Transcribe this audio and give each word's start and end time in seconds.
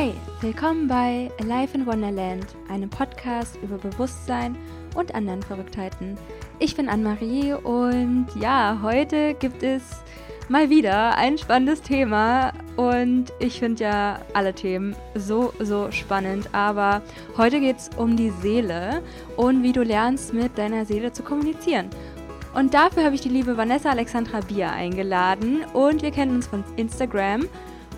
Hi, 0.00 0.14
willkommen 0.40 0.88
bei 0.88 1.30
Alive 1.42 1.74
in 1.74 1.84
Wonderland, 1.84 2.46
einem 2.70 2.88
Podcast 2.88 3.58
über 3.62 3.76
Bewusstsein 3.76 4.56
und 4.94 5.14
anderen 5.14 5.42
Verrücktheiten. 5.42 6.16
Ich 6.58 6.74
bin 6.74 6.88
Anne-Marie 6.88 7.52
und 7.52 8.26
ja, 8.34 8.78
heute 8.80 9.34
gibt 9.34 9.62
es 9.62 9.82
mal 10.48 10.70
wieder 10.70 11.18
ein 11.18 11.36
spannendes 11.36 11.82
Thema 11.82 12.54
und 12.76 13.26
ich 13.40 13.58
finde 13.58 13.84
ja 13.84 14.20
alle 14.32 14.54
Themen 14.54 14.96
so, 15.16 15.52
so 15.58 15.90
spannend, 15.90 16.48
aber 16.54 17.02
heute 17.36 17.60
geht 17.60 17.76
es 17.76 17.90
um 17.98 18.16
die 18.16 18.30
Seele 18.30 19.02
und 19.36 19.62
wie 19.62 19.72
du 19.72 19.82
lernst, 19.82 20.32
mit 20.32 20.56
deiner 20.56 20.86
Seele 20.86 21.12
zu 21.12 21.22
kommunizieren. 21.22 21.90
Und 22.54 22.72
dafür 22.72 23.04
habe 23.04 23.16
ich 23.16 23.20
die 23.20 23.28
liebe 23.28 23.58
Vanessa 23.58 23.90
Alexandra 23.90 24.40
Bier 24.40 24.72
eingeladen 24.72 25.58
und 25.74 26.00
wir 26.00 26.10
kennen 26.10 26.36
uns 26.36 26.46
von 26.46 26.64
Instagram. 26.76 27.46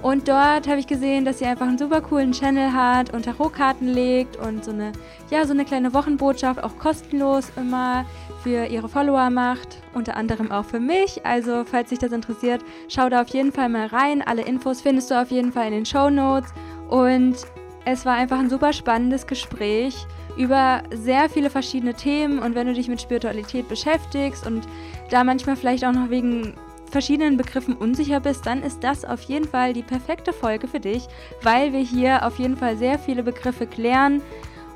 Und 0.02 0.26
dort 0.26 0.66
habe 0.66 0.80
ich 0.80 0.88
gesehen, 0.88 1.24
dass 1.24 1.38
sie 1.38 1.44
einfach 1.46 1.66
einen 1.66 1.78
super 1.78 2.00
coolen 2.00 2.32
Channel 2.32 2.72
hat 2.72 3.14
und 3.14 3.24
Tarotkarten 3.24 3.86
legt 3.86 4.36
und 4.36 4.64
so 4.64 4.72
eine, 4.72 4.90
ja, 5.30 5.46
so 5.46 5.52
eine 5.52 5.64
kleine 5.64 5.94
Wochenbotschaft 5.94 6.62
auch 6.62 6.76
kostenlos 6.76 7.52
immer 7.56 8.04
für 8.42 8.66
ihre 8.66 8.88
Follower 8.88 9.30
macht, 9.30 9.80
unter 9.94 10.16
anderem 10.16 10.50
auch 10.50 10.64
für 10.64 10.80
mich. 10.80 11.24
Also, 11.24 11.64
falls 11.64 11.90
dich 11.90 12.00
das 12.00 12.10
interessiert, 12.10 12.64
schau 12.88 13.08
da 13.08 13.22
auf 13.22 13.28
jeden 13.28 13.52
Fall 13.52 13.68
mal 13.68 13.86
rein. 13.86 14.22
Alle 14.22 14.42
Infos 14.42 14.80
findest 14.80 15.10
du 15.12 15.20
auf 15.20 15.30
jeden 15.30 15.52
Fall 15.52 15.68
in 15.68 15.72
den 15.72 15.86
Show 15.86 16.10
Notes. 16.10 16.52
Und 16.88 17.36
es 17.84 18.04
war 18.04 18.14
einfach 18.14 18.40
ein 18.40 18.50
super 18.50 18.72
spannendes 18.72 19.26
Gespräch 19.28 20.06
über 20.36 20.82
sehr 20.92 21.28
viele 21.28 21.48
verschiedene 21.48 21.94
Themen. 21.94 22.40
Und 22.40 22.56
wenn 22.56 22.66
du 22.66 22.74
dich 22.74 22.88
mit 22.88 23.00
Spiritualität 23.00 23.68
beschäftigst 23.68 24.46
und 24.48 24.66
da 25.10 25.22
manchmal 25.22 25.54
vielleicht 25.54 25.84
auch 25.84 25.92
noch 25.92 26.10
wegen 26.10 26.54
verschiedenen 26.92 27.38
Begriffen 27.38 27.74
unsicher 27.74 28.20
bist, 28.20 28.46
dann 28.46 28.62
ist 28.62 28.84
das 28.84 29.04
auf 29.04 29.22
jeden 29.22 29.48
Fall 29.48 29.72
die 29.72 29.82
perfekte 29.82 30.32
Folge 30.32 30.68
für 30.68 30.78
dich, 30.78 31.08
weil 31.42 31.72
wir 31.72 31.80
hier 31.80 32.24
auf 32.26 32.38
jeden 32.38 32.56
Fall 32.56 32.76
sehr 32.76 32.98
viele 32.98 33.22
Begriffe 33.22 33.66
klären 33.66 34.22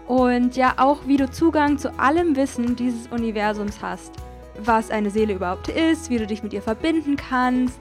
und 0.08 0.56
ja 0.56 0.74
auch, 0.78 1.06
wie 1.06 1.18
du 1.18 1.30
Zugang 1.30 1.78
zu 1.78 1.98
allem 1.98 2.34
Wissen 2.34 2.74
dieses 2.74 3.06
Universums 3.08 3.82
hast. 3.82 4.14
Was 4.58 4.90
eine 4.90 5.10
Seele 5.10 5.34
überhaupt 5.34 5.68
ist, 5.68 6.08
wie 6.08 6.16
du 6.16 6.26
dich 6.26 6.42
mit 6.42 6.54
ihr 6.54 6.62
verbinden 6.62 7.16
kannst, 7.16 7.78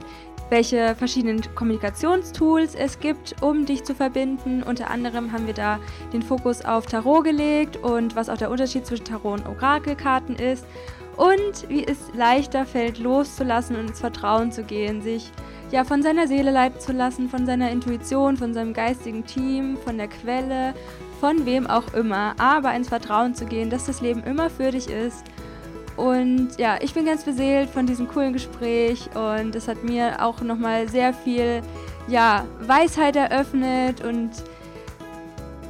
welche 0.50 0.94
verschiedenen 0.94 1.42
Kommunikationstools 1.54 2.74
es 2.74 3.00
gibt, 3.00 3.36
um 3.40 3.64
dich 3.64 3.84
zu 3.84 3.94
verbinden. 3.94 4.62
Unter 4.62 4.90
anderem 4.90 5.32
haben 5.32 5.46
wir 5.46 5.54
da 5.54 5.78
den 6.12 6.20
Fokus 6.20 6.62
auf 6.62 6.84
Tarot 6.84 7.24
gelegt 7.24 7.78
und 7.78 8.14
was 8.14 8.28
auch 8.28 8.36
der 8.36 8.50
Unterschied 8.50 8.84
zwischen 8.86 9.06
Tarot 9.06 9.40
und 9.40 9.48
Orakelkarten 9.48 10.36
ist 10.36 10.66
und 11.16 11.68
wie 11.68 11.86
es 11.86 11.98
leichter 12.14 12.66
fällt, 12.66 12.98
loszulassen 12.98 13.76
und 13.76 13.88
ins 13.88 14.00
Vertrauen 14.00 14.52
zu 14.52 14.62
gehen, 14.62 15.02
sich 15.02 15.30
ja 15.70 15.84
von 15.84 16.02
seiner 16.02 16.26
Seele 16.28 16.50
leiten 16.50 16.80
zu 16.80 16.92
lassen, 16.92 17.28
von 17.28 17.46
seiner 17.46 17.70
Intuition, 17.70 18.36
von 18.36 18.54
seinem 18.54 18.72
geistigen 18.72 19.24
Team, 19.24 19.76
von 19.78 19.96
der 19.98 20.08
Quelle, 20.08 20.74
von 21.20 21.46
wem 21.46 21.66
auch 21.66 21.94
immer, 21.94 22.34
aber 22.38 22.74
ins 22.74 22.88
Vertrauen 22.88 23.34
zu 23.34 23.46
gehen, 23.46 23.70
dass 23.70 23.86
das 23.86 24.00
Leben 24.00 24.22
immer 24.24 24.50
für 24.50 24.70
dich 24.70 24.88
ist. 24.88 25.24
Und 25.96 26.50
ja, 26.58 26.76
ich 26.80 26.92
bin 26.92 27.06
ganz 27.06 27.24
beseelt 27.24 27.70
von 27.70 27.86
diesem 27.86 28.06
coolen 28.06 28.34
Gespräch. 28.34 29.08
Und 29.14 29.54
es 29.54 29.66
hat 29.66 29.82
mir 29.82 30.22
auch 30.22 30.40
nochmal 30.42 30.88
sehr 30.88 31.14
viel 31.14 31.62
ja, 32.06 32.44
Weisheit 32.60 33.16
eröffnet. 33.16 34.04
Und 34.04 34.30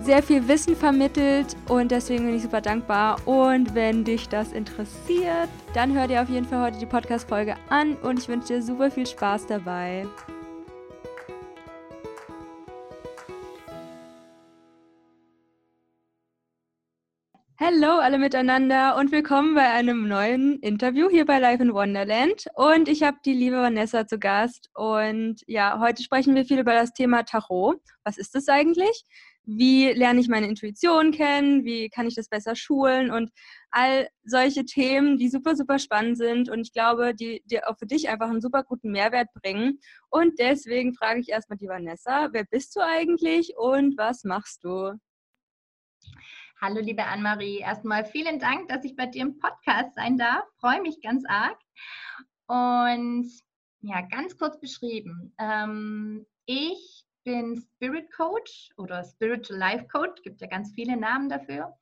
sehr 0.06 0.22
viel 0.22 0.46
Wissen 0.46 0.76
vermittelt 0.76 1.56
und 1.68 1.90
deswegen 1.90 2.26
bin 2.26 2.36
ich 2.36 2.42
super 2.42 2.60
dankbar. 2.60 3.18
Und 3.26 3.74
wenn 3.74 4.04
dich 4.04 4.28
das 4.28 4.52
interessiert, 4.52 5.48
dann 5.74 5.94
hör 5.94 6.06
dir 6.06 6.22
auf 6.22 6.28
jeden 6.28 6.46
Fall 6.46 6.62
heute 6.64 6.78
die 6.78 6.86
Podcast-Folge 6.86 7.56
an 7.70 7.96
und 7.96 8.20
ich 8.20 8.28
wünsche 8.28 8.46
dir 8.46 8.62
super 8.62 8.88
viel 8.88 9.04
Spaß 9.04 9.48
dabei. 9.48 10.06
Hallo 17.58 17.98
alle 17.98 18.18
miteinander 18.18 18.96
und 18.96 19.10
willkommen 19.10 19.56
bei 19.56 19.68
einem 19.68 20.06
neuen 20.06 20.60
Interview 20.60 21.10
hier 21.10 21.26
bei 21.26 21.40
Live 21.40 21.58
in 21.60 21.74
Wonderland. 21.74 22.46
Und 22.54 22.86
ich 22.88 23.02
habe 23.02 23.16
die 23.24 23.32
liebe 23.32 23.56
Vanessa 23.56 24.06
zu 24.06 24.20
Gast. 24.20 24.70
Und 24.74 25.42
ja, 25.48 25.80
heute 25.80 26.04
sprechen 26.04 26.36
wir 26.36 26.44
viel 26.44 26.60
über 26.60 26.74
das 26.74 26.92
Thema 26.92 27.24
Tarot. 27.24 27.80
Was 28.04 28.18
ist 28.18 28.36
das 28.36 28.48
eigentlich? 28.48 29.04
Wie 29.46 29.92
lerne 29.92 30.20
ich 30.20 30.28
meine 30.28 30.48
Intuition 30.48 31.12
kennen, 31.12 31.64
wie 31.64 31.88
kann 31.88 32.08
ich 32.08 32.16
das 32.16 32.28
besser 32.28 32.56
schulen 32.56 33.12
und 33.12 33.30
all 33.70 34.08
solche 34.24 34.64
Themen, 34.64 35.18
die 35.18 35.28
super, 35.28 35.54
super 35.54 35.78
spannend 35.78 36.18
sind 36.18 36.50
und 36.50 36.60
ich 36.60 36.72
glaube, 36.72 37.14
die, 37.14 37.42
die 37.46 37.62
auch 37.62 37.78
für 37.78 37.86
dich 37.86 38.08
einfach 38.08 38.28
einen 38.28 38.40
super 38.40 38.64
guten 38.64 38.90
Mehrwert 38.90 39.28
bringen. 39.34 39.78
Und 40.10 40.38
deswegen 40.40 40.94
frage 40.94 41.20
ich 41.20 41.28
erstmal 41.28 41.58
die 41.58 41.68
Vanessa, 41.68 42.28
wer 42.32 42.44
bist 42.44 42.74
du 42.74 42.80
eigentlich 42.80 43.54
und 43.56 43.96
was 43.96 44.24
machst 44.24 44.64
du? 44.64 44.92
Hallo, 46.60 46.80
liebe 46.80 47.04
Anne-Marie. 47.04 47.58
Erstmal 47.58 48.04
vielen 48.04 48.40
Dank, 48.40 48.68
dass 48.68 48.84
ich 48.84 48.96
bei 48.96 49.06
dir 49.06 49.22
im 49.22 49.38
Podcast 49.38 49.94
sein 49.94 50.16
darf. 50.18 50.44
Freue 50.58 50.80
mich 50.80 51.00
ganz 51.02 51.24
arg. 51.28 51.58
Und 52.46 53.30
ja, 53.82 54.00
ganz 54.00 54.36
kurz 54.38 54.58
beschrieben. 54.58 55.34
Ähm, 55.38 56.26
ich 56.46 56.95
bin 57.26 57.60
Spirit 57.60 58.10
Coach 58.12 58.70
oder 58.78 59.02
Spiritual 59.02 59.58
Life 59.58 59.88
Coach, 59.88 60.22
gibt 60.22 60.40
ja 60.40 60.46
ganz 60.46 60.72
viele 60.72 60.96
Namen 60.96 61.28
dafür. 61.28 61.76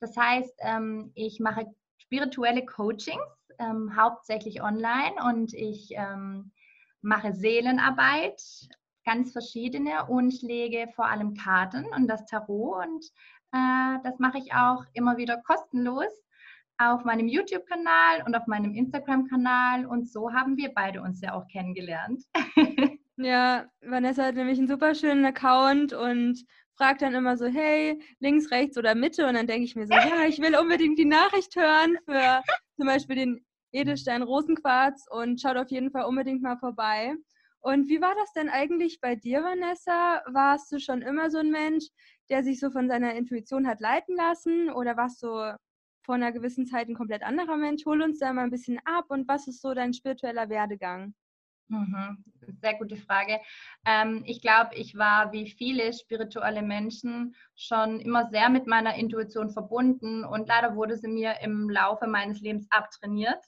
Das 0.00 0.16
heißt, 0.16 0.52
ähm, 0.62 1.12
ich 1.14 1.38
mache 1.38 1.64
spirituelle 1.96 2.66
Coachings, 2.66 3.22
ähm, 3.60 3.96
hauptsächlich 3.96 4.62
online 4.62 5.14
und 5.28 5.54
ich 5.54 5.92
ähm, 5.92 6.50
mache 7.02 7.32
Seelenarbeit, 7.32 8.42
ganz 9.04 9.32
verschiedene 9.32 10.06
und 10.06 10.42
lege 10.42 10.88
vor 10.96 11.06
allem 11.06 11.34
Karten 11.34 11.86
und 11.94 12.08
das 12.08 12.26
Tarot 12.26 12.84
und 12.84 13.04
äh, 13.52 13.98
das 14.02 14.18
mache 14.18 14.38
ich 14.38 14.52
auch 14.54 14.84
immer 14.92 15.16
wieder 15.16 15.40
kostenlos 15.42 16.12
auf 16.78 17.04
meinem 17.04 17.28
YouTube-Kanal 17.28 18.24
und 18.26 18.34
auf 18.34 18.48
meinem 18.48 18.74
Instagram-Kanal 18.74 19.86
und 19.86 20.10
so 20.10 20.32
haben 20.32 20.56
wir 20.56 20.74
beide 20.74 21.00
uns 21.00 21.20
ja 21.20 21.34
auch 21.34 21.46
kennengelernt. 21.46 22.24
Ja, 23.22 23.66
Vanessa 23.82 24.24
hat 24.24 24.34
nämlich 24.34 24.58
einen 24.58 24.68
super 24.68 24.94
schönen 24.94 25.26
Account 25.26 25.92
und 25.92 26.42
fragt 26.74 27.02
dann 27.02 27.14
immer 27.14 27.36
so, 27.36 27.44
hey, 27.46 28.02
links, 28.18 28.50
rechts 28.50 28.78
oder 28.78 28.94
Mitte? 28.94 29.26
Und 29.26 29.34
dann 29.34 29.46
denke 29.46 29.64
ich 29.64 29.76
mir 29.76 29.86
so, 29.86 29.92
ja, 29.92 30.24
ich 30.26 30.40
will 30.40 30.56
unbedingt 30.56 30.98
die 30.98 31.04
Nachricht 31.04 31.54
hören 31.54 31.98
für 32.06 32.42
zum 32.76 32.86
Beispiel 32.86 33.16
den 33.16 33.44
Edelstein 33.72 34.22
Rosenquarz 34.22 35.06
und 35.10 35.38
schaut 35.38 35.58
auf 35.58 35.70
jeden 35.70 35.90
Fall 35.90 36.04
unbedingt 36.06 36.40
mal 36.40 36.56
vorbei. 36.56 37.14
Und 37.60 37.90
wie 37.90 38.00
war 38.00 38.14
das 38.14 38.32
denn 38.32 38.48
eigentlich 38.48 39.00
bei 39.02 39.16
dir, 39.16 39.42
Vanessa? 39.42 40.22
Warst 40.26 40.72
du 40.72 40.80
schon 40.80 41.02
immer 41.02 41.30
so 41.30 41.38
ein 41.38 41.50
Mensch, 41.50 41.88
der 42.30 42.42
sich 42.42 42.58
so 42.58 42.70
von 42.70 42.88
seiner 42.88 43.14
Intuition 43.14 43.66
hat 43.66 43.80
leiten 43.80 44.16
lassen? 44.16 44.70
Oder 44.70 44.96
warst 44.96 45.22
du 45.22 45.28
vor 46.06 46.14
einer 46.14 46.32
gewissen 46.32 46.64
Zeit 46.64 46.88
ein 46.88 46.94
komplett 46.94 47.22
anderer 47.22 47.58
Mensch? 47.58 47.84
Hol 47.84 48.00
uns 48.00 48.18
da 48.18 48.32
mal 48.32 48.44
ein 48.44 48.50
bisschen 48.50 48.80
ab 48.86 49.06
und 49.10 49.28
was 49.28 49.46
ist 49.46 49.60
so 49.60 49.74
dein 49.74 49.92
spiritueller 49.92 50.48
Werdegang? 50.48 51.12
Mhm. 51.70 52.24
Sehr 52.60 52.74
gute 52.74 52.96
Frage. 52.96 53.38
Ähm, 53.86 54.24
ich 54.26 54.42
glaube, 54.42 54.74
ich 54.74 54.96
war 54.96 55.32
wie 55.32 55.48
viele 55.48 55.92
spirituelle 55.92 56.62
Menschen 56.62 57.36
schon 57.54 58.00
immer 58.00 58.28
sehr 58.28 58.48
mit 58.48 58.66
meiner 58.66 58.96
Intuition 58.96 59.50
verbunden 59.50 60.24
und 60.24 60.48
leider 60.48 60.74
wurde 60.74 60.96
sie 60.96 61.06
mir 61.08 61.34
im 61.42 61.70
Laufe 61.70 62.08
meines 62.08 62.40
Lebens 62.40 62.66
abtrainiert. 62.70 63.44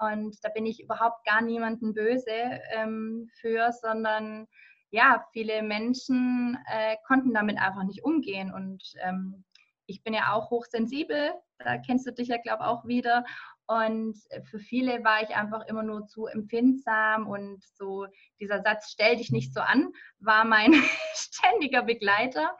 Und 0.00 0.36
da 0.42 0.48
bin 0.48 0.66
ich 0.66 0.82
überhaupt 0.82 1.24
gar 1.24 1.40
niemanden 1.40 1.94
böse 1.94 2.60
ähm, 2.74 3.30
für, 3.40 3.70
sondern 3.70 4.48
ja, 4.90 5.24
viele 5.32 5.62
Menschen 5.62 6.58
äh, 6.66 6.96
konnten 7.06 7.32
damit 7.32 7.58
einfach 7.58 7.84
nicht 7.84 8.02
umgehen. 8.02 8.52
Und 8.52 8.82
ähm, 9.04 9.44
ich 9.86 10.02
bin 10.02 10.14
ja 10.14 10.32
auch 10.32 10.50
hochsensibel, 10.50 11.32
da 11.58 11.78
kennst 11.78 12.06
du 12.08 12.12
dich 12.12 12.28
ja, 12.28 12.38
glaube 12.38 12.64
ich, 12.64 12.68
auch 12.68 12.84
wieder. 12.86 13.24
Und 13.66 14.16
für 14.50 14.58
viele 14.58 15.04
war 15.04 15.22
ich 15.22 15.30
einfach 15.34 15.66
immer 15.66 15.82
nur 15.82 16.06
zu 16.06 16.26
empfindsam 16.26 17.26
und 17.26 17.62
so 17.74 18.06
dieser 18.40 18.62
Satz, 18.62 18.90
stell 18.90 19.16
dich 19.16 19.30
nicht 19.30 19.54
so 19.54 19.60
an, 19.60 19.92
war 20.18 20.44
mein 20.44 20.74
ständiger 21.14 21.82
Begleiter. 21.82 22.56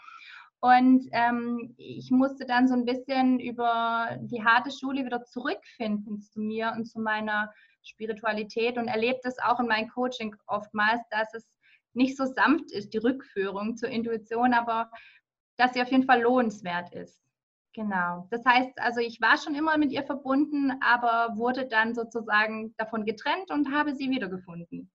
Und 0.60 1.08
ähm, 1.10 1.74
ich 1.76 2.12
musste 2.12 2.46
dann 2.46 2.68
so 2.68 2.74
ein 2.74 2.84
bisschen 2.84 3.40
über 3.40 4.16
die 4.20 4.44
harte 4.44 4.70
Schule 4.70 5.04
wieder 5.04 5.24
zurückfinden 5.24 6.20
zu 6.20 6.40
mir 6.40 6.72
und 6.76 6.84
zu 6.84 7.00
meiner 7.00 7.52
Spiritualität 7.82 8.78
und 8.78 8.86
erlebt 8.86 9.24
es 9.24 9.40
auch 9.40 9.58
in 9.58 9.66
meinem 9.66 9.88
Coaching 9.88 10.36
oftmals, 10.46 11.02
dass 11.10 11.34
es 11.34 11.44
nicht 11.94 12.16
so 12.16 12.26
sanft 12.26 12.70
ist, 12.70 12.94
die 12.94 12.98
Rückführung 12.98 13.76
zur 13.76 13.88
Intuition, 13.88 14.54
aber 14.54 14.90
dass 15.56 15.74
sie 15.74 15.82
auf 15.82 15.90
jeden 15.90 16.04
Fall 16.04 16.22
lohnenswert 16.22 16.92
ist. 16.94 17.20
Genau. 17.74 18.26
Das 18.30 18.44
heißt, 18.44 18.78
also 18.80 19.00
ich 19.00 19.20
war 19.20 19.38
schon 19.38 19.54
immer 19.54 19.78
mit 19.78 19.92
ihr 19.92 20.04
verbunden, 20.04 20.72
aber 20.82 21.36
wurde 21.36 21.66
dann 21.66 21.94
sozusagen 21.94 22.74
davon 22.76 23.04
getrennt 23.04 23.50
und 23.50 23.72
habe 23.72 23.94
sie 23.94 24.10
wiedergefunden. 24.10 24.90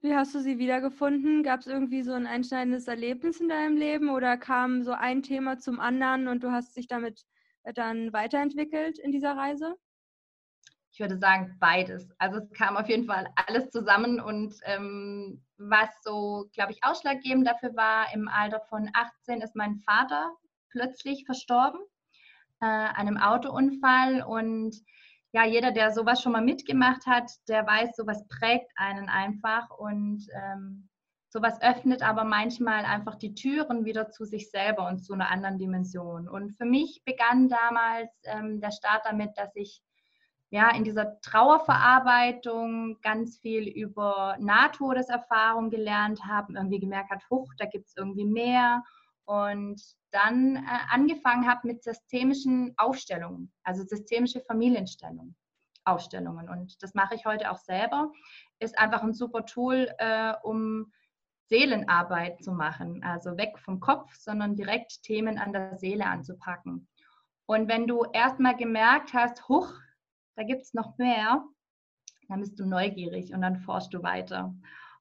Wie 0.00 0.14
hast 0.14 0.34
du 0.34 0.40
sie 0.40 0.58
wiedergefunden? 0.58 1.42
Gab 1.42 1.60
es 1.60 1.66
irgendwie 1.66 2.02
so 2.02 2.12
ein 2.12 2.26
einschneidendes 2.26 2.88
Erlebnis 2.88 3.40
in 3.40 3.48
deinem 3.48 3.76
Leben 3.76 4.08
oder 4.08 4.36
kam 4.36 4.82
so 4.82 4.92
ein 4.92 5.22
Thema 5.22 5.58
zum 5.58 5.80
anderen 5.80 6.28
und 6.28 6.42
du 6.42 6.52
hast 6.52 6.76
dich 6.76 6.86
damit 6.86 7.26
äh, 7.64 7.72
dann 7.72 8.12
weiterentwickelt 8.12 8.98
in 8.98 9.12
dieser 9.12 9.36
Reise? 9.36 9.76
Ich 10.92 11.00
ich 11.00 11.00
würde 11.00 11.18
sagen, 11.18 11.56
beides. 11.60 12.10
Also 12.18 12.38
es 12.38 12.50
kam 12.52 12.76
auf 12.76 12.88
jeden 12.88 13.06
Fall 13.06 13.28
alles 13.46 13.70
zusammen 13.70 14.20
und 14.20 14.54
ähm, 14.64 15.42
was 15.56 15.88
so, 16.02 16.48
glaube 16.52 16.72
ich, 16.72 16.82
ausschlaggebend 16.82 17.46
dafür 17.46 17.76
war, 17.76 18.12
im 18.12 18.28
Alter 18.28 18.60
von 18.68 18.90
18 18.92 19.40
ist 19.40 19.54
mein 19.54 19.76
Vater 19.76 20.34
plötzlich 20.70 21.24
verstorben, 21.26 21.80
äh, 22.60 22.66
einem 22.66 23.16
Autounfall 23.16 24.22
und 24.22 24.76
ja, 25.32 25.44
jeder, 25.44 25.70
der 25.70 25.92
sowas 25.92 26.22
schon 26.22 26.32
mal 26.32 26.42
mitgemacht 26.42 27.06
hat, 27.06 27.30
der 27.48 27.66
weiß, 27.66 27.94
sowas 27.96 28.26
prägt 28.28 28.70
einen 28.76 29.08
einfach 29.08 29.70
und 29.70 30.26
ähm, 30.34 30.88
sowas 31.28 31.62
öffnet 31.62 32.02
aber 32.02 32.24
manchmal 32.24 32.84
einfach 32.84 33.14
die 33.14 33.34
Türen 33.34 33.84
wieder 33.84 34.10
zu 34.10 34.24
sich 34.24 34.50
selber 34.50 34.88
und 34.88 34.98
zu 34.98 35.12
einer 35.12 35.30
anderen 35.30 35.58
Dimension. 35.58 36.28
Und 36.28 36.56
für 36.56 36.64
mich 36.64 37.02
begann 37.04 37.48
damals 37.48 38.10
ähm, 38.24 38.60
der 38.60 38.72
Start 38.72 39.02
damit, 39.04 39.30
dass 39.36 39.54
ich 39.54 39.80
ja 40.50 40.74
in 40.74 40.82
dieser 40.82 41.20
Trauerverarbeitung 41.20 42.98
ganz 43.02 43.38
viel 43.38 43.68
über 43.68 44.36
Nahtodeserfahrung 44.40 45.70
gelernt 45.70 46.24
habe, 46.24 46.54
irgendwie 46.54 46.80
gemerkt 46.80 47.12
habe, 47.12 47.22
huch, 47.30 47.52
da 47.58 47.66
gibt 47.66 47.86
es 47.86 47.96
irgendwie 47.96 48.24
mehr. 48.24 48.82
Und 49.30 49.80
dann 50.10 50.56
äh, 50.56 50.60
angefangen 50.88 51.48
habe 51.48 51.68
mit 51.68 51.84
systemischen 51.84 52.74
Aufstellungen, 52.78 53.52
also 53.62 53.84
systemische 53.84 54.40
Familienstellungen. 54.40 55.36
Aufstellungen. 55.84 56.48
Und 56.48 56.82
das 56.82 56.94
mache 56.94 57.14
ich 57.14 57.26
heute 57.26 57.52
auch 57.52 57.58
selber. 57.58 58.10
Ist 58.58 58.76
einfach 58.76 59.04
ein 59.04 59.14
super 59.14 59.46
Tool, 59.46 59.88
äh, 59.98 60.32
um 60.42 60.92
Seelenarbeit 61.48 62.42
zu 62.42 62.50
machen. 62.50 63.04
Also 63.04 63.36
weg 63.36 63.56
vom 63.60 63.78
Kopf, 63.78 64.12
sondern 64.16 64.56
direkt 64.56 65.04
Themen 65.04 65.38
an 65.38 65.52
der 65.52 65.78
Seele 65.78 66.06
anzupacken. 66.06 66.88
Und 67.46 67.68
wenn 67.68 67.86
du 67.86 68.02
erstmal 68.12 68.56
gemerkt 68.56 69.14
hast, 69.14 69.48
huch, 69.48 69.72
da 70.34 70.42
gibt 70.42 70.62
es 70.62 70.74
noch 70.74 70.98
mehr, 70.98 71.44
dann 72.26 72.40
bist 72.40 72.58
du 72.58 72.66
neugierig 72.66 73.32
und 73.32 73.42
dann 73.42 73.60
forschst 73.60 73.94
du 73.94 74.02
weiter. 74.02 74.52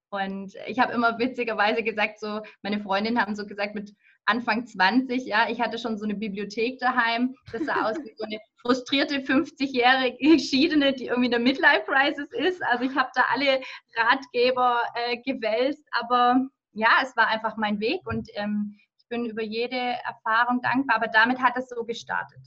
Und 0.10 0.54
ich 0.68 0.80
habe 0.80 0.94
immer 0.94 1.18
witzigerweise 1.18 1.84
gesagt, 1.84 2.20
so 2.20 2.42
meine 2.62 2.80
Freundinnen 2.80 3.20
haben 3.20 3.36
so 3.36 3.46
gesagt, 3.46 3.76
mit 3.76 3.96
Anfang 4.26 4.66
20, 4.66 5.26
ja, 5.26 5.50
ich 5.50 5.60
hatte 5.60 5.78
schon 5.78 5.98
so 5.98 6.06
eine 6.06 6.16
Bibliothek 6.16 6.80
daheim. 6.80 7.36
Das 7.52 7.66
sah 7.66 7.90
aus 7.90 7.98
wie 7.98 8.14
so 8.16 8.26
eine 8.26 8.40
frustrierte 8.62 9.20
50-jährige 9.20 10.18
Geschiedene, 10.18 10.94
die 10.94 11.08
irgendwie 11.08 11.26
in 11.26 11.32
der 11.32 11.40
Midlife-Crisis 11.40 12.30
ist. 12.34 12.64
Also 12.64 12.84
ich 12.84 12.96
habe 12.96 13.10
da 13.16 13.26
alle 13.34 13.62
Ratgeber 13.96 14.82
äh, 14.96 15.18
gewälzt, 15.18 15.84
aber 15.92 16.48
ja, 16.74 16.90
es 17.02 17.16
war 17.18 17.28
einfach 17.28 17.58
mein 17.58 17.80
Weg 17.80 18.06
und 18.06 18.30
ähm, 18.36 18.78
ich 18.98 19.08
bin 19.08 19.26
über 19.26 19.42
jede 19.42 19.76
Erfahrung 19.76 20.62
dankbar, 20.62 20.98
aber 20.98 21.08
damit 21.08 21.40
hat 21.40 21.58
es 21.58 21.70
so 21.70 21.84
gestartet. 21.84 22.40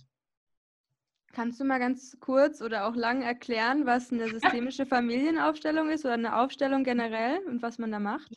Kannst 1.33 1.59
du 1.61 1.65
mal 1.65 1.79
ganz 1.79 2.19
kurz 2.21 2.61
oder 2.61 2.87
auch 2.87 2.95
lang 2.95 3.23
erklären, 3.23 3.87
was 3.87 4.13
eine 4.13 4.29
systemische 4.29 4.85
Familienaufstellung 4.85 5.89
ist 5.89 6.05
oder 6.05 6.15
eine 6.15 6.37
Aufstellung 6.37 6.85
generell 6.85 7.39
und 7.47 7.63
was 7.63 7.79
man 7.79 7.91
da 7.91 7.99
macht? 7.99 8.31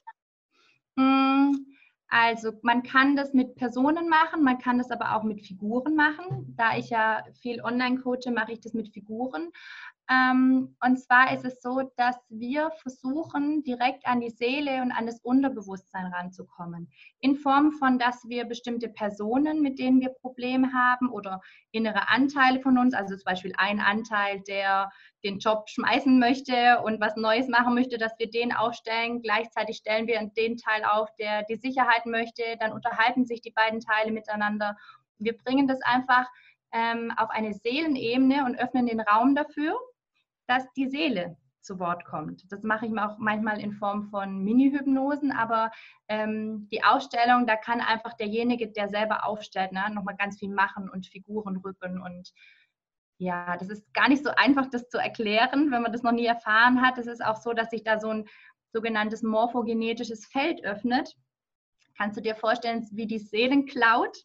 Mm, 0.96 1.52
also 2.08 2.54
man 2.62 2.84
kann 2.84 3.16
das 3.16 3.34
mit 3.34 3.56
Personen 3.56 4.10
machen, 4.10 4.44
man 4.44 4.60
kann 4.60 4.78
das 4.78 4.92
aber 4.92 5.16
auch 5.16 5.24
mit 5.24 5.46
Figuren 5.46 5.96
machen. 5.96 6.54
Da 6.56 6.78
ich 6.78 6.90
ja 6.90 7.24
viel 7.42 7.62
online 7.62 8.00
coache, 8.00 8.32
mache 8.32 8.54
ich 8.54 8.62
das 8.62 8.74
mit 8.74 8.90
Figuren. 8.94 9.52
Ähm, 10.08 10.76
und 10.86 10.98
zwar 11.00 11.34
ist 11.34 11.46
es 11.46 11.62
so, 11.62 11.82
dass 11.98 12.16
wir 12.30 12.70
versuchen, 12.82 13.64
direkt 13.64 14.06
an 14.06 14.20
die 14.20 14.30
Seele 14.30 14.84
und 14.84 14.92
an 14.92 15.08
das 15.08 15.20
Unterbewusstsein 15.22 16.14
ranzukommen. 16.14 16.92
In 17.22 17.36
Form 17.36 17.72
von, 17.72 17.98
dass 17.98 18.24
wir 18.28 18.46
bestimmte 18.46 18.88
Personen, 18.88 19.64
mit 19.64 19.80
denen 19.80 20.00
wir 20.02 20.10
Probleme 20.10 20.72
haben 20.74 21.10
oder 21.10 21.42
innere 21.72 22.08
Anteile 22.10 22.60
von 22.60 22.78
uns, 22.78 22.94
also 22.94 23.16
zum 23.16 23.24
Beispiel 23.26 23.54
ein 23.58 23.80
Anteil, 23.80 24.42
der 24.42 24.92
den 25.24 25.40
Job 25.40 25.68
schmeißen 25.70 26.20
möchte 26.20 26.82
und 26.84 27.02
was 27.02 27.16
Neues 27.16 27.48
machen 27.48 27.74
möchte, 27.74 27.98
dass 27.98 28.14
wir 28.20 28.30
den 28.30 28.54
aufstellen. 28.54 29.24
Gleichzeitig 29.24 29.78
stellen 29.78 30.06
wir 30.06 30.22
den 30.38 30.58
Teil 30.58 30.84
auf, 30.84 31.10
der 31.16 31.44
die 31.50 31.56
Sicherheit 31.56 32.06
möchte. 32.06 32.44
Dann 32.60 32.74
unterhalten 32.74 33.26
sich 33.26 33.42
die 33.42 33.52
beiden 33.52 33.80
Teile 33.80 34.12
miteinander. 34.12 34.78
Wir 35.18 35.36
bringen 35.36 35.68
das 35.68 35.82
einfach 35.82 36.28
ähm, 36.74 37.12
auf 37.18 37.32
eine 37.32 37.56
Seelenebene 37.56 38.46
und 38.46 38.60
öffnen 38.60 38.86
den 38.86 39.00
Raum 39.00 39.34
dafür 39.34 39.76
dass 40.48 40.72
die 40.74 40.88
Seele 40.88 41.38
zu 41.62 41.80
Wort 41.80 42.06
kommt. 42.06 42.44
Das 42.52 42.64
mache 42.64 42.86
ich 42.86 42.98
auch 42.98 43.18
manchmal 43.18 43.60
in 43.60 43.74
Form 43.74 44.04
von 44.10 44.44
Mini-Hypnosen, 44.44 45.32
aber 45.32 45.72
ähm, 46.08 46.70
die 46.72 46.84
Ausstellung, 46.84 47.48
da 47.48 47.56
kann 47.56 47.82
einfach 47.82 48.14
derjenige, 48.14 48.72
der 48.72 48.88
selber 48.88 49.26
aufstellt, 49.26 49.72
ne, 49.72 49.84
nochmal 49.92 50.16
ganz 50.16 50.38
viel 50.38 50.54
machen 50.54 50.90
und 50.90 51.08
Figuren 51.08 51.58
rücken 51.58 52.00
und 52.02 52.32
ja, 53.18 53.56
das 53.58 53.70
ist 53.70 53.94
gar 53.94 54.10
nicht 54.10 54.24
so 54.24 54.32
einfach, 54.36 54.70
das 54.70 54.90
zu 54.90 54.98
erklären, 54.98 55.72
wenn 55.72 55.82
man 55.82 55.94
das 55.94 56.04
noch 56.04 56.12
nie 56.12 56.26
erfahren 56.26 56.82
hat. 56.82 56.98
Es 56.98 57.08
ist 57.08 57.24
auch 57.24 57.38
so, 57.38 57.54
dass 57.54 57.70
sich 57.70 57.84
da 57.84 57.98
so 57.98 58.10
ein 58.10 58.28
sogenanntes 58.74 59.24
morphogenetisches 59.24 60.26
Feld 60.26 60.64
öffnet. 60.66 61.16
Kannst 61.98 62.18
du 62.18 62.22
dir 62.22 62.36
vorstellen, 62.36 62.86
wie 62.92 63.08
die 63.08 63.20
Seelencloud, 63.20 64.18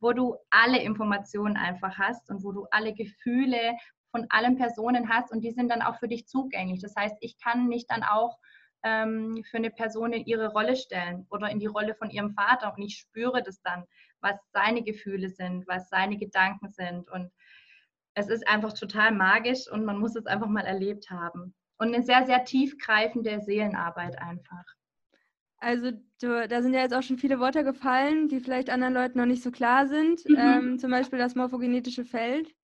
wo 0.00 0.14
du 0.14 0.36
alle 0.48 0.82
Informationen 0.82 1.58
einfach 1.58 1.98
hast 1.98 2.30
und 2.30 2.42
wo 2.42 2.52
du 2.52 2.66
alle 2.70 2.94
Gefühle 2.94 3.76
von 4.10 4.26
allen 4.30 4.56
Personen 4.56 5.08
hast 5.08 5.32
und 5.32 5.42
die 5.42 5.52
sind 5.52 5.68
dann 5.68 5.82
auch 5.82 5.98
für 5.98 6.08
dich 6.08 6.26
zugänglich. 6.26 6.80
Das 6.80 6.94
heißt, 6.96 7.16
ich 7.20 7.38
kann 7.38 7.68
mich 7.68 7.86
dann 7.86 8.02
auch 8.02 8.38
ähm, 8.82 9.42
für 9.48 9.58
eine 9.58 9.70
Person 9.70 10.12
in 10.12 10.24
ihre 10.24 10.48
Rolle 10.48 10.76
stellen 10.76 11.26
oder 11.30 11.50
in 11.50 11.58
die 11.58 11.66
Rolle 11.66 11.94
von 11.94 12.10
ihrem 12.10 12.32
Vater 12.32 12.74
und 12.76 12.82
ich 12.82 12.96
spüre 12.96 13.42
das 13.42 13.60
dann, 13.62 13.84
was 14.20 14.36
seine 14.52 14.82
Gefühle 14.82 15.28
sind, 15.28 15.66
was 15.68 15.88
seine 15.88 16.16
Gedanken 16.16 16.70
sind 16.70 17.10
und 17.10 17.30
es 18.14 18.28
ist 18.28 18.46
einfach 18.48 18.72
total 18.72 19.12
magisch 19.12 19.70
und 19.70 19.84
man 19.84 19.98
muss 19.98 20.16
es 20.16 20.26
einfach 20.26 20.48
mal 20.48 20.64
erlebt 20.64 21.10
haben. 21.10 21.54
Und 21.78 21.94
eine 21.94 22.02
sehr, 22.02 22.26
sehr 22.26 22.44
tiefgreifende 22.44 23.40
Seelenarbeit 23.40 24.18
einfach. 24.18 24.64
Also 25.58 25.92
du, 26.20 26.48
da 26.48 26.62
sind 26.62 26.74
ja 26.74 26.80
jetzt 26.80 26.94
auch 26.94 27.02
schon 27.02 27.18
viele 27.18 27.38
Worte 27.38 27.64
gefallen, 27.64 28.28
die 28.28 28.40
vielleicht 28.40 28.70
anderen 28.70 28.94
Leuten 28.94 29.18
noch 29.18 29.26
nicht 29.26 29.42
so 29.42 29.50
klar 29.50 29.86
sind. 29.86 30.26
Mhm. 30.28 30.36
Ähm, 30.36 30.78
zum 30.78 30.90
Beispiel 30.90 31.18
das 31.18 31.34
morphogenetische 31.34 32.04
Feld. 32.04 32.54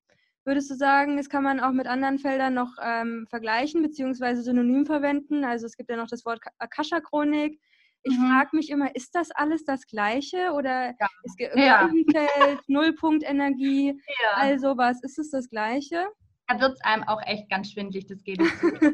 Würdest 0.47 0.71
du 0.71 0.75
sagen, 0.75 1.17
das 1.17 1.27
kann 1.27 1.43
man 1.43 1.59
auch 1.59 1.73
mit 1.73 1.87
anderen 1.87 2.19
Feldern 2.19 2.53
noch 2.53 2.71
ähm, 2.81 3.27
vergleichen 3.29 3.81
bzw. 3.81 4.35
synonym 4.35 4.85
verwenden? 4.85 5.43
Also 5.43 5.65
es 5.65 5.75
gibt 5.75 5.89
ja 5.89 5.97
noch 5.97 6.07
das 6.07 6.23
Wort 6.23 6.39
Akasha-Chronik. 6.59 7.59
Ich 8.03 8.17
mhm. 8.17 8.29
frage 8.29 8.55
mich 8.55 8.69
immer, 8.69 8.95
ist 8.95 9.13
das 9.13 9.29
alles 9.31 9.65
das 9.65 9.85
Gleiche 9.87 10.53
oder 10.53 10.95
ja. 10.97 11.07
ist 11.23 11.37
ja. 11.53 11.89
Feld, 12.13 12.59
Nullpunktenergie, 12.67 13.89
ja. 13.89 14.37
also 14.37 14.77
was, 14.77 15.03
ist 15.03 15.19
es 15.19 15.31
das 15.31 15.49
Gleiche? 15.49 16.07
Da 16.47 16.61
wird 16.61 16.75
es 16.75 16.81
einem 16.85 17.03
auch 17.03 17.21
echt 17.25 17.49
ganz 17.49 17.73
schwindlig, 17.73 18.05
das 18.05 18.23
geht. 18.23 18.41
Ich 18.41 18.49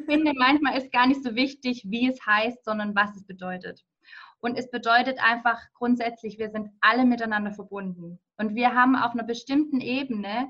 finde, 0.07 0.33
manchmal 0.35 0.75
ist 0.75 0.91
gar 0.91 1.05
nicht 1.05 1.23
so 1.23 1.35
wichtig, 1.35 1.83
wie 1.87 2.09
es 2.09 2.25
heißt, 2.25 2.65
sondern 2.65 2.95
was 2.95 3.15
es 3.15 3.27
bedeutet. 3.27 3.85
Und 4.39 4.57
es 4.57 4.71
bedeutet 4.71 5.19
einfach 5.23 5.61
grundsätzlich, 5.75 6.39
wir 6.39 6.49
sind 6.49 6.71
alle 6.81 7.05
miteinander 7.05 7.51
verbunden. 7.51 8.19
Und 8.37 8.55
wir 8.55 8.73
haben 8.73 8.95
auf 8.95 9.11
einer 9.11 9.23
bestimmten 9.23 9.81
Ebene 9.81 10.49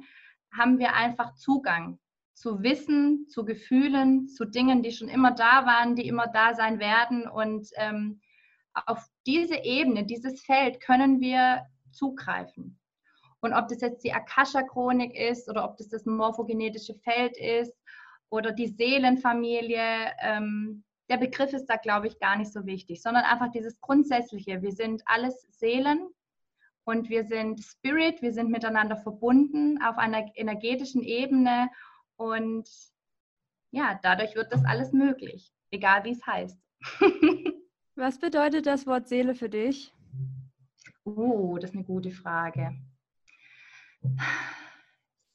haben 0.58 0.80
wir 0.80 0.94
einfach 0.94 1.34
Zugang 1.36 2.00
zu 2.34 2.64
Wissen, 2.64 3.28
zu 3.30 3.46
Gefühlen, 3.46 4.28
zu 4.28 4.46
Dingen, 4.46 4.84
die 4.84 4.92
schon 4.92 5.10
immer 5.10 5.32
da 5.32 5.66
waren, 5.66 5.96
die 5.96 6.08
immer 6.08 6.28
da 6.28 6.54
sein 6.54 6.80
werden. 6.80 7.28
Und 7.28 7.70
ähm, 7.76 8.22
auf 8.74 9.06
diese 9.26 9.64
Ebene, 9.64 10.06
dieses 10.06 10.42
Feld 10.42 10.82
können 10.82 11.22
wir 11.22 11.66
zugreifen. 11.92 12.80
Und 13.40 13.54
ob 13.54 13.68
das 13.68 13.82
jetzt 13.82 14.04
die 14.04 14.14
Akasha-Chronik 14.14 15.16
ist 15.16 15.50
oder 15.50 15.66
ob 15.66 15.78
das 15.78 15.90
das 15.90 16.06
morphogenetische 16.06 16.96
Feld 16.96 17.38
ist 17.38 17.74
oder 18.30 18.52
die 18.52 18.68
Seelenfamilie, 18.68 20.14
ähm, 20.22 20.84
der 21.10 21.18
Begriff 21.18 21.52
ist 21.54 21.66
da, 21.66 21.76
glaube 21.76 22.08
ich, 22.08 22.20
gar 22.20 22.38
nicht 22.38 22.54
so 22.54 22.66
wichtig, 22.66 23.02
sondern 23.02 23.26
einfach 23.26 23.52
dieses 23.52 23.80
Grundsätzliche. 23.82 24.62
Wir 24.62 24.72
sind 24.72 25.04
alles 25.06 25.46
Seelen, 25.52 26.08
und 26.86 27.10
wir 27.10 27.26
sind 27.26 27.62
Spirit, 27.64 28.22
wir 28.22 28.34
sind 28.34 28.50
miteinander 28.50 28.98
verbunden 28.98 29.82
auf 29.82 29.98
einer 29.98 30.32
energetischen 30.36 31.04
Ebene 31.04 31.70
und 32.18 32.70
ja, 33.72 34.00
dadurch 34.04 34.36
wird 34.36 34.52
das 34.52 34.64
alles 34.66 34.92
möglich, 34.92 35.52
egal 35.72 36.04
wie 36.04 36.12
es 36.12 36.26
heißt. 36.26 36.60
Was 37.96 38.20
bedeutet 38.20 38.66
das 38.66 38.86
Wort 38.86 39.08
Seele 39.08 39.36
für 39.36 39.50
dich? 39.50 39.94
Oh, 41.06 41.58
das 41.60 41.72
ist 41.72 41.76
eine 41.76 41.86
gute 41.86 42.12
Frage. 42.12 42.78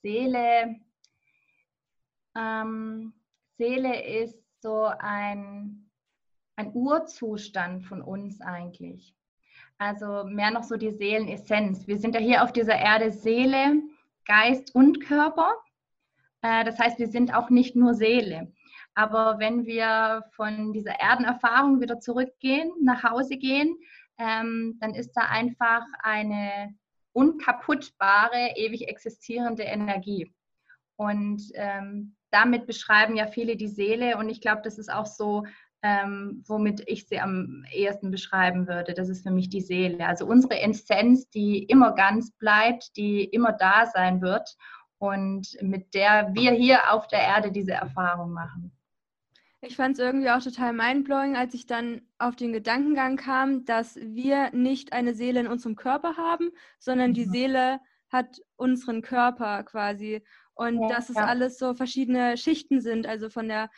Seele, 0.03 0.81
ähm, 2.37 3.13
Seele 3.57 4.05
ist 4.23 4.39
so 4.61 4.85
ein, 4.85 5.91
ein 6.57 6.73
Urzustand 6.75 7.85
von 7.85 8.03
uns 8.03 8.41
eigentlich. 8.41 9.18
Also 9.79 10.25
mehr 10.25 10.51
noch 10.51 10.65
so 10.65 10.77
die 10.77 10.91
Seelenessenz. 10.91 11.87
Wir 11.87 11.99
sind 11.99 12.15
ja 12.15 12.21
hier 12.21 12.43
auf 12.43 12.53
dieser 12.53 12.77
Erde 12.77 13.13
Seele, 13.13 13.81
Geist 14.27 14.75
und 14.75 15.01
Körper. 15.01 15.55
Äh, 16.43 16.65
das 16.65 16.79
heißt, 16.79 16.99
wir 16.99 17.09
sind 17.09 17.33
auch 17.33 17.49
nicht 17.49 17.77
nur 17.77 17.95
Seele. 17.95 18.53
Aber 18.95 19.39
wenn 19.39 19.65
wir 19.65 20.25
von 20.33 20.73
dieser 20.73 21.01
Erdenerfahrung 21.01 21.81
wieder 21.81 22.01
zurückgehen, 22.01 22.73
nach 22.83 23.05
Hause 23.05 23.37
gehen, 23.37 23.77
ähm, 24.19 24.77
dann 24.81 24.95
ist 24.95 25.13
da 25.13 25.23
einfach 25.23 25.85
eine 26.01 26.75
unkaputtbare, 27.13 28.55
ewig 28.57 28.89
existierende 28.89 29.63
Energie. 29.63 30.35
Und 30.97 31.43
ähm, 31.55 32.17
damit 32.31 32.67
beschreiben 32.67 33.15
ja 33.15 33.29
viele 33.29 33.57
die 33.57 33.69
Seele 33.69 34.17
und 34.17 34.29
ich 34.29 34.41
glaube, 34.41 34.63
das 34.65 34.79
ist 34.79 34.93
auch 34.93 35.07
so, 35.07 35.45
ähm, 35.83 36.43
womit 36.47 36.83
ich 36.87 37.07
sie 37.07 37.21
am 37.21 37.65
ehesten 37.73 38.11
beschreiben 38.11 38.67
würde. 38.67 38.95
Das 38.95 39.09
ist 39.09 39.23
für 39.23 39.31
mich 39.31 39.49
die 39.49 39.61
Seele. 39.61 40.07
Also 40.07 40.27
unsere 40.27 40.61
Essenz, 40.61 41.31
die 41.31 41.63
immer 41.65 41.93
ganz 41.95 42.33
bleibt, 42.33 42.97
die 42.97 43.25
immer 43.25 43.53
da 43.53 43.87
sein 43.87 44.21
wird 44.21 44.57
und 44.99 45.57
mit 45.63 45.95
der 45.95 46.35
wir 46.35 46.53
hier 46.53 46.93
auf 46.93 47.07
der 47.09 47.21
Erde 47.21 47.53
diese 47.53 47.73
Erfahrung 47.73 48.33
machen. 48.33 48.73
Ich 49.61 49.75
fand 49.75 49.99
es 49.99 50.05
irgendwie 50.05 50.31
auch 50.31 50.43
total 50.43 50.73
mindblowing, 50.73 51.37
als 51.37 51.53
ich 51.55 51.67
dann 51.67 52.03
auf 52.19 52.37
den 52.37 52.53
Gedankengang 52.53 53.17
kam, 53.17 53.65
dass 53.65 53.97
wir 53.97 54.51
nicht 54.53 54.93
eine 54.93 55.15
Seele 55.15 55.41
in 55.41 55.49
unserem 55.49 55.75
Körper 55.75 56.17
haben, 56.17 56.51
sondern 56.79 57.13
die 57.13 57.27
mhm. 57.27 57.31
Seele 57.31 57.81
hat 58.09 58.41
unseren 58.57 59.03
Körper 59.03 59.65
quasi. 59.65 60.23
Und 60.55 60.81
ja, 60.83 60.89
dass 60.89 61.09
es 61.09 61.17
ja. 61.17 61.25
alles 61.25 61.59
so 61.59 61.75
verschiedene 61.75 62.37
Schichten 62.37 62.81
sind, 62.81 63.07
also 63.07 63.31
von 63.31 63.49
der 63.49 63.69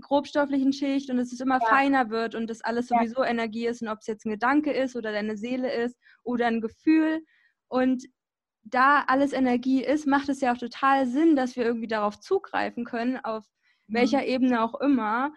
grobstofflichen 0.00 0.72
Schicht 0.72 1.10
und 1.10 1.16
dass 1.16 1.32
es 1.32 1.40
immer 1.40 1.58
ja. 1.60 1.68
feiner 1.68 2.10
wird 2.10 2.34
und 2.34 2.48
dass 2.48 2.60
alles 2.60 2.88
sowieso 2.88 3.24
Energie 3.24 3.66
ist 3.66 3.82
und 3.82 3.88
ob 3.88 4.00
es 4.00 4.06
jetzt 4.06 4.26
ein 4.26 4.30
Gedanke 4.30 4.72
ist 4.72 4.96
oder 4.96 5.12
deine 5.12 5.36
Seele 5.36 5.72
ist 5.72 5.96
oder 6.22 6.46
ein 6.46 6.60
Gefühl. 6.60 7.22
Und 7.68 8.04
da 8.62 9.04
alles 9.06 9.32
Energie 9.32 9.82
ist, 9.82 10.06
macht 10.06 10.28
es 10.28 10.40
ja 10.40 10.52
auch 10.52 10.58
total 10.58 11.06
Sinn, 11.06 11.36
dass 11.36 11.56
wir 11.56 11.64
irgendwie 11.64 11.86
darauf 11.86 12.18
zugreifen 12.20 12.84
können, 12.84 13.18
auf 13.24 13.44
welcher 13.86 14.18
mhm. 14.18 14.24
Ebene 14.24 14.62
auch 14.62 14.78
immer. 14.80 15.32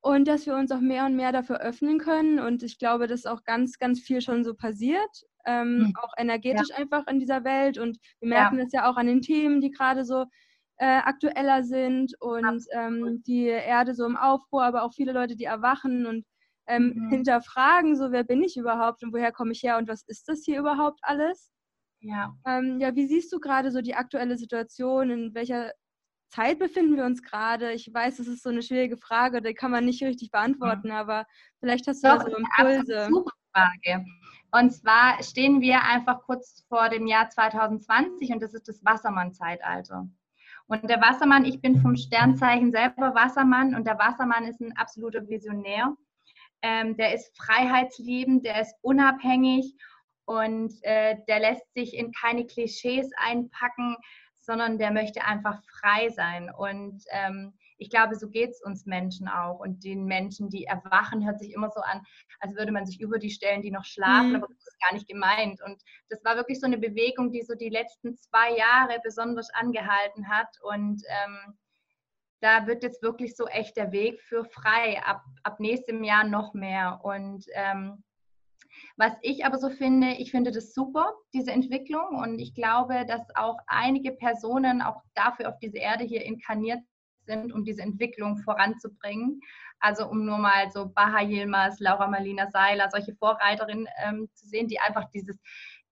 Und 0.00 0.26
dass 0.26 0.46
wir 0.46 0.56
uns 0.56 0.72
auch 0.72 0.80
mehr 0.80 1.06
und 1.06 1.14
mehr 1.14 1.30
dafür 1.30 1.60
öffnen 1.60 1.98
können. 1.98 2.40
Und 2.40 2.64
ich 2.64 2.78
glaube, 2.78 3.06
dass 3.06 3.24
auch 3.24 3.44
ganz, 3.44 3.78
ganz 3.78 4.00
viel 4.00 4.20
schon 4.20 4.42
so 4.42 4.52
passiert, 4.52 5.24
ähm, 5.46 5.78
mhm. 5.78 5.92
auch 5.96 6.12
energetisch 6.18 6.70
ja. 6.70 6.76
einfach 6.76 7.06
in 7.06 7.20
dieser 7.20 7.44
Welt. 7.44 7.78
Und 7.78 7.98
wir 8.18 8.28
merken 8.28 8.58
ja. 8.58 8.64
das 8.64 8.72
ja 8.72 8.90
auch 8.90 8.96
an 8.96 9.06
den 9.06 9.22
Themen, 9.22 9.60
die 9.60 9.70
gerade 9.70 10.04
so 10.04 10.26
äh, 10.76 10.98
aktueller 10.98 11.62
sind 11.64 12.14
und 12.20 12.64
ähm, 12.72 13.22
die 13.26 13.46
Erde 13.46 13.94
so 13.94 14.04
im 14.04 14.16
Aufruhr, 14.16 14.64
aber 14.64 14.82
auch 14.82 14.92
viele 14.94 15.12
Leute, 15.12 15.36
die 15.36 15.44
erwachen 15.44 16.06
und 16.06 16.24
ähm, 16.66 16.92
mhm. 16.94 17.10
hinterfragen, 17.10 17.96
so 17.96 18.12
wer 18.12 18.24
bin 18.24 18.42
ich 18.42 18.56
überhaupt 18.56 19.02
und 19.02 19.12
woher 19.12 19.32
komme 19.32 19.52
ich 19.52 19.62
her 19.62 19.78
und 19.78 19.88
was 19.88 20.02
ist 20.06 20.28
das 20.28 20.42
hier 20.44 20.58
überhaupt 20.58 21.00
alles? 21.02 21.50
Ja. 22.00 22.34
Ähm, 22.46 22.80
ja, 22.80 22.94
wie 22.94 23.06
siehst 23.06 23.32
du 23.32 23.38
gerade 23.38 23.70
so 23.70 23.80
die 23.80 23.94
aktuelle 23.94 24.36
Situation? 24.36 25.10
In 25.10 25.34
welcher 25.34 25.72
Zeit 26.30 26.58
befinden 26.58 26.96
wir 26.96 27.04
uns 27.04 27.22
gerade? 27.22 27.72
Ich 27.72 27.92
weiß, 27.92 28.18
es 28.18 28.26
ist 28.26 28.42
so 28.42 28.50
eine 28.50 28.62
schwierige 28.62 28.96
Frage, 28.96 29.40
die 29.40 29.54
kann 29.54 29.70
man 29.70 29.84
nicht 29.84 30.02
richtig 30.02 30.30
beantworten, 30.30 30.88
ja. 30.88 31.00
aber 31.00 31.26
vielleicht 31.60 31.86
hast 31.86 32.02
du 32.02 32.08
Doch, 32.08 32.24
da 32.24 32.30
so 32.30 32.36
Impulse. 32.36 33.08
Super 33.08 33.32
Frage. 33.54 34.04
Und 34.50 34.70
zwar 34.72 35.22
stehen 35.22 35.60
wir 35.60 35.82
einfach 35.82 36.22
kurz 36.22 36.64
vor 36.68 36.88
dem 36.88 37.06
Jahr 37.06 37.28
2020 37.30 38.30
und 38.32 38.42
das 38.42 38.54
ist 38.54 38.68
das 38.68 38.84
Wassermann-Zeitalter. 38.84 40.08
Und 40.72 40.88
der 40.88 41.02
Wassermann, 41.02 41.44
ich 41.44 41.60
bin 41.60 41.82
vom 41.82 41.96
Sternzeichen 41.96 42.72
selber 42.72 43.14
Wassermann 43.14 43.74
und 43.74 43.86
der 43.86 43.98
Wassermann 43.98 44.44
ist 44.44 44.58
ein 44.60 44.74
absoluter 44.78 45.28
Visionär. 45.28 45.94
Ähm, 46.62 46.96
der 46.96 47.14
ist 47.14 47.36
freiheitsliebend, 47.36 48.46
der 48.46 48.62
ist 48.62 48.74
unabhängig 48.80 49.74
und 50.24 50.72
äh, 50.82 51.18
der 51.28 51.40
lässt 51.40 51.74
sich 51.74 51.94
in 51.94 52.10
keine 52.12 52.46
Klischees 52.46 53.10
einpacken 53.16 53.96
sondern 54.42 54.78
der 54.78 54.90
möchte 54.90 55.24
einfach 55.24 55.62
frei 55.80 56.10
sein. 56.10 56.50
Und 56.50 57.04
ähm, 57.10 57.54
ich 57.82 57.90
glaube, 57.90 58.14
so 58.14 58.28
geht 58.28 58.50
es 58.50 58.62
uns 58.62 58.86
Menschen 58.86 59.26
auch. 59.26 59.58
Und 59.58 59.82
den 59.82 60.04
Menschen, 60.04 60.48
die 60.48 60.64
erwachen, 60.64 61.26
hört 61.26 61.40
sich 61.40 61.52
immer 61.52 61.68
so 61.70 61.80
an, 61.80 62.00
als 62.38 62.54
würde 62.56 62.70
man 62.70 62.86
sich 62.86 63.00
über 63.00 63.18
die 63.18 63.30
stellen, 63.30 63.60
die 63.60 63.72
noch 63.72 63.84
schlafen, 63.84 64.30
mhm. 64.30 64.36
aber 64.36 64.46
das 64.46 64.66
ist 64.66 64.80
gar 64.80 64.94
nicht 64.94 65.08
gemeint. 65.08 65.60
Und 65.62 65.82
das 66.08 66.24
war 66.24 66.36
wirklich 66.36 66.60
so 66.60 66.66
eine 66.66 66.78
Bewegung, 66.78 67.32
die 67.32 67.42
so 67.42 67.54
die 67.54 67.70
letzten 67.70 68.16
zwei 68.16 68.56
Jahre 68.56 69.00
besonders 69.02 69.50
angehalten 69.50 70.28
hat. 70.28 70.48
Und 70.62 71.02
ähm, 71.08 71.58
da 72.40 72.68
wird 72.68 72.84
jetzt 72.84 73.02
wirklich 73.02 73.34
so 73.34 73.46
echt 73.46 73.76
der 73.76 73.90
Weg 73.90 74.20
für 74.20 74.44
frei, 74.44 75.02
ab, 75.04 75.22
ab 75.42 75.58
nächstem 75.58 76.04
Jahr 76.04 76.24
noch 76.24 76.54
mehr. 76.54 77.00
Und 77.02 77.44
ähm, 77.54 78.04
was 78.96 79.12
ich 79.22 79.44
aber 79.44 79.58
so 79.58 79.70
finde, 79.70 80.12
ich 80.18 80.30
finde 80.30 80.52
das 80.52 80.72
super, 80.72 81.12
diese 81.34 81.50
Entwicklung. 81.50 82.20
Und 82.22 82.38
ich 82.38 82.54
glaube, 82.54 83.04
dass 83.06 83.22
auch 83.34 83.58
einige 83.66 84.12
Personen 84.12 84.82
auch 84.82 85.02
dafür 85.14 85.48
auf 85.48 85.58
diese 85.58 85.78
Erde 85.78 86.04
hier 86.04 86.24
inkarniert 86.24 86.80
sind, 87.24 87.52
um 87.52 87.64
diese 87.64 87.82
Entwicklung 87.82 88.38
voranzubringen. 88.38 89.40
Also 89.80 90.08
um 90.08 90.24
nur 90.24 90.38
mal 90.38 90.70
so 90.70 90.88
Baha 90.88 91.22
Yilmaz, 91.22 91.80
Laura 91.80 92.06
Marlina 92.06 92.50
Seiler, 92.50 92.88
solche 92.90 93.14
Vorreiterinnen 93.14 93.88
ähm, 94.04 94.28
zu 94.34 94.46
sehen, 94.46 94.68
die 94.68 94.78
einfach 94.80 95.10
dieses 95.10 95.38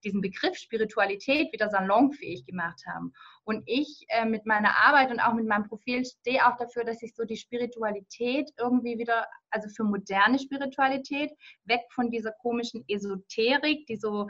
diesen 0.05 0.21
Begriff 0.21 0.57
Spiritualität 0.57 1.53
wieder 1.53 1.69
salonfähig 1.69 2.47
gemacht 2.47 2.83
haben. 2.87 3.13
Und 3.45 3.63
ich 3.67 4.05
äh, 4.09 4.25
mit 4.25 4.47
meiner 4.47 4.77
Arbeit 4.79 5.11
und 5.11 5.21
auch 5.21 5.35
mit 5.35 5.47
meinem 5.47 5.69
Profil 5.69 6.05
stehe 6.05 6.47
auch 6.47 6.57
dafür, 6.57 6.85
dass 6.85 7.03
ich 7.03 7.15
so 7.15 7.25
die 7.25 7.37
Spiritualität 7.37 8.51
irgendwie 8.59 8.99
wieder, 8.99 9.27
also 9.51 9.69
für 9.69 9.85
moderne 9.85 10.39
Spiritualität, 10.39 11.33
weg 11.65 11.83
von 11.91 12.11
dieser 12.11 12.33
komischen 12.33 12.85
Esoterik, 12.89 13.87
die 13.87 13.97
so 13.97 14.29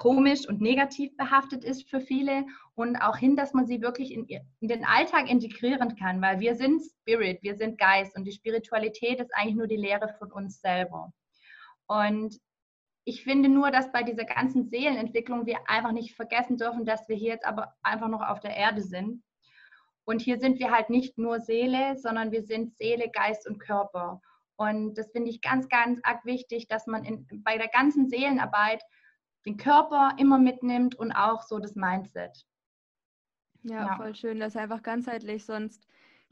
komisch 0.00 0.48
und 0.48 0.62
negativ 0.62 1.14
behaftet 1.18 1.62
ist 1.62 1.88
für 1.90 2.00
viele 2.00 2.46
und 2.74 2.96
auch 2.96 3.18
hin, 3.18 3.36
dass 3.36 3.52
man 3.52 3.66
sie 3.66 3.82
wirklich 3.82 4.14
in, 4.14 4.26
in, 4.26 4.68
den 4.68 4.86
Alltag 4.86 5.30
integrieren 5.30 5.94
kann, 5.94 6.22
weil 6.22 6.40
wir 6.40 6.54
sind 6.54 6.82
Spirit, 6.82 7.42
wir 7.42 7.54
sind 7.54 7.78
Geist 7.78 8.16
und 8.16 8.24
die 8.24 8.32
Spiritualität 8.32 9.20
ist 9.20 9.30
eigentlich 9.34 9.56
nur 9.56 9.66
die 9.66 9.76
Lehre 9.76 10.08
von 10.18 10.32
uns 10.32 10.62
selber. 10.62 11.12
Und 11.86 12.40
ich 13.04 13.24
finde 13.24 13.50
nur, 13.50 13.70
dass 13.70 13.92
bei 13.92 14.02
dieser 14.02 14.24
ganzen 14.24 14.70
Seelenentwicklung 14.70 15.44
wir 15.44 15.58
einfach 15.68 15.92
nicht 15.92 16.16
vergessen 16.16 16.56
dürfen, 16.56 16.86
dass 16.86 17.06
wir 17.10 17.16
hier 17.16 17.34
jetzt 17.34 17.44
aber 17.44 17.74
einfach 17.82 18.08
noch 18.08 18.26
auf 18.26 18.40
der 18.40 18.56
Erde 18.56 18.80
sind. 18.80 19.22
Und 20.04 20.22
hier 20.22 20.38
sind 20.38 20.58
wir 20.60 20.70
halt 20.70 20.88
nicht 20.88 21.18
nur 21.18 21.40
Seele, 21.40 21.98
sondern 21.98 22.32
wir 22.32 22.42
sind 22.42 22.74
Seele, 22.78 23.10
Geist 23.10 23.46
und 23.46 23.58
Körper. 23.58 24.22
Und 24.56 24.94
das 24.94 25.10
finde 25.12 25.28
ich 25.28 25.42
ganz, 25.42 25.68
ganz 25.68 26.00
arg 26.04 26.24
wichtig, 26.24 26.68
dass 26.68 26.86
man 26.86 27.04
in, 27.04 27.26
bei 27.44 27.58
der 27.58 27.68
ganzen 27.68 28.08
Seelenarbeit 28.08 28.82
den 29.46 29.56
Körper 29.56 30.14
immer 30.18 30.38
mitnimmt 30.38 30.94
und 30.94 31.12
auch 31.12 31.42
so 31.42 31.58
das 31.58 31.74
Mindset. 31.74 32.44
Ja, 33.62 33.86
ja. 33.86 33.96
voll 33.96 34.14
schön. 34.14 34.40
Das 34.40 34.54
ist 34.54 34.60
einfach 34.60 34.82
ganzheitlich. 34.82 35.44
Sonst 35.44 35.86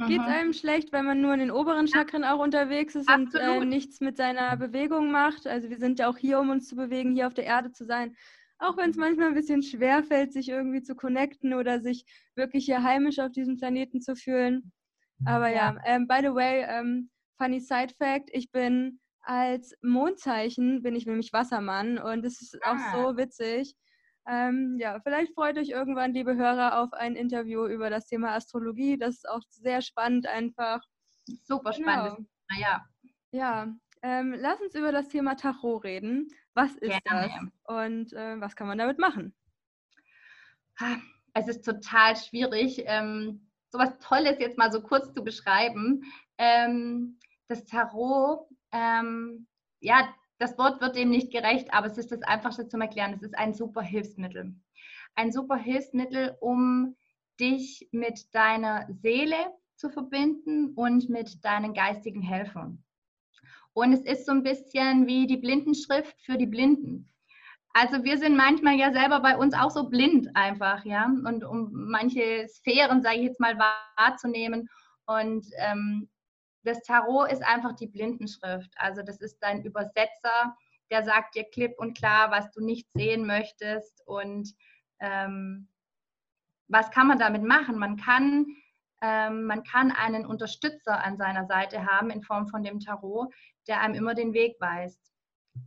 geht 0.06 0.20
es 0.20 0.26
mhm. 0.26 0.32
einem 0.32 0.52
schlecht, 0.52 0.92
wenn 0.92 1.04
man 1.04 1.20
nur 1.20 1.34
in 1.34 1.40
den 1.40 1.50
oberen 1.50 1.88
Chakren 1.88 2.24
auch 2.24 2.38
unterwegs 2.38 2.94
ist 2.94 3.08
Absolut. 3.08 3.56
und 3.56 3.62
äh, 3.62 3.66
nichts 3.66 4.00
mit 4.00 4.16
seiner 4.16 4.56
Bewegung 4.56 5.10
macht. 5.10 5.46
Also 5.46 5.70
wir 5.70 5.78
sind 5.78 5.98
ja 5.98 6.08
auch 6.08 6.16
hier, 6.16 6.38
um 6.38 6.50
uns 6.50 6.68
zu 6.68 6.76
bewegen, 6.76 7.14
hier 7.14 7.26
auf 7.26 7.34
der 7.34 7.44
Erde 7.44 7.72
zu 7.72 7.84
sein. 7.84 8.16
Auch 8.58 8.76
wenn 8.76 8.90
es 8.90 8.96
manchmal 8.96 9.28
ein 9.28 9.34
bisschen 9.34 9.62
schwer 9.62 10.02
fällt, 10.02 10.32
sich 10.32 10.48
irgendwie 10.48 10.82
zu 10.82 10.94
connecten 10.94 11.54
oder 11.54 11.80
sich 11.80 12.04
wirklich 12.34 12.64
hier 12.64 12.82
heimisch 12.82 13.18
auf 13.18 13.32
diesem 13.32 13.56
Planeten 13.56 14.00
zu 14.00 14.16
fühlen. 14.16 14.72
Aber 15.24 15.48
ja, 15.48 15.74
ja 15.74 15.76
ähm, 15.84 16.06
by 16.06 16.18
the 16.20 16.34
way, 16.34 16.64
ähm, 16.68 17.10
funny 17.36 17.60
side 17.60 17.94
fact, 17.98 18.30
ich 18.32 18.50
bin 18.50 19.00
als 19.28 19.74
Mondzeichen, 19.82 20.82
bin 20.82 20.96
ich 20.96 21.04
nämlich 21.04 21.34
Wassermann 21.34 21.98
und 21.98 22.24
es 22.24 22.40
ist 22.40 22.58
ah. 22.62 22.72
auch 22.72 22.94
so 22.94 23.16
witzig. 23.18 23.74
Ähm, 24.26 24.76
ja, 24.80 25.00
vielleicht 25.00 25.34
freut 25.34 25.58
euch 25.58 25.68
irgendwann, 25.68 26.14
liebe 26.14 26.34
Hörer, 26.34 26.80
auf 26.80 26.92
ein 26.94 27.14
Interview 27.14 27.66
über 27.66 27.90
das 27.90 28.06
Thema 28.06 28.34
Astrologie. 28.34 28.96
Das 28.96 29.16
ist 29.16 29.28
auch 29.28 29.42
sehr 29.50 29.82
spannend 29.82 30.26
einfach. 30.26 30.80
Super 31.44 31.74
spannend. 31.74 32.16
Genau. 32.16 32.60
Ja. 32.60 32.86
Ja, 33.30 33.74
ähm, 34.02 34.34
lass 34.38 34.60
uns 34.62 34.74
über 34.74 34.92
das 34.92 35.08
Thema 35.08 35.34
Tarot 35.34 35.84
reden. 35.84 36.28
Was 36.54 36.74
ist 36.76 36.98
Gerne. 37.04 37.50
das 37.66 37.76
und 37.76 38.12
äh, 38.14 38.40
was 38.40 38.56
kann 38.56 38.66
man 38.66 38.78
damit 38.78 38.98
machen? 38.98 39.34
Es 41.34 41.48
ist 41.48 41.66
total 41.66 42.16
schwierig, 42.16 42.82
ähm, 42.86 43.46
sowas 43.68 43.98
Tolles 43.98 44.38
jetzt 44.38 44.56
mal 44.56 44.72
so 44.72 44.80
kurz 44.80 45.12
zu 45.12 45.22
beschreiben. 45.22 46.02
Ähm, 46.38 47.18
das 47.48 47.66
Tarot, 47.66 48.47
ähm, 48.72 49.46
ja, 49.80 50.14
das 50.38 50.56
Wort 50.58 50.80
wird 50.80 50.96
dem 50.96 51.10
nicht 51.10 51.32
gerecht, 51.32 51.72
aber 51.72 51.86
es 51.86 51.98
ist 51.98 52.12
das 52.12 52.22
Einfachste 52.22 52.68
zum 52.68 52.80
Erklären. 52.80 53.12
Es 53.12 53.22
ist 53.22 53.36
ein 53.36 53.54
super 53.54 53.82
Hilfsmittel. 53.82 54.54
Ein 55.16 55.32
super 55.32 55.56
Hilfsmittel, 55.56 56.36
um 56.40 56.96
dich 57.40 57.88
mit 57.92 58.34
deiner 58.34 58.86
Seele 59.02 59.36
zu 59.76 59.90
verbinden 59.90 60.74
und 60.74 61.08
mit 61.08 61.44
deinen 61.44 61.74
geistigen 61.74 62.22
Helfern. 62.22 62.84
Und 63.72 63.92
es 63.92 64.04
ist 64.04 64.26
so 64.26 64.32
ein 64.32 64.42
bisschen 64.42 65.06
wie 65.06 65.26
die 65.26 65.36
Blindenschrift 65.36 66.20
für 66.22 66.36
die 66.36 66.46
Blinden. 66.46 67.08
Also 67.74 68.02
wir 68.02 68.18
sind 68.18 68.36
manchmal 68.36 68.74
ja 68.74 68.92
selber 68.92 69.20
bei 69.20 69.36
uns 69.36 69.54
auch 69.54 69.70
so 69.70 69.88
blind 69.88 70.28
einfach, 70.34 70.84
ja. 70.84 71.06
Und 71.06 71.44
um 71.44 71.70
manche 71.72 72.48
Sphären, 72.48 73.02
sage 73.02 73.18
ich 73.18 73.22
jetzt 73.24 73.40
mal, 73.40 73.56
wahrzunehmen. 73.96 74.68
Und 75.06 75.46
ähm, 75.58 76.08
das 76.64 76.82
Tarot 76.82 77.30
ist 77.30 77.42
einfach 77.42 77.74
die 77.74 77.86
Blindenschrift. 77.86 78.72
Also 78.76 79.02
das 79.02 79.20
ist 79.20 79.38
dein 79.40 79.62
Übersetzer, 79.62 80.56
der 80.90 81.04
sagt 81.04 81.34
dir 81.34 81.44
klipp 81.44 81.78
und 81.78 81.96
klar, 81.96 82.30
was 82.30 82.50
du 82.50 82.64
nicht 82.64 82.88
sehen 82.94 83.26
möchtest. 83.26 84.02
Und 84.06 84.54
ähm, 85.00 85.68
was 86.68 86.90
kann 86.90 87.06
man 87.06 87.18
damit 87.18 87.42
machen? 87.42 87.78
Man 87.78 87.96
kann, 87.96 88.46
ähm, 89.02 89.44
man 89.44 89.62
kann 89.64 89.92
einen 89.92 90.26
Unterstützer 90.26 91.02
an 91.02 91.16
seiner 91.16 91.46
Seite 91.46 91.86
haben 91.86 92.10
in 92.10 92.22
Form 92.22 92.48
von 92.48 92.62
dem 92.62 92.80
Tarot, 92.80 93.32
der 93.66 93.80
einem 93.80 93.94
immer 93.94 94.14
den 94.14 94.32
Weg 94.32 94.56
weist. 94.60 95.00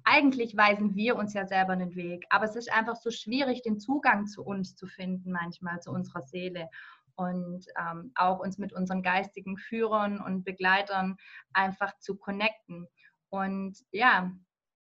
Eigentlich 0.04 0.56
weisen 0.56 0.96
wir 0.96 1.18
uns 1.18 1.34
ja 1.34 1.46
selber 1.46 1.76
den 1.76 1.96
Weg, 1.96 2.26
aber 2.30 2.46
es 2.46 2.56
ist 2.56 2.72
einfach 2.72 2.96
so 2.96 3.12
schwierig, 3.12 3.62
den 3.62 3.78
Zugang 3.80 4.26
zu 4.26 4.42
uns 4.44 4.76
zu 4.76 4.88
finden, 4.88 5.32
manchmal 5.32 5.82
zu 5.82 5.92
unserer 5.92 6.22
Seele. 6.22 6.70
Und 7.16 7.66
ähm, 7.78 8.12
auch 8.16 8.40
uns 8.40 8.58
mit 8.58 8.74
unseren 8.74 9.04
geistigen 9.04 9.58
Führern 9.58 10.22
und 10.22 10.44
Begleitern 10.44 11.18
einfach 11.54 11.98
zu 12.00 12.18
connecten. 12.18 12.88
Und 13.30 13.78
ja, 13.92 14.32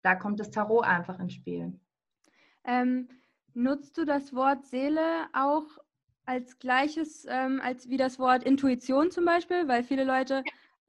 da 0.02 0.16
kommt 0.16 0.40
das 0.40 0.52
Tarot 0.52 0.86
einfach 0.86 1.20
ins 1.20 1.34
Spiel. 1.34 1.80
Ähm, 2.64 3.10
nutzt 3.54 3.98
du 3.98 4.06
das 4.06 4.34
Wort 4.34 4.66
Seele 4.66 5.28
auch 5.34 5.66
als 6.26 6.60
gleiches, 6.60 7.26
ähm, 7.30 7.62
als 7.64 7.90
wie 7.90 7.98
das 7.98 8.20
Wort 8.20 8.44
Intuition 8.44 9.12
zum 9.12 9.26
Beispiel? 9.26 9.68
Weil 9.68 9.84
viele 9.84 10.04
Leute, 10.04 10.44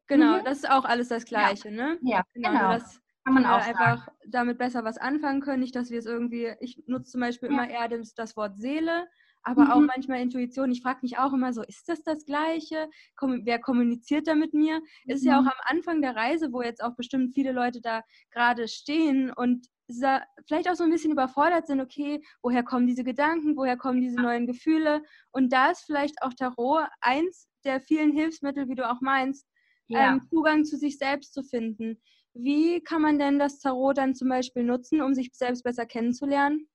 genau, 0.07 0.39
mhm. 0.39 0.45
das 0.45 0.59
ist 0.59 0.71
auch 0.71 0.85
alles 0.85 1.09
das 1.09 1.25
Gleiche, 1.25 1.71
ja. 1.71 1.75
ne? 1.75 1.99
Ja, 2.03 2.23
genau. 2.35 2.51
genau. 2.51 2.73
Das 2.73 3.01
kann 3.25 3.35
man 3.35 3.47
auch 3.47 3.67
einfach 3.67 4.07
sagen. 4.07 4.19
damit 4.29 4.59
besser 4.59 4.85
was 4.85 4.99
anfangen 4.99 5.41
können. 5.41 5.61
Nicht, 5.61 5.75
dass 5.75 5.91
wir 5.91 5.99
es 5.99 6.07
irgendwie, 6.07 6.55
ich 6.61 6.85
nutze 6.87 7.13
zum 7.13 7.21
Beispiel 7.21 7.51
ja. 7.51 7.55
immer 7.55 7.69
eher 7.69 7.89
das, 7.89 8.15
das 8.15 8.37
Wort 8.37 8.57
Seele, 8.57 9.09
aber 9.47 9.67
mhm. 9.67 9.71
auch 9.71 9.81
manchmal 9.81 10.21
Intuition. 10.21 10.73
Ich 10.73 10.83
frage 10.83 10.99
mich 11.03 11.19
auch 11.19 11.33
immer 11.33 11.53
so, 11.53 11.63
ist 11.63 11.89
das 11.89 12.03
das 12.03 12.25
Gleiche? 12.25 12.91
Komm, 13.15 13.43
wer 13.45 13.61
kommuniziert 13.61 14.27
da 14.27 14.35
mit 14.35 14.55
mir? 14.55 14.81
Mhm. 14.81 15.15
Ist 15.15 15.25
ja 15.25 15.39
auch 15.39 15.43
mhm. 15.43 15.49
am 15.49 15.77
Anfang 15.77 16.03
der 16.03 16.17
Reise, 16.17 16.53
wo 16.53 16.63
jetzt 16.63 16.83
auch 16.83 16.97
bestimmt 16.97 17.33
viele 17.33 17.53
Leute 17.53 17.81
da 17.81 18.03
gerade 18.33 18.67
stehen 18.67 19.33
und 19.33 19.69
vielleicht 20.49 20.69
auch 20.69 20.75
so 20.75 20.83
ein 20.83 20.91
bisschen 20.91 21.13
überfordert 21.13 21.69
sind, 21.69 21.81
okay, 21.81 22.21
woher 22.43 22.65
kommen 22.65 22.89
diese 22.89 23.05
Gedanken, 23.05 23.57
woher 23.57 23.77
kommen 23.77 24.01
diese 24.01 24.21
neuen 24.21 24.49
Gefühle? 24.49 25.05
Und 25.31 25.53
da 25.53 25.71
ist 25.71 25.85
vielleicht 25.87 26.21
auch 26.23 26.35
Tarot 26.35 26.89
eins 27.01 27.47
der 27.65 27.81
vielen 27.81 28.11
Hilfsmittel, 28.11 28.69
wie 28.69 28.75
du 28.75 28.91
auch 28.91 29.01
meinst, 29.01 29.47
ja. 29.87 30.11
ähm, 30.11 30.23
Zugang 30.29 30.65
zu 30.65 30.77
sich 30.77 30.99
selbst 30.99 31.33
zu 31.33 31.45
finden. 31.45 32.03
Wie 32.35 32.81
kann 32.81 33.01
man 33.01 33.21
denn 33.21 33.39
das 33.39 33.61
Tarot 33.61 33.97
dann 33.97 34.17
zum 34.17 34.29
Beispiel 34.29 34.65
nutzen, 34.65 35.01
um 35.03 35.15
sich 35.15 35.31
selbst 35.33 35.63
besser 35.63 35.87
kennenzulernen? 35.87 36.69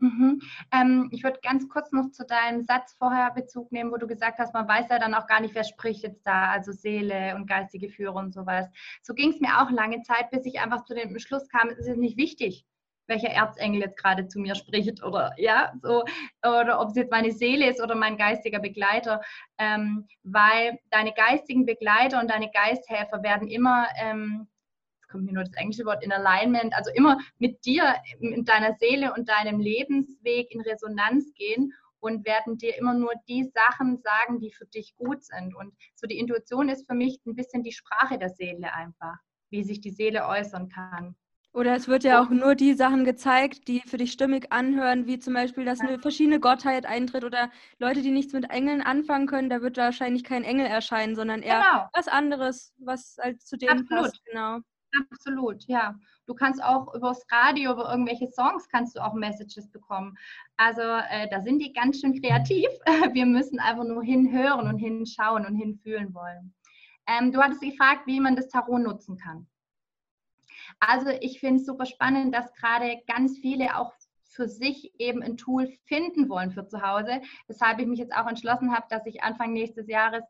Mhm. 0.00 0.40
Ähm, 0.72 1.08
ich 1.12 1.24
würde 1.24 1.40
ganz 1.42 1.68
kurz 1.68 1.90
noch 1.92 2.10
zu 2.10 2.24
deinem 2.24 2.62
Satz 2.62 2.94
vorher 2.98 3.32
Bezug 3.32 3.72
nehmen, 3.72 3.90
wo 3.90 3.96
du 3.96 4.06
gesagt 4.06 4.38
hast, 4.38 4.54
man 4.54 4.68
weiß 4.68 4.86
ja 4.90 4.98
dann 4.98 5.14
auch 5.14 5.26
gar 5.26 5.40
nicht, 5.40 5.54
wer 5.54 5.64
spricht 5.64 6.02
jetzt 6.02 6.26
da, 6.26 6.50
also 6.50 6.72
Seele 6.72 7.34
und 7.34 7.46
geistige 7.46 7.88
Führer 7.88 8.16
und 8.16 8.32
sowas. 8.32 8.66
So 9.02 9.14
ging 9.14 9.30
es 9.30 9.40
mir 9.40 9.60
auch 9.60 9.70
lange 9.70 10.02
Zeit, 10.02 10.30
bis 10.30 10.46
ich 10.46 10.60
einfach 10.60 10.84
zu 10.84 10.94
dem 10.94 11.12
Beschluss 11.12 11.48
kam, 11.48 11.68
es 11.68 11.78
ist 11.78 11.96
nicht 11.96 12.16
wichtig, 12.16 12.64
welcher 13.08 13.30
Erzengel 13.30 13.80
jetzt 13.80 13.96
gerade 13.96 14.28
zu 14.28 14.38
mir 14.38 14.54
spricht 14.54 15.02
oder 15.02 15.32
ja, 15.36 15.72
so, 15.82 16.04
oder 16.42 16.80
ob 16.80 16.90
es 16.90 16.96
jetzt 16.96 17.10
meine 17.10 17.32
Seele 17.32 17.68
ist 17.68 17.82
oder 17.82 17.94
mein 17.94 18.16
geistiger 18.16 18.60
Begleiter, 18.60 19.20
ähm, 19.58 20.06
weil 20.22 20.78
deine 20.90 21.12
geistigen 21.12 21.66
Begleiter 21.66 22.20
und 22.20 22.30
deine 22.30 22.50
Geisthelfer 22.50 23.22
werden 23.22 23.48
immer 23.48 23.88
ähm, 23.96 24.46
kommt 25.08 25.24
mir 25.24 25.32
nur 25.32 25.44
das 25.44 25.54
englische 25.54 25.84
Wort, 25.84 26.04
in 26.04 26.12
Alignment, 26.12 26.74
also 26.74 26.90
immer 26.94 27.18
mit 27.38 27.64
dir, 27.64 27.94
in 28.20 28.44
deiner 28.44 28.74
Seele 28.74 29.12
und 29.14 29.28
deinem 29.28 29.60
Lebensweg 29.60 30.50
in 30.50 30.60
Resonanz 30.60 31.32
gehen 31.34 31.72
und 32.00 32.24
werden 32.24 32.58
dir 32.58 32.76
immer 32.76 32.94
nur 32.94 33.12
die 33.28 33.44
Sachen 33.44 33.98
sagen, 33.98 34.40
die 34.40 34.52
für 34.52 34.66
dich 34.66 34.94
gut 34.96 35.24
sind. 35.24 35.54
Und 35.54 35.74
so 35.94 36.06
die 36.06 36.18
Intuition 36.18 36.68
ist 36.68 36.86
für 36.86 36.94
mich 36.94 37.20
ein 37.26 37.34
bisschen 37.34 37.62
die 37.62 37.72
Sprache 37.72 38.18
der 38.18 38.30
Seele 38.30 38.72
einfach, 38.72 39.16
wie 39.50 39.64
sich 39.64 39.80
die 39.80 39.90
Seele 39.90 40.26
äußern 40.26 40.68
kann. 40.68 41.16
Oder 41.54 41.74
es 41.74 41.88
wird 41.88 42.04
ja 42.04 42.22
auch 42.22 42.28
nur 42.28 42.54
die 42.54 42.74
Sachen 42.74 43.04
gezeigt, 43.04 43.68
die 43.68 43.80
für 43.80 43.96
dich 43.96 44.12
stimmig 44.12 44.52
anhören, 44.52 45.06
wie 45.06 45.18
zum 45.18 45.32
Beispiel, 45.32 45.64
dass 45.64 45.80
eine 45.80 45.98
verschiedene 45.98 46.40
Gottheit 46.40 46.84
eintritt 46.84 47.24
oder 47.24 47.50
Leute, 47.78 48.02
die 48.02 48.10
nichts 48.10 48.32
mit 48.34 48.50
Engeln 48.50 48.82
anfangen 48.82 49.26
können, 49.26 49.48
da 49.48 49.62
wird 49.62 49.76
wahrscheinlich 49.78 50.24
kein 50.24 50.44
Engel 50.44 50.66
erscheinen, 50.66 51.16
sondern 51.16 51.42
eher 51.42 51.60
genau. 51.60 51.88
was 51.94 52.06
anderes, 52.06 52.74
was 52.78 53.16
halt 53.20 53.40
zu 53.42 53.56
dem 53.56 53.70
Absolut. 53.70 54.04
passt. 54.04 54.24
Genau. 54.26 54.58
Absolut, 55.10 55.64
ja. 55.66 55.98
Du 56.26 56.34
kannst 56.34 56.62
auch 56.62 56.94
übers 56.94 57.26
Radio, 57.30 57.72
über 57.72 57.90
irgendwelche 57.90 58.28
Songs 58.28 58.68
kannst 58.68 58.96
du 58.96 59.04
auch 59.04 59.14
Messages 59.14 59.70
bekommen. 59.70 60.16
Also 60.56 60.82
äh, 60.82 61.28
da 61.30 61.40
sind 61.40 61.60
die 61.60 61.72
ganz 61.72 62.00
schön 62.00 62.20
kreativ. 62.20 62.68
Wir 63.12 63.26
müssen 63.26 63.60
einfach 63.60 63.84
nur 63.84 64.02
hinhören 64.02 64.68
und 64.68 64.78
hinschauen 64.78 65.46
und 65.46 65.56
hinfühlen 65.56 66.14
wollen. 66.14 66.54
Ähm, 67.06 67.32
du 67.32 67.40
hattest 67.40 67.60
gefragt, 67.60 68.06
wie 68.06 68.20
man 68.20 68.36
das 68.36 68.48
Tarot 68.48 68.80
nutzen 68.80 69.16
kann. 69.18 69.46
Also 70.80 71.10
ich 71.20 71.40
finde 71.40 71.60
es 71.60 71.66
super 71.66 71.86
spannend, 71.86 72.34
dass 72.34 72.52
gerade 72.54 73.00
ganz 73.06 73.38
viele 73.38 73.76
auch 73.76 73.92
für 74.24 74.48
sich 74.48 74.92
eben 75.00 75.22
ein 75.22 75.36
Tool 75.36 75.72
finden 75.86 76.28
wollen 76.28 76.52
für 76.52 76.66
zu 76.66 76.82
Hause. 76.82 77.22
Weshalb 77.46 77.80
ich 77.80 77.86
mich 77.86 77.98
jetzt 77.98 78.14
auch 78.14 78.26
entschlossen 78.26 78.74
habe, 78.74 78.86
dass 78.90 79.06
ich 79.06 79.22
Anfang 79.22 79.52
nächstes 79.52 79.88
Jahres 79.88 80.22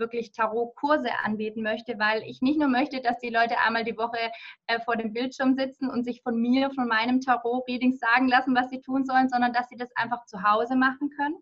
wirklich 0.00 0.32
Tarot-Kurse 0.32 1.10
anbieten 1.24 1.62
möchte, 1.62 1.98
weil 1.98 2.22
ich 2.22 2.42
nicht 2.42 2.58
nur 2.58 2.68
möchte, 2.68 3.00
dass 3.00 3.18
die 3.18 3.30
Leute 3.30 3.58
einmal 3.58 3.84
die 3.84 3.96
Woche 3.96 4.18
äh, 4.66 4.80
vor 4.80 4.96
dem 4.96 5.12
Bildschirm 5.12 5.54
sitzen 5.54 5.88
und 5.88 6.04
sich 6.04 6.22
von 6.22 6.36
mir, 6.36 6.70
von 6.72 6.88
meinem 6.88 7.20
Tarot-Reading 7.20 7.92
sagen 7.92 8.28
lassen, 8.28 8.56
was 8.56 8.70
sie 8.70 8.80
tun 8.80 9.04
sollen, 9.04 9.28
sondern 9.28 9.52
dass 9.52 9.68
sie 9.68 9.76
das 9.76 9.90
einfach 9.94 10.24
zu 10.24 10.42
Hause 10.42 10.74
machen 10.74 11.10
können. 11.10 11.36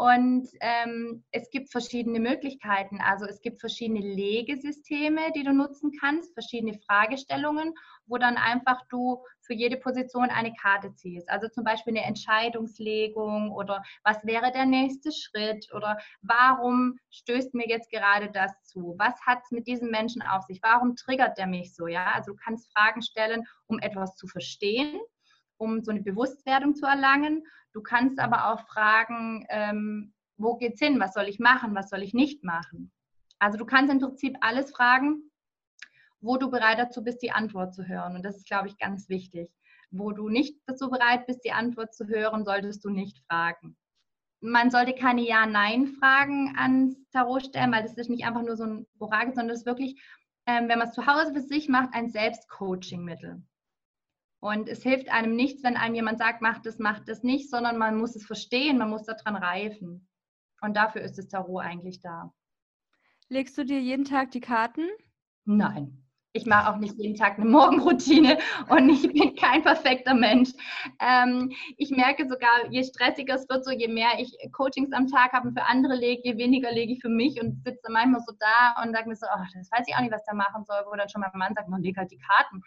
Und 0.00 0.48
ähm, 0.62 1.24
es 1.30 1.50
gibt 1.50 1.70
verschiedene 1.70 2.20
Möglichkeiten. 2.20 3.02
Also 3.02 3.26
es 3.26 3.42
gibt 3.42 3.60
verschiedene 3.60 4.00
Legesysteme, 4.00 5.30
die 5.36 5.42
du 5.42 5.52
nutzen 5.52 5.92
kannst, 6.00 6.32
verschiedene 6.32 6.72
Fragestellungen, 6.86 7.74
wo 8.06 8.16
dann 8.16 8.38
einfach 8.38 8.80
du 8.88 9.22
für 9.42 9.52
jede 9.52 9.76
Position 9.76 10.30
eine 10.30 10.54
Karte 10.54 10.94
ziehst. 10.94 11.28
Also 11.28 11.48
zum 11.48 11.64
Beispiel 11.64 11.94
eine 11.94 12.06
Entscheidungslegung 12.06 13.52
oder 13.52 13.82
was 14.02 14.24
wäre 14.24 14.50
der 14.52 14.64
nächste 14.64 15.12
Schritt 15.12 15.68
oder 15.74 15.98
warum 16.22 16.98
stößt 17.10 17.52
mir 17.52 17.68
jetzt 17.68 17.90
gerade 17.90 18.30
das 18.30 18.52
zu? 18.62 18.94
Was 18.96 19.20
hat 19.26 19.40
es 19.44 19.50
mit 19.50 19.66
diesem 19.66 19.90
Menschen 19.90 20.22
auf 20.22 20.44
sich? 20.44 20.60
Warum 20.62 20.96
triggert 20.96 21.36
der 21.36 21.46
mich 21.46 21.74
so? 21.74 21.86
Ja, 21.88 22.12
also 22.14 22.32
du 22.32 22.38
kannst 22.42 22.72
Fragen 22.72 23.02
stellen, 23.02 23.46
um 23.66 23.78
etwas 23.80 24.16
zu 24.16 24.26
verstehen 24.26 24.98
um 25.60 25.82
so 25.82 25.90
eine 25.90 26.00
Bewusstwerdung 26.00 26.74
zu 26.74 26.86
erlangen. 26.86 27.44
Du 27.72 27.82
kannst 27.82 28.18
aber 28.18 28.50
auch 28.50 28.66
fragen, 28.66 29.46
ähm, 29.50 30.14
wo 30.36 30.56
geht's 30.56 30.80
hin? 30.80 30.98
Was 30.98 31.12
soll 31.12 31.28
ich 31.28 31.38
machen? 31.38 31.74
Was 31.74 31.90
soll 31.90 32.02
ich 32.02 32.14
nicht 32.14 32.42
machen? 32.42 32.90
Also 33.38 33.58
du 33.58 33.66
kannst 33.66 33.92
im 33.92 34.00
Prinzip 34.00 34.36
alles 34.40 34.70
fragen, 34.70 35.30
wo 36.20 36.38
du 36.38 36.50
bereit 36.50 36.78
dazu 36.78 37.04
bist, 37.04 37.22
die 37.22 37.32
Antwort 37.32 37.74
zu 37.74 37.86
hören. 37.86 38.16
Und 38.16 38.24
das 38.24 38.38
ist, 38.38 38.46
glaube 38.46 38.68
ich, 38.68 38.78
ganz 38.78 39.08
wichtig. 39.08 39.50
Wo 39.90 40.12
du 40.12 40.28
nicht 40.28 40.56
dazu 40.66 40.88
bereit 40.88 41.26
bist, 41.26 41.44
die 41.44 41.52
Antwort 41.52 41.94
zu 41.94 42.06
hören, 42.06 42.44
solltest 42.44 42.84
du 42.84 42.90
nicht 42.90 43.18
fragen. 43.26 43.76
Man 44.40 44.70
sollte 44.70 44.94
keine 44.94 45.22
Ja-Nein-Fragen 45.22 46.54
ans 46.56 46.96
Tarot 47.10 47.44
stellen, 47.44 47.72
weil 47.72 47.82
das 47.82 47.94
ist 47.94 48.08
nicht 48.08 48.24
einfach 48.24 48.42
nur 48.42 48.56
so 48.56 48.64
ein 48.64 48.86
Orakel, 48.98 49.34
sondern 49.34 49.48
das 49.48 49.60
ist 49.60 49.66
wirklich, 49.66 50.02
ähm, 50.46 50.68
wenn 50.68 50.78
man 50.78 50.88
es 50.88 50.94
zu 50.94 51.06
Hause 51.06 51.34
für 51.34 51.40
sich 51.40 51.68
macht, 51.68 51.90
ein 51.92 52.08
Selbstcoaching-Mittel. 52.08 53.42
Und 54.40 54.68
es 54.68 54.82
hilft 54.82 55.10
einem 55.10 55.36
nichts, 55.36 55.62
wenn 55.62 55.76
einem 55.76 55.94
jemand 55.94 56.18
sagt, 56.18 56.40
mach 56.40 56.60
das, 56.60 56.78
mach 56.78 57.00
das 57.00 57.22
nicht, 57.22 57.50
sondern 57.50 57.76
man 57.76 57.96
muss 57.98 58.16
es 58.16 58.26
verstehen, 58.26 58.78
man 58.78 58.88
muss 58.88 59.04
daran 59.04 59.36
reifen. 59.36 60.08
Und 60.62 60.76
dafür 60.76 61.02
ist 61.02 61.18
das 61.18 61.28
Tarot 61.28 61.62
eigentlich 61.62 62.00
da. 62.00 62.32
Legst 63.28 63.56
du 63.58 63.64
dir 63.64 63.80
jeden 63.80 64.04
Tag 64.04 64.30
die 64.30 64.40
Karten? 64.40 64.88
Nein. 65.44 65.96
Ich 66.32 66.46
mache 66.46 66.70
auch 66.70 66.76
nicht 66.76 66.96
jeden 66.96 67.16
Tag 67.16 67.38
eine 67.38 67.50
Morgenroutine 67.50 68.38
und 68.68 68.88
ich 68.88 69.02
bin 69.12 69.34
kein 69.34 69.62
perfekter 69.62 70.14
Mensch. 70.14 70.50
Ähm, 71.00 71.52
ich 71.76 71.90
merke 71.90 72.28
sogar, 72.28 72.70
je 72.70 72.84
stressiger 72.84 73.34
es 73.34 73.48
wird, 73.48 73.64
so 73.64 73.72
je 73.72 73.88
mehr 73.88 74.10
ich 74.18 74.36
Coachings 74.52 74.92
am 74.92 75.08
Tag 75.08 75.32
habe 75.32 75.48
und 75.48 75.58
für 75.58 75.66
andere 75.66 75.96
lege, 75.96 76.22
je 76.24 76.38
weniger 76.38 76.70
lege 76.70 76.92
ich 76.92 77.00
für 77.00 77.08
mich 77.08 77.42
und 77.42 77.64
sitze 77.64 77.90
manchmal 77.90 78.20
so 78.20 78.32
da 78.38 78.80
und 78.80 78.94
sage 78.94 79.08
mir 79.08 79.16
so, 79.16 79.26
oh, 79.26 79.44
das 79.54 79.70
weiß 79.72 79.86
ich 79.88 79.96
auch 79.96 80.00
nicht, 80.00 80.12
was 80.12 80.24
da 80.24 80.34
machen 80.34 80.64
soll, 80.64 80.78
wo 80.86 80.94
dann 80.94 81.08
schon 81.08 81.20
mein 81.20 81.32
Mann 81.34 81.54
sagt, 81.54 81.68
man 81.68 81.82
leg 81.82 81.96
halt 81.96 82.12
die 82.12 82.18
Karten 82.18 82.62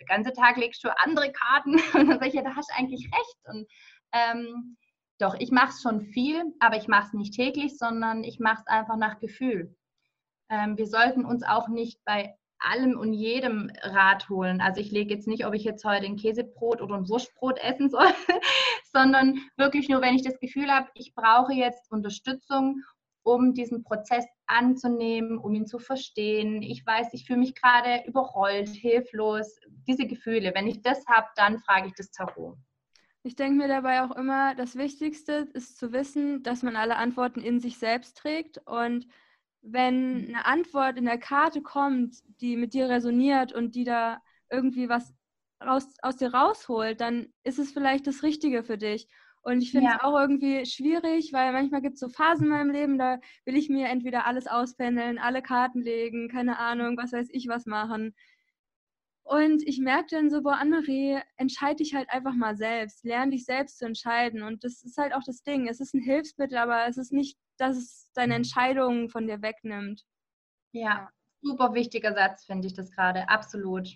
den 0.00 0.06
ganzen 0.06 0.34
Tag 0.34 0.56
legst 0.56 0.82
du 0.84 0.88
andere 1.02 1.32
Karten 1.32 1.74
und 1.94 2.08
dann 2.08 2.18
sage 2.18 2.28
ich, 2.28 2.34
ja, 2.34 2.42
da 2.42 2.54
hast 2.54 2.70
du 2.70 2.78
eigentlich 2.78 3.06
recht. 3.06 3.38
Und 3.44 3.66
ähm, 4.12 4.76
doch, 5.18 5.34
ich 5.38 5.50
mache 5.50 5.70
es 5.70 5.82
schon 5.82 6.00
viel, 6.00 6.42
aber 6.60 6.76
ich 6.76 6.88
mache 6.88 7.08
es 7.08 7.12
nicht 7.12 7.34
täglich, 7.34 7.76
sondern 7.76 8.22
ich 8.24 8.38
mache 8.38 8.60
es 8.60 8.66
einfach 8.66 8.96
nach 8.96 9.18
Gefühl. 9.18 9.76
Ähm, 10.50 10.78
wir 10.78 10.86
sollten 10.86 11.24
uns 11.24 11.42
auch 11.42 11.68
nicht 11.68 11.98
bei 12.04 12.34
allem 12.60 12.98
und 12.98 13.12
jedem 13.12 13.70
Rat 13.82 14.28
holen. 14.28 14.60
Also 14.60 14.80
ich 14.80 14.90
lege 14.90 15.14
jetzt 15.14 15.28
nicht, 15.28 15.46
ob 15.46 15.54
ich 15.54 15.64
jetzt 15.64 15.84
heute 15.84 16.06
ein 16.06 16.16
Käsebrot 16.16 16.80
oder 16.80 16.96
ein 16.96 17.08
Wurstbrot 17.08 17.58
essen 17.58 17.88
soll, 17.90 18.08
sondern 18.92 19.40
wirklich 19.56 19.88
nur, 19.88 20.00
wenn 20.00 20.14
ich 20.14 20.22
das 20.22 20.38
Gefühl 20.40 20.70
habe, 20.70 20.88
ich 20.94 21.14
brauche 21.14 21.52
jetzt 21.52 21.90
Unterstützung 21.90 22.82
um 23.28 23.52
diesen 23.52 23.84
Prozess 23.84 24.24
anzunehmen, 24.46 25.38
um 25.38 25.54
ihn 25.54 25.66
zu 25.66 25.78
verstehen. 25.78 26.62
Ich 26.62 26.84
weiß, 26.84 27.08
ich 27.12 27.26
fühle 27.26 27.40
mich 27.40 27.54
gerade 27.54 28.02
überrollt, 28.06 28.70
hilflos. 28.70 29.60
Diese 29.86 30.06
Gefühle, 30.06 30.52
wenn 30.54 30.66
ich 30.66 30.80
das 30.82 31.06
habe, 31.06 31.28
dann 31.36 31.58
frage 31.58 31.88
ich 31.88 31.94
das 31.94 32.10
Tarot. 32.10 32.56
Ich 33.22 33.36
denke 33.36 33.58
mir 33.58 33.68
dabei 33.68 34.02
auch 34.02 34.16
immer, 34.16 34.54
das 34.54 34.76
Wichtigste 34.76 35.48
ist 35.52 35.76
zu 35.76 35.92
wissen, 35.92 36.42
dass 36.42 36.62
man 36.62 36.76
alle 36.76 36.96
Antworten 36.96 37.40
in 37.40 37.60
sich 37.60 37.78
selbst 37.78 38.16
trägt. 38.16 38.58
Und 38.66 39.06
wenn 39.60 40.28
eine 40.28 40.46
Antwort 40.46 40.96
in 40.96 41.04
der 41.04 41.18
Karte 41.18 41.60
kommt, 41.60 42.22
die 42.40 42.56
mit 42.56 42.72
dir 42.72 42.88
resoniert 42.88 43.52
und 43.52 43.74
die 43.74 43.84
da 43.84 44.22
irgendwie 44.50 44.88
was 44.88 45.12
raus, 45.62 45.86
aus 46.00 46.16
dir 46.16 46.32
rausholt, 46.32 47.00
dann 47.00 47.32
ist 47.42 47.58
es 47.58 47.72
vielleicht 47.72 48.06
das 48.06 48.22
Richtige 48.22 48.62
für 48.62 48.78
dich. 48.78 49.08
Und 49.42 49.62
ich 49.62 49.70
finde 49.70 49.88
es 49.88 49.94
ja. 49.94 50.04
auch 50.04 50.18
irgendwie 50.18 50.66
schwierig, 50.66 51.32
weil 51.32 51.52
manchmal 51.52 51.80
gibt 51.80 51.94
es 51.94 52.00
so 52.00 52.08
Phasen 52.08 52.46
in 52.46 52.50
meinem 52.50 52.70
Leben, 52.70 52.98
da 52.98 53.18
will 53.44 53.56
ich 53.56 53.68
mir 53.68 53.88
entweder 53.88 54.26
alles 54.26 54.46
auspendeln, 54.46 55.18
alle 55.18 55.42
Karten 55.42 55.80
legen, 55.80 56.28
keine 56.28 56.58
Ahnung, 56.58 56.96
was 56.96 57.12
weiß 57.12 57.28
ich 57.30 57.48
was 57.48 57.66
machen. 57.66 58.14
Und 59.22 59.62
ich 59.66 59.78
merke 59.78 60.08
dann 60.10 60.30
so, 60.30 60.42
boah, 60.42 60.54
Anne-Marie, 60.54 61.18
entscheide 61.36 61.76
dich 61.76 61.94
halt 61.94 62.08
einfach 62.10 62.34
mal 62.34 62.56
selbst, 62.56 63.04
lerne 63.04 63.32
dich 63.32 63.44
selbst 63.44 63.78
zu 63.78 63.84
entscheiden. 63.84 64.42
Und 64.42 64.64
das 64.64 64.82
ist 64.82 64.96
halt 64.96 65.14
auch 65.14 65.22
das 65.24 65.42
Ding. 65.42 65.68
Es 65.68 65.80
ist 65.80 65.94
ein 65.94 66.00
Hilfsmittel, 66.00 66.56
aber 66.56 66.86
es 66.86 66.96
ist 66.96 67.12
nicht 67.12 67.38
dass 67.58 67.76
es 67.76 68.10
deine 68.14 68.34
Entscheidungen 68.34 69.08
von 69.08 69.26
dir 69.26 69.42
wegnimmt. 69.42 70.04
Ja, 70.72 71.10
super 71.42 71.74
wichtiger 71.74 72.14
Satz, 72.14 72.44
finde 72.44 72.66
ich 72.68 72.74
das 72.74 72.90
gerade, 72.90 73.28
absolut. 73.28 73.88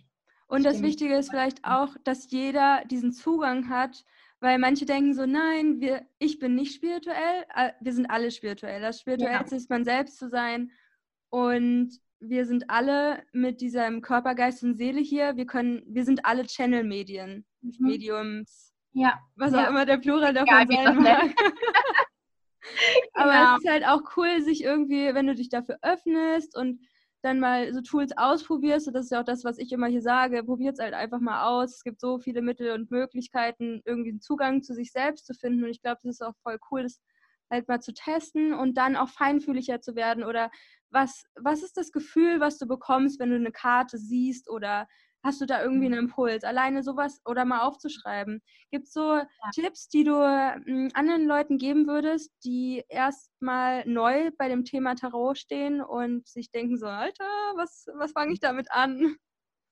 Und 0.48 0.64
das 0.64 0.82
Wichtige 0.82 1.16
ist 1.16 1.30
vielleicht 1.30 1.64
auch, 1.64 1.96
dass 2.04 2.30
jeder 2.30 2.84
diesen 2.84 3.12
Zugang 3.12 3.70
hat, 3.70 4.04
weil 4.42 4.58
manche 4.58 4.84
denken 4.84 5.14
so, 5.14 5.24
nein, 5.24 5.80
wir, 5.80 6.04
ich 6.18 6.40
bin 6.40 6.56
nicht 6.56 6.74
spirituell, 6.74 7.44
äh, 7.54 7.70
wir 7.80 7.92
sind 7.92 8.06
alle 8.06 8.32
spirituell. 8.32 8.80
Das 8.80 9.00
Spirituellste 9.00 9.54
ja. 9.54 9.56
ist 9.56 9.70
man 9.70 9.84
selbst 9.84 10.18
zu 10.18 10.28
sein 10.28 10.72
und 11.30 11.92
wir 12.18 12.44
sind 12.44 12.68
alle 12.68 13.22
mit 13.32 13.60
diesem 13.60 14.02
Körper, 14.02 14.34
Geist 14.34 14.64
und 14.64 14.74
Seele 14.74 15.00
hier. 15.00 15.36
Wir 15.36 15.46
können, 15.46 15.82
wir 15.86 16.04
sind 16.04 16.26
alle 16.26 16.44
Channel-Medien, 16.44 17.46
mhm. 17.60 17.74
Mediums, 17.78 18.74
ja. 18.92 19.20
was 19.36 19.54
auch 19.54 19.68
immer 19.68 19.86
der 19.86 19.98
Plural 19.98 20.34
davon 20.34 20.68
Egal, 20.68 20.86
sein 20.86 20.96
mag. 20.96 21.34
Aber 23.14 23.32
ja. 23.32 23.56
es 23.56 23.64
ist 23.64 23.70
halt 23.70 23.86
auch 23.86 24.02
cool, 24.16 24.42
sich 24.42 24.64
irgendwie, 24.64 25.14
wenn 25.14 25.28
du 25.28 25.36
dich 25.36 25.50
dafür 25.50 25.78
öffnest 25.82 26.56
und 26.56 26.80
dann 27.22 27.40
mal 27.40 27.72
so 27.72 27.80
Tools 27.80 28.12
ausprobierst, 28.16 28.88
und 28.88 28.94
das 28.94 29.06
ist 29.06 29.10
ja 29.12 29.20
auch 29.20 29.24
das, 29.24 29.44
was 29.44 29.58
ich 29.58 29.72
immer 29.72 29.86
hier 29.86 30.02
sage, 30.02 30.42
probiert 30.44 30.74
es 30.74 30.84
halt 30.84 30.94
einfach 30.94 31.20
mal 31.20 31.44
aus. 31.44 31.76
Es 31.76 31.84
gibt 31.84 32.00
so 32.00 32.18
viele 32.18 32.42
Mittel 32.42 32.72
und 32.72 32.90
Möglichkeiten, 32.90 33.80
irgendwie 33.84 34.10
einen 34.10 34.20
Zugang 34.20 34.62
zu 34.62 34.74
sich 34.74 34.92
selbst 34.92 35.26
zu 35.26 35.34
finden. 35.34 35.64
Und 35.64 35.70
ich 35.70 35.80
glaube, 35.80 36.00
das 36.02 36.14
ist 36.16 36.22
auch 36.22 36.34
voll 36.42 36.58
cool, 36.70 36.82
das 36.82 37.00
halt 37.50 37.68
mal 37.68 37.80
zu 37.80 37.92
testen 37.92 38.54
und 38.54 38.76
dann 38.76 38.96
auch 38.96 39.08
feinfühliger 39.08 39.80
zu 39.80 39.94
werden. 39.94 40.24
Oder 40.24 40.50
was, 40.90 41.24
was 41.36 41.62
ist 41.62 41.76
das 41.76 41.92
Gefühl, 41.92 42.40
was 42.40 42.58
du 42.58 42.66
bekommst, 42.66 43.20
wenn 43.20 43.30
du 43.30 43.36
eine 43.36 43.52
Karte 43.52 43.98
siehst 43.98 44.50
oder 44.50 44.88
Hast 45.24 45.40
du 45.40 45.46
da 45.46 45.62
irgendwie 45.62 45.86
einen 45.86 45.98
Impuls? 45.98 46.42
Alleine 46.42 46.82
sowas 46.82 47.20
oder 47.24 47.44
mal 47.44 47.60
aufzuschreiben. 47.60 48.42
Gibt 48.70 48.86
es 48.86 48.92
so 48.92 49.14
ja. 49.14 49.26
Tipps, 49.54 49.88
die 49.88 50.02
du 50.02 50.14
hm, 50.14 50.90
anderen 50.94 51.26
Leuten 51.26 51.58
geben 51.58 51.86
würdest, 51.86 52.32
die 52.44 52.84
erstmal 52.88 53.86
neu 53.86 54.30
bei 54.36 54.48
dem 54.48 54.64
Thema 54.64 54.96
Tarot 54.96 55.38
stehen 55.38 55.80
und 55.80 56.26
sich 56.26 56.50
denken 56.50 56.76
so, 56.76 56.86
Alter, 56.86 57.24
was, 57.54 57.86
was 57.94 58.12
fange 58.12 58.32
ich 58.32 58.40
damit 58.40 58.70
an? 58.72 59.16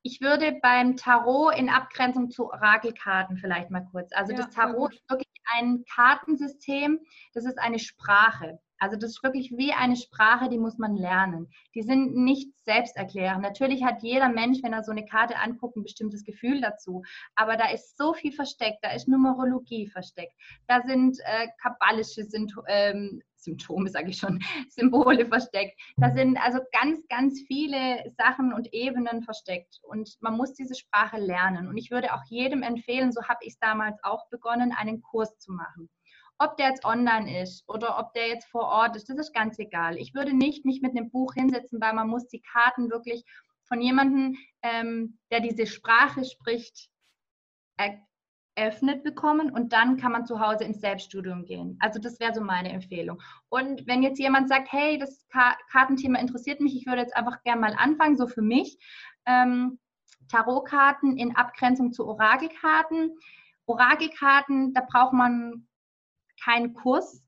Ich 0.03 0.21
würde 0.21 0.59
beim 0.63 0.97
Tarot 0.97 1.55
in 1.57 1.69
Abgrenzung 1.69 2.31
zu 2.31 2.47
Orakelkarten 2.51 3.37
vielleicht 3.37 3.71
mal 3.71 3.87
kurz. 3.91 4.13
Also 4.13 4.33
ja, 4.33 4.39
das 4.39 4.51
Tarot 4.51 4.95
ist 4.95 5.11
wirklich 5.11 5.29
ein 5.53 5.85
Kartensystem, 5.93 7.01
das 7.35 7.45
ist 7.45 7.59
eine 7.59 7.79
Sprache. 7.79 8.61
Also 8.81 8.97
das 8.97 9.13
ist 9.13 9.23
wirklich 9.23 9.53
wie 9.57 9.73
eine 9.73 9.97
Sprache, 9.97 10.49
die 10.49 10.59
muss 10.59 10.79
man 10.79 10.97
lernen. 10.97 11.49
Die 11.75 11.83
sind 11.83 12.17
nicht 12.17 12.49
selbsterklärend. 12.65 13.43
Natürlich 13.43 13.85
hat 13.85 14.03
jeder 14.03 14.29
Mensch, 14.29 14.63
wenn 14.63 14.73
er 14.73 14.83
so 14.83 14.91
eine 14.91 15.05
Karte 15.05 15.37
anguckt, 15.37 15.77
ein 15.77 15.83
bestimmtes 15.83 16.25
Gefühl 16.25 16.61
dazu. 16.61 17.03
Aber 17.35 17.57
da 17.57 17.71
ist 17.71 17.97
so 17.97 18.15
viel 18.15 18.33
versteckt. 18.33 18.79
Da 18.83 18.93
ist 18.93 19.07
Numerologie 19.07 19.87
versteckt. 19.87 20.33
Da 20.67 20.81
sind 20.83 21.19
äh, 21.21 21.49
kabbalische 21.61 22.25
Sympto 22.25 22.63
ähm, 22.67 23.23
Symptome, 23.41 23.89
sage 23.89 24.11
ich 24.11 24.19
schon, 24.19 24.41
Symbole 24.69 25.27
versteckt. 25.27 25.81
Da 25.97 26.11
sind 26.11 26.39
also 26.39 26.61
ganz, 26.73 27.07
ganz 27.09 27.41
viele 27.47 28.11
Sachen 28.17 28.53
und 28.53 28.73
Ebenen 28.73 29.23
versteckt. 29.23 29.81
Und 29.83 30.17
man 30.21 30.37
muss 30.37 30.55
diese 30.55 30.75
Sprache 30.75 31.19
lernen. 31.19 31.69
Und 31.69 31.77
ich 31.77 31.91
würde 31.91 32.15
auch 32.15 32.25
jedem 32.29 32.63
empfehlen, 32.63 33.13
so 33.13 33.23
habe 33.25 33.41
ich 33.43 33.55
es 33.55 33.59
damals 33.59 33.99
auch 34.03 34.29
begonnen, 34.29 34.73
einen 34.73 35.03
Kurs 35.03 35.39
zu 35.39 35.53
machen. 35.53 35.89
Ob 36.43 36.57
der 36.57 36.69
jetzt 36.69 36.87
online 36.87 37.43
ist 37.43 37.69
oder 37.69 37.99
ob 37.99 38.15
der 38.15 38.29
jetzt 38.29 38.49
vor 38.49 38.65
Ort 38.65 38.97
ist, 38.97 39.11
das 39.11 39.19
ist 39.19 39.35
ganz 39.35 39.59
egal. 39.59 39.99
Ich 39.99 40.15
würde 40.15 40.33
nicht 40.33 40.65
mich 40.65 40.81
mit 40.81 40.97
einem 40.97 41.11
Buch 41.11 41.35
hinsetzen, 41.35 41.81
weil 41.83 41.93
man 41.93 42.09
muss 42.09 42.29
die 42.29 42.41
Karten 42.41 42.91
wirklich 42.91 43.25
von 43.65 43.81
jemandem, 43.83 44.37
ähm, 44.63 45.19
der 45.31 45.41
diese 45.41 45.67
Sprache 45.67 46.25
spricht, 46.25 46.89
eröffnet 48.55 49.05
bekommen 49.05 49.51
und 49.51 49.73
dann 49.73 49.97
kann 49.97 50.13
man 50.13 50.27
zu 50.27 50.41
Hause 50.41 50.65
ins 50.65 50.81
Selbststudium 50.81 51.45
gehen. 51.45 51.77
Also 51.81 51.99
das 51.99 52.21
wäre 52.21 52.35
so 52.35 52.41
meine 52.41 52.71
Empfehlung. 52.71 53.21
Und 53.49 53.87
wenn 53.87 54.03
jetzt 54.03 54.19
jemand 54.19 54.49
sagt, 54.49 54.73
hey, 54.73 54.99
das 54.99 55.27
Kartenthema 55.71 56.19
interessiert 56.19 56.61
mich, 56.61 56.75
ich 56.75 56.87
würde 56.87 57.03
jetzt 57.03 57.17
einfach 57.17 57.43
gerne 57.43 57.61
mal 57.61 57.75
anfangen, 57.77 58.17
so 58.17 58.27
für 58.27 58.43
mich. 58.43 58.79
Ähm, 59.27 59.79
Tarotkarten 60.29 61.17
in 61.17 61.37
Abgrenzung 61.37 61.93
zu 61.93 62.07
Orakelkarten. 62.07 63.17
Orakelkarten, 63.67 64.75
da 64.75 64.83
braucht 64.89 65.13
man 65.13 65.67
kein 66.43 66.75
Kurs, 66.75 67.23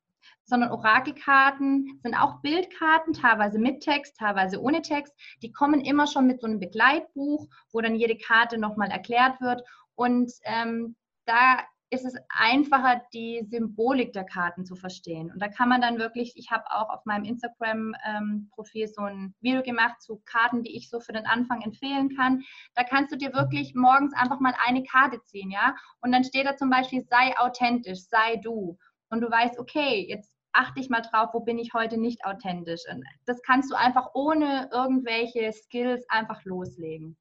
sondern 0.45 0.71
Orakelkarten 0.71 2.01
sind 2.03 2.15
auch 2.15 2.41
Bildkarten, 2.43 3.15
teilweise 3.15 3.59
mit 3.59 3.81
Text, 3.81 4.17
teilweise 4.19 4.61
ohne 4.61 4.83
Text. 4.83 5.15
Die 5.43 5.53
kommen 5.53 5.81
immer 5.81 6.07
schon 6.07 6.27
mit 6.27 6.41
so 6.41 6.47
einem 6.47 6.61
Begleitbuch, 6.61 7.49
wo 7.73 7.81
dann 7.81 7.95
jede 7.95 8.17
Karte 8.17 8.59
nochmal 8.59 8.91
erklärt 8.91 9.41
wird. 9.41 9.63
Und 9.95 10.33
ähm, 10.45 10.97
da 11.27 11.61
ist 11.93 12.07
es 12.07 12.15
einfacher, 12.31 13.03
die 13.13 13.47
Symbolik 13.51 14.15
der 14.15 14.25
Karten 14.25 14.65
zu 14.65 14.77
verstehen. 14.77 15.31
Und 15.31 15.43
da 15.43 15.49
kann 15.49 15.69
man 15.69 15.83
dann 15.83 15.99
wirklich, 15.99 16.33
ich 16.37 16.51
habe 16.51 16.65
auch 16.71 16.89
auf 16.89 17.05
meinem 17.05 17.25
Instagram-Profil 17.25 18.89
so 18.89 19.03
ein 19.03 19.35
Video 19.43 19.63
gemacht 19.63 20.01
zu 20.01 20.23
Karten, 20.25 20.63
die 20.63 20.75
ich 20.75 20.89
so 20.89 21.01
für 21.01 21.13
den 21.13 21.27
Anfang 21.27 21.61
empfehlen 21.61 22.17
kann. 22.17 22.43
Da 22.75 22.83
kannst 22.83 23.13
du 23.13 23.19
dir 23.19 23.35
wirklich 23.35 23.75
morgens 23.75 24.15
einfach 24.15 24.41
mal 24.41 24.55
eine 24.67 24.83
Karte 24.85 25.23
ziehen, 25.25 25.51
ja? 25.51 25.77
Und 26.01 26.13
dann 26.13 26.25
steht 26.25 26.47
da 26.47 26.57
zum 26.57 26.71
Beispiel, 26.71 27.05
sei 27.11 27.39
authentisch, 27.39 28.01
sei 28.09 28.37
du 28.37 28.79
und 29.13 29.21
du 29.21 29.31
weißt, 29.31 29.59
okay, 29.59 30.07
jetzt 30.09 30.35
achte 30.53 30.81
ich 30.81 30.89
mal 30.89 31.03
drauf, 31.03 31.31
wo 31.33 31.41
bin 31.41 31.59
ich 31.59 31.75
heute 31.75 31.99
nicht 31.99 32.25
authentisch. 32.25 32.83
Und 32.91 33.05
das 33.27 33.43
kannst 33.43 33.71
du 33.71 33.77
einfach 33.77 34.11
ohne 34.15 34.71
irgendwelche 34.73 35.53
Skills 35.53 36.05
einfach 36.09 36.43
loslegen. 36.45 37.17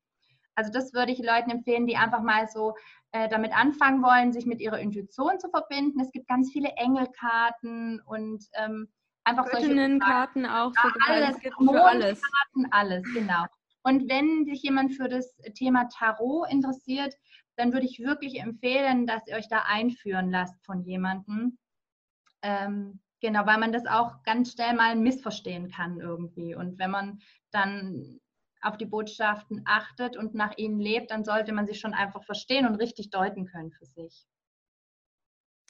Also 0.56 0.72
das 0.72 0.94
würde 0.94 1.12
ich 1.12 1.20
Leuten 1.20 1.50
empfehlen, 1.50 1.88
die 1.88 1.98
einfach 1.98 2.22
mal 2.22 2.48
so 2.48 2.76
äh, 3.12 3.28
damit 3.28 3.56
anfangen 3.56 4.02
wollen, 4.02 4.32
sich 4.32 4.46
mit 4.46 4.62
ihrer 4.62 4.80
Intuition 4.80 5.38
zu 5.40 5.50
verbinden. 5.50 6.00
Es 6.00 6.12
gibt 6.12 6.28
ganz 6.28 6.52
viele 6.52 6.70
Engelkarten 6.78 8.02
und 8.06 8.46
ähm, 8.54 8.88
einfach 9.26 9.48
solche 9.52 10.00
Karten 10.00 10.46
auch. 10.46 10.72
Ja, 10.76 10.94
alles, 11.08 11.38
für 11.40 11.84
alles. 11.84 12.22
alles, 12.72 13.04
genau. 13.14 13.46
Und 13.84 14.10
wenn 14.10 14.46
sich 14.46 14.62
jemand 14.62 14.94
für 14.94 15.10
das 15.10 15.36
Thema 15.56 15.90
Tarot 15.90 16.50
interessiert, 16.52 17.16
dann 17.58 17.74
würde 17.74 17.86
ich 17.86 18.00
wirklich 18.00 18.40
empfehlen, 18.40 19.08
dass 19.08 19.28
ihr 19.28 19.36
euch 19.36 19.50
da 19.50 19.64
einführen 19.68 20.30
lasst 20.30 20.64
von 20.66 20.84
jemandem, 20.84 21.58
ähm, 22.42 23.00
genau, 23.20 23.46
weil 23.46 23.60
man 23.60 23.72
das 23.72 23.86
auch 23.86 24.24
ganz 24.24 24.54
schnell 24.54 24.74
mal 24.74 24.96
missverstehen 24.96 25.70
kann 25.72 26.00
irgendwie. 26.00 26.56
Und 26.56 26.80
wenn 26.80 26.92
man 26.92 27.20
dann 27.52 28.20
auf 28.62 28.78
die 28.78 28.86
Botschaften 28.86 29.64
achtet 29.66 30.18
und 30.18 30.36
nach 30.36 30.58
ihnen 30.58 30.80
lebt, 30.80 31.12
dann 31.12 31.24
sollte 31.24 31.52
man 31.52 31.68
sie 31.68 31.76
schon 31.76 31.94
einfach 31.94 32.24
verstehen 32.24 32.68
und 32.68 32.76
richtig 32.76 33.10
deuten 33.10 33.46
können 33.46 33.72
für 33.72 33.86
sich. 33.86 34.28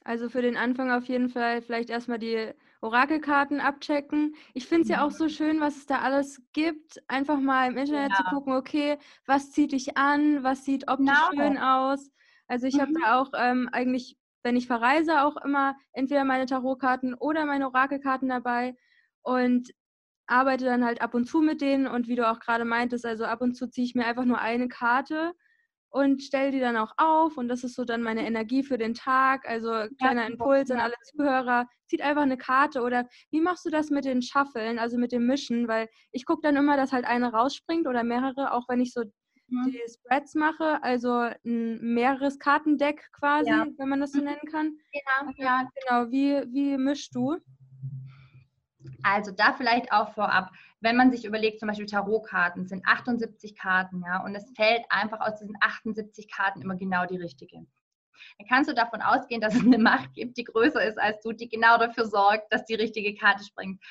Also 0.03 0.29
für 0.29 0.41
den 0.41 0.57
Anfang 0.57 0.91
auf 0.91 1.05
jeden 1.05 1.29
Fall 1.29 1.61
vielleicht 1.61 1.91
erstmal 1.91 2.17
die 2.17 2.51
Orakelkarten 2.81 3.59
abchecken. 3.59 4.35
Ich 4.55 4.65
finde 4.65 4.83
es 4.83 4.89
ja 4.89 5.05
auch 5.05 5.11
so 5.11 5.29
schön, 5.29 5.61
was 5.61 5.77
es 5.77 5.85
da 5.85 5.99
alles 5.99 6.41
gibt. 6.53 7.03
Einfach 7.07 7.39
mal 7.39 7.69
im 7.69 7.77
Internet 7.77 8.11
ja. 8.11 8.17
zu 8.17 8.23
gucken, 8.23 8.53
okay, 8.53 8.97
was 9.27 9.51
zieht 9.51 9.73
dich 9.73 9.97
an, 9.97 10.43
was 10.43 10.65
sieht 10.65 10.89
optisch 10.89 11.05
genau. 11.29 11.43
schön 11.43 11.57
aus. 11.59 12.09
Also 12.47 12.65
ich 12.65 12.75
mhm. 12.75 12.81
habe 12.81 12.93
da 12.99 13.21
auch 13.21 13.31
ähm, 13.37 13.69
eigentlich 13.71 14.17
wenn 14.43 14.55
ich 14.55 14.67
verreise, 14.67 15.23
auch 15.23 15.37
immer 15.37 15.75
entweder 15.93 16.25
meine 16.25 16.45
Tarotkarten 16.45 17.13
oder 17.13 17.45
meine 17.45 17.67
Orakelkarten 17.67 18.29
dabei 18.29 18.75
und 19.21 19.71
arbeite 20.27 20.65
dann 20.65 20.85
halt 20.85 21.01
ab 21.01 21.13
und 21.13 21.25
zu 21.25 21.41
mit 21.41 21.61
denen. 21.61 21.87
Und 21.87 22.07
wie 22.07 22.15
du 22.15 22.29
auch 22.29 22.39
gerade 22.39 22.65
meintest, 22.65 23.05
also 23.05 23.25
ab 23.25 23.41
und 23.41 23.55
zu 23.55 23.67
ziehe 23.67 23.85
ich 23.85 23.95
mir 23.95 24.05
einfach 24.05 24.25
nur 24.25 24.39
eine 24.39 24.67
Karte 24.67 25.33
und 25.89 26.21
stelle 26.23 26.51
die 26.51 26.59
dann 26.59 26.77
auch 26.77 26.93
auf. 26.97 27.37
Und 27.37 27.49
das 27.49 27.63
ist 27.63 27.75
so 27.75 27.83
dann 27.83 28.01
meine 28.01 28.25
Energie 28.25 28.63
für 28.63 28.77
den 28.77 28.93
Tag. 28.93 29.47
Also 29.47 29.87
kleiner 29.99 30.25
Impuls 30.27 30.71
an 30.71 30.79
alle 30.79 30.95
Zuhörer, 31.03 31.67
zieht 31.87 32.01
einfach 32.01 32.23
eine 32.23 32.37
Karte. 32.37 32.81
Oder 32.81 33.07
wie 33.29 33.41
machst 33.41 33.65
du 33.65 33.69
das 33.69 33.89
mit 33.89 34.05
den 34.05 34.21
Schaffeln, 34.21 34.79
also 34.79 34.97
mit 34.97 35.11
dem 35.11 35.27
Mischen, 35.27 35.67
weil 35.67 35.89
ich 36.11 36.25
gucke 36.25 36.41
dann 36.43 36.55
immer, 36.55 36.77
dass 36.77 36.93
halt 36.93 37.05
eine 37.05 37.33
rausspringt 37.33 37.87
oder 37.87 38.03
mehrere, 38.03 38.53
auch 38.53 38.69
wenn 38.69 38.79
ich 38.79 38.93
so 38.93 39.03
mhm. 39.51 39.71
die 39.71 39.81
Spreads 39.91 40.35
mache, 40.35 40.81
also 40.83 41.11
ein 41.45 41.79
mehreres 41.81 42.39
Kartendeck 42.39 43.11
quasi, 43.13 43.49
ja. 43.49 43.67
wenn 43.77 43.89
man 43.89 43.99
das 43.99 44.11
so 44.11 44.19
mhm. 44.19 44.25
nennen 44.25 44.47
kann. 44.51 44.77
Genau, 44.91 45.31
ja. 45.37 45.69
Genau, 45.75 46.11
wie, 46.11 46.43
wie 46.53 46.77
mischst 46.77 47.13
du? 47.15 47.37
Also 49.03 49.31
da 49.31 49.53
vielleicht 49.53 49.91
auch 49.91 50.13
vorab, 50.13 50.51
wenn 50.79 50.95
man 50.97 51.11
sich 51.11 51.25
überlegt, 51.25 51.59
zum 51.59 51.67
Beispiel 51.67 51.85
Tarotkarten 51.85 52.67
sind 52.67 52.85
78 52.85 53.55
Karten, 53.55 54.03
ja, 54.05 54.23
und 54.23 54.35
es 54.35 54.51
fällt 54.55 54.83
einfach 54.89 55.19
aus 55.19 55.39
diesen 55.39 55.55
78 55.61 56.31
Karten 56.31 56.61
immer 56.61 56.75
genau 56.75 57.05
die 57.05 57.17
richtige. 57.17 57.65
Dann 58.37 58.47
kannst 58.47 58.69
du 58.69 58.73
davon 58.73 59.01
ausgehen, 59.01 59.41
dass 59.41 59.55
es 59.55 59.61
eine 59.61 59.77
Macht 59.77 60.13
gibt, 60.13 60.37
die 60.37 60.43
größer 60.43 60.83
ist 60.83 60.99
als 60.99 61.21
du, 61.21 61.31
die 61.31 61.49
genau 61.49 61.77
dafür 61.77 62.05
sorgt, 62.05 62.51
dass 62.51 62.65
die 62.65 62.75
richtige 62.75 63.15
Karte 63.15 63.43
springt. 63.43 63.81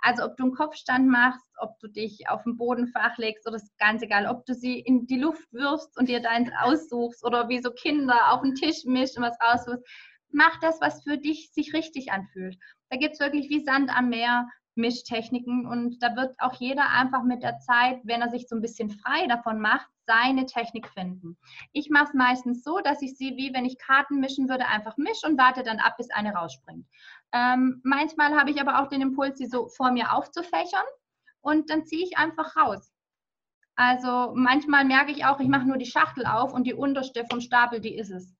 Also 0.00 0.24
ob 0.24 0.36
du 0.36 0.44
einen 0.44 0.54
Kopfstand 0.54 1.08
machst, 1.08 1.50
ob 1.58 1.78
du 1.80 1.88
dich 1.88 2.28
auf 2.28 2.42
den 2.44 2.56
Boden 2.56 2.86
flachlegst 2.88 3.46
oder 3.46 3.56
ist 3.56 3.76
ganz 3.78 4.02
egal, 4.02 4.26
ob 4.26 4.44
du 4.46 4.54
sie 4.54 4.78
in 4.78 5.06
die 5.06 5.18
Luft 5.18 5.52
wirfst 5.52 5.98
und 5.98 6.08
dir 6.08 6.20
deins 6.20 6.50
aussuchst 6.60 7.24
oder 7.24 7.48
wie 7.48 7.60
so 7.60 7.70
Kinder 7.70 8.32
auf 8.32 8.42
den 8.42 8.54
Tisch 8.54 8.84
mischt 8.84 9.16
und 9.16 9.24
was 9.24 9.38
raussuchst. 9.40 9.84
Mach 10.30 10.58
das, 10.60 10.80
was 10.80 11.02
für 11.02 11.18
dich 11.18 11.50
sich 11.52 11.72
richtig 11.72 12.12
anfühlt. 12.12 12.56
Da 12.90 12.96
gibt 12.98 13.14
es 13.14 13.20
wirklich 13.20 13.48
wie 13.48 13.64
Sand 13.64 13.90
am 13.96 14.10
Meer 14.10 14.46
Mischtechniken 14.76 15.66
und 15.66 16.02
da 16.02 16.14
wird 16.16 16.34
auch 16.38 16.54
jeder 16.54 16.90
einfach 16.90 17.22
mit 17.22 17.42
der 17.42 17.58
Zeit, 17.58 17.98
wenn 18.04 18.20
er 18.20 18.28
sich 18.28 18.46
so 18.46 18.54
ein 18.54 18.60
bisschen 18.60 18.90
frei 18.90 19.26
davon 19.26 19.58
macht, 19.58 19.88
seine 20.06 20.46
Technik 20.46 20.88
finden. 20.88 21.36
Ich 21.72 21.88
mache 21.90 22.04
es 22.04 22.14
meistens 22.14 22.62
so, 22.62 22.78
dass 22.80 23.02
ich 23.02 23.16
sie, 23.16 23.36
wie 23.36 23.52
wenn 23.54 23.64
ich 23.64 23.78
Karten 23.78 24.20
mischen 24.20 24.48
würde, 24.48 24.66
einfach 24.66 24.96
mische 24.98 25.26
und 25.26 25.38
warte 25.38 25.62
dann 25.62 25.78
ab, 25.78 25.96
bis 25.96 26.10
eine 26.10 26.32
rausspringt. 26.32 26.86
Ähm, 27.32 27.80
manchmal 27.84 28.34
habe 28.38 28.50
ich 28.50 28.60
aber 28.60 28.80
auch 28.80 28.88
den 28.88 29.02
Impuls, 29.02 29.38
sie 29.38 29.46
so 29.46 29.68
vor 29.68 29.90
mir 29.90 30.12
aufzufächern 30.12 30.84
und 31.40 31.70
dann 31.70 31.84
ziehe 31.84 32.04
ich 32.04 32.16
einfach 32.16 32.56
raus. 32.56 32.92
Also 33.76 34.32
manchmal 34.34 34.84
merke 34.84 35.12
ich 35.12 35.24
auch, 35.24 35.38
ich 35.38 35.48
mache 35.48 35.66
nur 35.66 35.76
die 35.76 35.86
Schachtel 35.86 36.24
auf 36.26 36.54
und 36.54 36.64
die 36.64 36.74
unterste 36.74 37.26
vom 37.30 37.40
Stapel, 37.40 37.80
die 37.80 37.96
ist 37.96 38.10
es. 38.10 38.34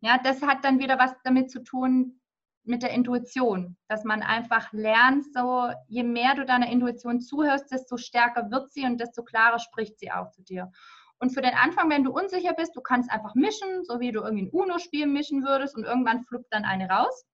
Ja, 0.00 0.18
das 0.18 0.42
hat 0.42 0.64
dann 0.64 0.78
wieder 0.78 0.98
was 0.98 1.12
damit 1.24 1.50
zu 1.50 1.62
tun 1.62 2.20
mit 2.64 2.82
der 2.82 2.90
Intuition, 2.90 3.76
dass 3.88 4.04
man 4.04 4.22
einfach 4.22 4.72
lernt, 4.72 5.24
so 5.32 5.70
je 5.86 6.02
mehr 6.02 6.34
du 6.34 6.44
deiner 6.44 6.68
Intuition 6.68 7.20
zuhörst, 7.20 7.72
desto 7.72 7.96
stärker 7.96 8.50
wird 8.50 8.70
sie 8.70 8.84
und 8.84 9.00
desto 9.00 9.24
klarer 9.24 9.58
spricht 9.58 9.98
sie 9.98 10.12
auch 10.12 10.30
zu 10.30 10.42
dir. 10.42 10.70
Und 11.18 11.30
für 11.30 11.40
den 11.40 11.54
Anfang, 11.54 11.90
wenn 11.90 12.04
du 12.04 12.12
unsicher 12.12 12.52
bist, 12.52 12.76
du 12.76 12.80
kannst 12.80 13.10
einfach 13.10 13.34
mischen, 13.34 13.84
so 13.84 13.98
wie 14.00 14.12
du 14.12 14.20
irgendwie 14.20 14.44
ein 14.44 14.50
UNO-Spiel 14.50 15.06
mischen 15.06 15.42
würdest 15.44 15.76
und 15.76 15.84
irgendwann 15.84 16.24
fluppt 16.24 16.52
dann 16.52 16.64
eine 16.64 16.88
raus. 16.88 17.24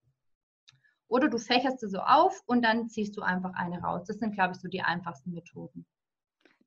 Oder 1.09 1.29
du 1.29 1.39
fächerst 1.39 1.81
sie 1.81 1.89
so 1.89 1.99
auf 1.99 2.43
und 2.47 2.65
dann 2.65 2.89
ziehst 2.89 3.17
du 3.17 3.23
einfach 3.23 3.55
eine 3.55 3.81
raus. 3.81 4.05
Das 4.07 4.19
sind, 4.19 4.35
glaube 4.35 4.55
ich, 4.55 4.61
so 4.61 4.69
die 4.69 4.83
einfachsten 4.83 5.33
Methoden. 5.33 5.87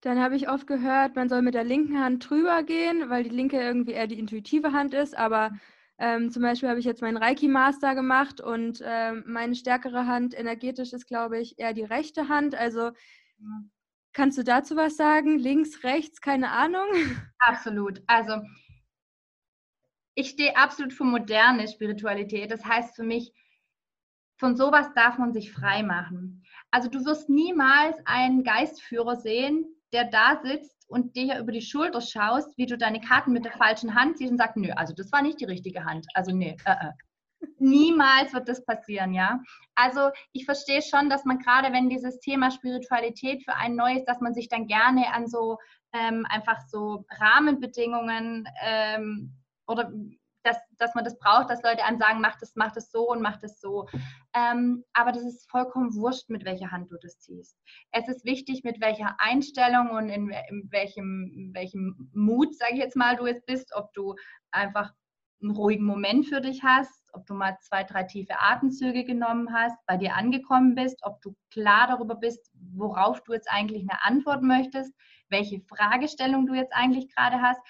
Dann 0.01 0.19
habe 0.19 0.35
ich 0.35 0.47
oft 0.49 0.67
gehört, 0.67 1.15
man 1.15 1.27
soll 1.27 1.41
mit 1.41 1.55
der 1.55 1.63
linken 1.63 1.99
Hand 1.99 2.29
drüber 2.29 2.63
gehen, 2.63 3.09
weil 3.09 3.23
die 3.23 3.29
linke 3.29 3.59
irgendwie 3.59 3.91
eher 3.91 4.07
die 4.07 4.19
intuitive 4.19 4.71
Hand 4.71 4.93
ist. 4.93 5.17
Aber 5.17 5.51
ähm, 5.97 6.29
zum 6.29 6.43
Beispiel 6.43 6.69
habe 6.69 6.79
ich 6.79 6.85
jetzt 6.85 7.01
meinen 7.01 7.17
Reiki-Master 7.17 7.95
gemacht 7.95 8.39
und 8.39 8.81
ähm, 8.85 9.23
meine 9.25 9.55
stärkere 9.55 10.05
Hand 10.05 10.37
energetisch 10.37 10.93
ist, 10.93 11.07
glaube 11.07 11.39
ich, 11.39 11.57
eher 11.57 11.73
die 11.73 11.83
rechte 11.83 12.29
Hand. 12.29 12.53
Also 12.53 12.91
kannst 14.13 14.37
du 14.37 14.43
dazu 14.43 14.75
was 14.75 14.97
sagen? 14.97 15.39
Links, 15.39 15.83
rechts, 15.83 16.21
keine 16.21 16.51
Ahnung? 16.51 16.87
Absolut. 17.39 18.03
Also 18.05 18.41
ich 20.13 20.29
stehe 20.29 20.57
absolut 20.57 20.93
für 20.93 21.03
moderne 21.03 21.67
Spiritualität. 21.67 22.49
Das 22.49 22.65
heißt 22.65 22.95
für 22.95 23.03
mich, 23.03 23.31
von 24.37 24.55
sowas 24.55 24.87
darf 24.95 25.17
man 25.17 25.33
sich 25.33 25.51
frei 25.51 25.83
machen. 25.83 26.43
Also 26.71 26.89
du 26.89 27.03
wirst 27.05 27.29
niemals 27.29 27.97
einen 28.05 28.43
Geistführer 28.43 29.15
sehen, 29.15 29.65
der 29.93 30.05
da 30.05 30.39
sitzt 30.43 30.85
und 30.87 31.15
dir 31.15 31.39
über 31.39 31.51
die 31.51 31.61
Schulter 31.61 32.01
schaust, 32.01 32.57
wie 32.57 32.65
du 32.65 32.77
deine 32.77 33.01
Karten 33.01 33.31
mit 33.31 33.45
der 33.45 33.53
falschen 33.53 33.95
Hand 33.95 34.17
siehst 34.17 34.31
und 34.31 34.37
sagst, 34.37 34.57
nö, 34.57 34.71
also 34.75 34.93
das 34.93 35.11
war 35.11 35.21
nicht 35.21 35.39
die 35.39 35.45
richtige 35.45 35.85
Hand. 35.85 36.05
Also 36.13 36.31
nö, 36.31 36.45
äh, 36.45 36.71
äh. 36.71 36.91
Niemals 37.59 38.33
wird 38.33 38.49
das 38.49 38.65
passieren, 38.65 39.13
ja. 39.13 39.39
Also 39.75 40.09
ich 40.33 40.45
verstehe 40.45 40.81
schon, 40.81 41.09
dass 41.09 41.23
man 41.23 41.37
gerade, 41.37 41.71
wenn 41.71 41.89
dieses 41.89 42.19
Thema 42.19 42.49
Spiritualität 42.49 43.43
für 43.43 43.53
einen 43.53 43.75
neu 43.75 43.93
ist, 43.93 44.05
dass 44.05 44.21
man 44.21 44.33
sich 44.33 44.49
dann 44.49 44.65
gerne 44.65 45.13
an 45.13 45.27
so 45.27 45.57
ähm, 45.93 46.25
einfach 46.29 46.59
so 46.67 47.05
Rahmenbedingungen 47.19 48.47
ähm, 48.63 49.33
oder 49.67 49.91
dass, 50.43 50.57
dass 50.77 50.95
man 50.95 51.03
das 51.03 51.17
braucht, 51.19 51.49
dass 51.49 51.63
Leute 51.63 51.83
einem 51.83 51.97
sagen, 51.97 52.21
mach 52.21 52.37
das, 52.39 52.55
mach 52.55 52.71
das 52.71 52.91
so 52.91 53.09
und 53.09 53.21
mach 53.21 53.37
das 53.37 53.59
so. 53.59 53.87
Ähm, 54.33 54.83
aber 54.93 55.11
das 55.11 55.23
ist 55.23 55.49
vollkommen 55.49 55.93
wurscht, 55.95 56.29
mit 56.29 56.45
welcher 56.45 56.71
Hand 56.71 56.91
du 56.91 56.97
das 57.01 57.19
ziehst. 57.19 57.57
Es 57.91 58.07
ist 58.07 58.25
wichtig, 58.25 58.63
mit 58.63 58.81
welcher 58.81 59.15
Einstellung 59.19 59.89
und 59.89 60.09
in, 60.09 60.29
in 60.49 60.67
welchem, 60.71 61.51
welchem 61.53 62.09
Mut, 62.13 62.55
sage 62.55 62.73
ich 62.73 62.79
jetzt 62.79 62.95
mal, 62.95 63.15
du 63.15 63.25
es 63.25 63.43
bist, 63.45 63.73
ob 63.75 63.91
du 63.93 64.15
einfach 64.51 64.93
einen 65.41 65.51
ruhigen 65.51 65.85
Moment 65.85 66.25
für 66.25 66.41
dich 66.41 66.63
hast, 66.63 67.09
ob 67.13 67.25
du 67.27 67.33
mal 67.35 67.57
zwei, 67.61 67.83
drei 67.83 68.03
tiefe 68.03 68.39
Atemzüge 68.39 69.03
genommen 69.03 69.53
hast, 69.53 69.77
bei 69.85 69.97
dir 69.97 70.15
angekommen 70.15 70.73
bist, 70.73 70.99
ob 71.03 71.21
du 71.21 71.35
klar 71.51 71.87
darüber 71.87 72.15
bist, 72.15 72.51
worauf 72.73 73.21
du 73.23 73.33
jetzt 73.33 73.49
eigentlich 73.51 73.83
eine 73.83 74.03
Antwort 74.03 74.41
möchtest, 74.41 74.93
welche 75.29 75.61
Fragestellung 75.61 76.47
du 76.47 76.55
jetzt 76.55 76.73
eigentlich 76.73 77.13
gerade 77.13 77.41
hast 77.41 77.61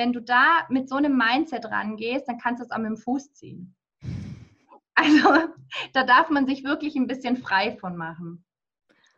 wenn 0.00 0.14
du 0.14 0.22
da 0.22 0.66
mit 0.70 0.88
so 0.88 0.96
einem 0.96 1.14
Mindset 1.14 1.66
rangehst, 1.66 2.26
dann 2.26 2.38
kannst 2.38 2.60
du 2.60 2.64
es 2.64 2.70
auch 2.70 2.78
mit 2.78 2.86
dem 2.86 2.96
Fuß 2.96 3.34
ziehen. 3.34 3.76
Also 4.94 5.28
da 5.92 6.04
darf 6.04 6.30
man 6.30 6.46
sich 6.46 6.64
wirklich 6.64 6.96
ein 6.96 7.06
bisschen 7.06 7.36
frei 7.36 7.76
von 7.76 7.98
machen. 7.98 8.42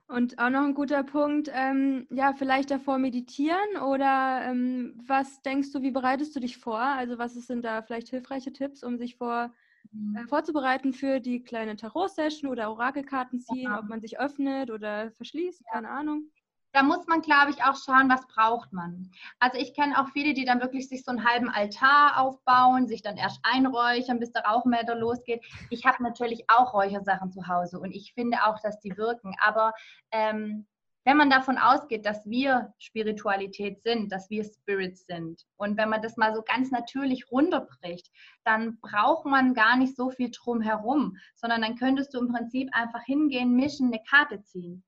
Und 0.09 0.41
auch 0.41 0.51
noch 0.51 0.65
ein 0.65 0.75
guter 0.75 1.05
Punkt, 1.05 1.49
ähm, 1.55 2.09
ja, 2.11 2.33
vielleicht 2.33 2.73
davor 2.73 2.99
meditieren 2.99 3.77
oder 3.81 4.43
ähm, 4.45 5.01
was 5.07 5.41
denkst 5.43 5.73
du, 5.73 5.83
wie 5.83 5.93
bereitest 5.93 6.35
du 6.35 6.41
dich 6.41 6.59
vor? 6.59 6.81
Also 6.81 7.17
was 7.17 7.35
sind 7.35 7.65
da 7.65 7.83
vielleicht 7.83 8.09
hilfreiche 8.09 8.53
Tipps, 8.53 8.83
um 8.83 8.99
sich 8.99 9.17
vor, 9.17 9.55
mhm. 9.93 10.17
äh, 10.17 10.27
vorzubereiten 10.27 10.93
für 10.93 11.21
die 11.21 11.45
kleine 11.45 11.77
Tarot-Session 11.77 12.51
oder 12.51 12.73
Orakelkarten 12.73 13.39
ziehen, 13.39 13.71
ja. 13.71 13.79
ob 13.79 13.89
man 13.89 14.01
sich 14.01 14.19
öffnet 14.19 14.73
oder 14.73 15.13
verschließt, 15.13 15.63
ja. 15.65 15.75
keine 15.75 15.91
Ahnung 15.91 16.25
da 16.73 16.83
muss 16.83 17.07
man, 17.07 17.21
glaube 17.21 17.51
ich, 17.51 17.63
auch 17.63 17.77
schauen, 17.77 18.09
was 18.09 18.27
braucht 18.29 18.73
man. 18.73 19.11
Also 19.39 19.59
ich 19.59 19.75
kenne 19.75 20.01
auch 20.01 20.09
viele, 20.13 20.35
die 20.35 20.45
dann 20.45 20.61
wirklich 20.61 20.89
sich 20.89 21.05
so 21.05 21.11
einen 21.11 21.27
halben 21.27 21.51
Altar 21.51 22.19
aufbauen, 22.21 22.89
sich 22.89 23.03
dann 23.03 23.17
erst 23.17 23.41
einräuchern, 23.43 24.19
bis 24.19 24.33
der 24.33 24.45
Rauchmelder 24.45 24.95
losgeht. 24.95 25.45
Ich 25.71 25.85
habe 25.85 26.03
natürlich 26.03 26.45
auch 26.49 26.73
Räuchersachen 26.73 27.31
zu 27.31 27.47
Hause 27.47 27.79
und 27.79 27.93
ich 27.93 28.15
finde 28.15 28.39
auch, 28.45 28.59
dass 28.61 28.81
die 28.81 28.97
wirken. 28.97 29.35
Aber 29.41 29.73
ähm, 30.13 30.67
wenn 31.05 31.17
man 31.17 31.31
davon 31.31 31.59
ausgeht, 31.59 32.07
dass 32.07 32.25
wir 32.27 32.73
Spiritualität 32.79 33.83
sind, 33.83 34.13
dass 34.13 34.31
wir 34.31 34.45
Spirits 34.45 35.05
sind 35.07 35.45
und 35.57 35.77
wenn 35.77 35.89
man 35.89 36.01
das 36.01 36.17
mal 36.17 36.33
so 36.33 36.43
ganz 36.43 36.71
natürlich 36.71 37.31
runterbricht, 37.31 38.09
dann 38.45 38.79
braucht 38.81 39.27
man 39.27 39.53
gar 39.53 39.77
nicht 39.77 39.97
so 39.97 40.11
viel 40.11 40.31
drumherum, 40.31 41.17
sondern 41.35 41.63
dann 41.63 41.77
könntest 41.77 42.15
du 42.15 42.21
im 42.21 42.33
Prinzip 42.33 42.69
einfach 42.73 43.03
hingehen, 43.03 43.57
mischen, 43.57 43.89
eine 43.89 44.03
Karte 44.09 44.43
ziehen. 44.45 44.85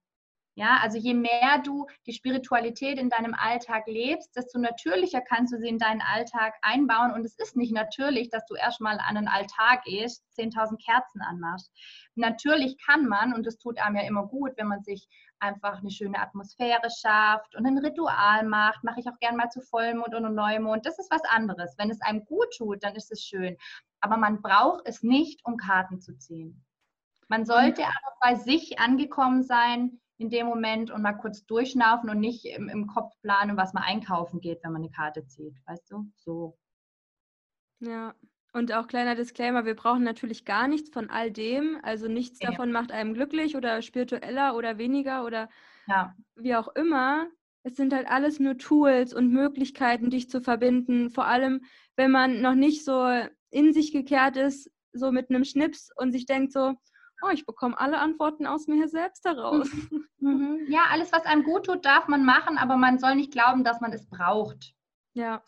Ja, 0.57 0.79
also 0.81 0.99
je 0.99 1.15
mehr 1.15 1.59
du 1.65 1.89
die 2.07 2.13
Spiritualität 2.13 2.97
in 2.97 3.11
deinem 3.11 3.35
Alltag 3.35 3.89
lebst, 3.89 4.37
desto 4.37 4.61
natürlicher 4.61 5.21
kannst 5.21 5.53
du 5.53 5.59
sie 5.59 5.67
in 5.67 5.79
deinen 5.79 6.01
Alltag 6.01 6.55
einbauen. 6.63 7.11
Und 7.13 7.25
es 7.25 7.37
ist 7.39 7.57
nicht 7.57 7.73
natürlich, 7.73 8.31
dass 8.31 8.47
du 8.47 8.55
erstmal 8.55 9.01
an 9.01 9.17
einen 9.17 9.27
Altar 9.27 9.81
gehst, 9.85 10.25
10.000 10.39 10.79
Kerzen 10.79 11.23
anmachst. 11.23 11.73
Natürlich 12.15 12.77
kann 12.79 13.07
man, 13.07 13.35
und 13.35 13.45
das 13.47 13.59
tut 13.59 13.81
einem 13.81 13.97
ja 13.97 14.03
immer 14.03 14.29
gut, 14.29 14.53
wenn 14.57 14.69
man 14.69 14.85
sich 14.85 15.09
einfach 15.41 15.81
eine 15.81 15.91
schöne 15.91 16.21
Atmosphäre 16.21 16.89
schafft 16.89 17.57
und 17.57 17.67
ein 17.67 17.79
Ritual 17.79 18.45
macht, 18.45 18.85
mache 18.85 19.01
ich 19.01 19.09
auch 19.09 19.19
gern 19.19 19.37
mal 19.37 19.51
zu 19.51 19.61
Vollmond 19.61 20.15
oder 20.15 20.31
Neumond. 20.31 20.87
Das 20.87 21.01
ist 21.01 21.11
was 21.11 21.25
anderes. 21.25 21.75
Wenn 21.79 21.91
es 21.91 22.01
einem 22.01 22.25
gut 22.25 22.55
tut, 22.57 22.85
dann 22.85 22.95
ist 22.95 23.11
es 23.11 23.25
schön. 23.25 23.57
Aber 24.01 24.17
man 24.17 24.41
braucht 24.41 24.87
es 24.87 25.03
nicht, 25.03 25.45
um 25.45 25.57
Karten 25.57 26.01
zu 26.01 26.17
ziehen. 26.17 26.65
Man 27.27 27.45
sollte 27.45 27.83
aber 27.85 28.17
bei 28.21 28.35
sich 28.37 28.79
angekommen 28.79 29.43
sein, 29.43 30.01
in 30.19 30.31
dem 30.31 30.47
Moment 30.47 30.91
und 30.91 31.03
mal 31.03 31.15
kurz 31.15 31.45
durchschnaufen 31.45 32.09
und 32.09 32.21
nicht 32.21 32.45
im, 32.45 32.69
im 32.69 32.87
Kopf 32.87 33.13
planen, 33.23 33.57
was 33.57 33.73
man 33.73 33.83
einkaufen 33.83 34.41
geht, 34.41 34.63
wenn 34.63 34.73
man 34.73 34.83
eine 34.83 34.91
Karte 34.91 35.27
zieht. 35.27 35.55
Weißt 35.67 35.91
du? 35.91 36.11
So. 36.17 36.57
Ja. 37.81 38.15
Und 38.53 38.73
auch 38.73 38.87
kleiner 38.87 39.17
Disclaimer, 39.17 39.65
wir 39.65 39.75
brauchen 39.75 40.05
natürlich 40.05 40.45
gar 40.45 40.69
nichts 40.69 40.91
von 40.91 41.11
all 41.11 41.33
dem. 41.33 41.81
Also 41.83 42.07
nichts 42.07 42.39
ja. 42.41 42.51
davon 42.51 42.71
macht 42.71 42.93
einem 42.93 43.13
glücklich 43.15 43.57
oder 43.57 43.83
spiritueller 43.83 44.55
oder 44.55 44.79
weniger 44.79 45.25
oder 45.25 45.49
ja. 45.89 46.15
wie 46.37 46.55
auch 46.55 46.69
immer. 46.77 47.27
Es 47.65 47.75
sind 47.75 47.93
halt 47.93 48.07
alles 48.07 48.39
nur 48.39 48.57
Tools 48.57 49.13
und 49.13 49.33
Möglichkeiten, 49.33 50.11
dich 50.11 50.31
zu 50.31 50.41
verbinden. 50.41 51.11
Vor 51.11 51.27
allem, 51.27 51.65
wenn 51.97 52.13
man 52.13 52.43
noch 52.43 52.55
nicht 52.55 52.85
so 52.85 53.05
in 53.51 53.73
sich 53.73 53.91
gekehrt 53.91 54.37
ist, 54.37 54.71
so 54.93 55.11
mit 55.11 55.31
einem 55.31 55.45
Schnips 55.45 55.91
und 55.97 56.13
sich 56.13 56.27
denkt 56.27 56.53
so, 56.53 56.75
oh, 57.25 57.31
ich 57.33 57.47
bekomme 57.47 57.79
alle 57.79 57.99
Antworten 57.99 58.47
aus 58.47 58.67
mir 58.67 58.89
selbst 58.89 59.25
heraus. 59.25 59.69
Mhm. 60.25 60.61
Ja, 60.69 60.87
alles, 60.91 61.13
was 61.13 61.27
einem 61.27 61.43
gut 61.43 61.67
tut, 61.67 61.85
darf 61.85 62.09
man 62.09 62.25
machen, 62.25 62.57
aber 62.57 62.79
man 62.79 62.99
soll 62.99 63.15
nicht 63.15 63.31
glauben, 63.31 63.63
dass 63.63 63.83
man 63.83 63.93
es 63.93 64.09
braucht. 64.09 64.75
Ja. 65.13 65.43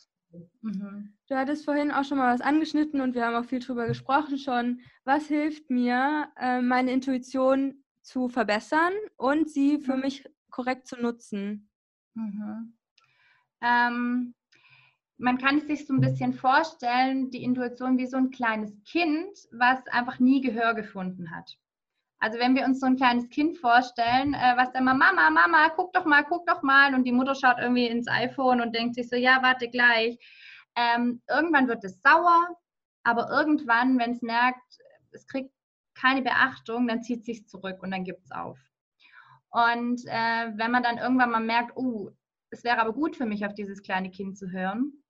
Mhm. 0.61 1.17
Du 1.29 1.35
hattest 1.35 1.65
vorhin 1.65 1.91
auch 1.91 2.05
schon 2.05 2.19
mal 2.19 2.35
was 2.35 2.43
angeschnitten 2.43 3.01
und 3.01 3.15
wir 3.15 3.25
haben 3.25 3.37
auch 3.37 3.49
viel 3.49 3.61
drüber 3.61 3.87
gesprochen 3.87 4.37
schon. 4.37 4.81
Was 5.05 5.29
hilft 5.29 5.71
mir, 5.71 6.29
äh, 6.37 6.61
meine 6.61 6.93
Intuition 6.93 7.83
zu 8.03 8.29
verbessern 8.29 8.93
und 9.17 9.49
sie 9.49 9.79
für 9.79 9.97
mhm. 9.97 10.03
mich 10.03 10.29
korrekt 10.51 10.87
zu 10.87 10.97
nutzen? 10.97 11.71
Mhm. 12.15 12.77
Ähm, 13.63 14.35
man 15.19 15.39
kann 15.39 15.61
sich 15.67 15.87
so 15.87 15.95
ein 15.95 16.01
bisschen 16.01 16.35
vorstellen, 16.35 17.31
die 17.31 17.43
Intuition 17.43 17.99
wie 17.99 18.07
so 18.07 18.19
ein 18.19 18.31
kleines 18.31 18.73
Kind, 18.85 19.31
was 19.53 19.87
einfach 19.89 20.19
nie 20.19 20.43
Gehör 20.43 20.75
gefunden 20.75 21.31
hat. 21.35 21.59
Also 22.19 22.39
wenn 22.39 22.55
wir 22.55 22.65
uns 22.65 22.81
so 22.81 22.87
ein 22.87 22.97
kleines 22.97 23.29
Kind 23.29 23.59
vorstellen, 23.59 24.35
äh, 24.35 24.55
was 24.57 24.73
dann 24.73 24.85
mal, 24.85 24.95
Mama, 24.95 25.31
Mama, 25.31 25.69
guck 25.77 25.93
doch 25.93 26.05
mal, 26.07 26.25
guck 26.25 26.47
doch 26.47 26.63
mal 26.63 26.95
und 26.95 27.05
die 27.05 27.13
Mutter 27.13 27.35
schaut 27.35 27.59
irgendwie 27.59 27.87
ins 27.87 28.09
iPhone 28.09 28.61
und 28.61 28.75
denkt 28.75 28.95
sich 28.95 29.09
so, 29.09 29.17
ja, 29.17 29.43
warte 29.43 29.69
gleich. 29.69 30.19
Ähm, 30.77 31.23
irgendwann 31.29 31.69
wird 31.69 31.85
es 31.85 32.01
sauer, 32.03 32.57
aber 33.03 33.31
irgendwann, 33.31 33.99
wenn 33.99 34.13
es 34.13 34.23
merkt, 34.23 34.79
es 35.13 35.27
kriegt 35.27 35.51
keine 35.95 36.23
Beachtung, 36.23 36.89
dann 36.89 37.03
zieht 37.03 37.21
es 37.21 37.27
sich 37.27 37.49
zurück 37.49 37.83
und 37.83 37.91
dann 37.91 38.05
gibt 38.05 38.25
es 38.25 38.31
auf. 38.31 38.59
Und 39.51 40.03
äh, 40.07 40.53
wenn 40.57 40.71
man 40.71 40.83
dann 40.83 40.99
irgendwann 40.99 41.31
mal 41.31 41.41
merkt, 41.41 41.77
oh, 41.77 42.11
es 42.51 42.65
wäre 42.65 42.79
aber 42.79 42.93
gut 42.93 43.17
für 43.17 43.27
mich, 43.27 43.45
auf 43.47 43.55
dieses 43.55 43.83
kleine 43.83 44.11
Kind 44.11 44.37
zu 44.39 44.51
hören, 44.51 45.03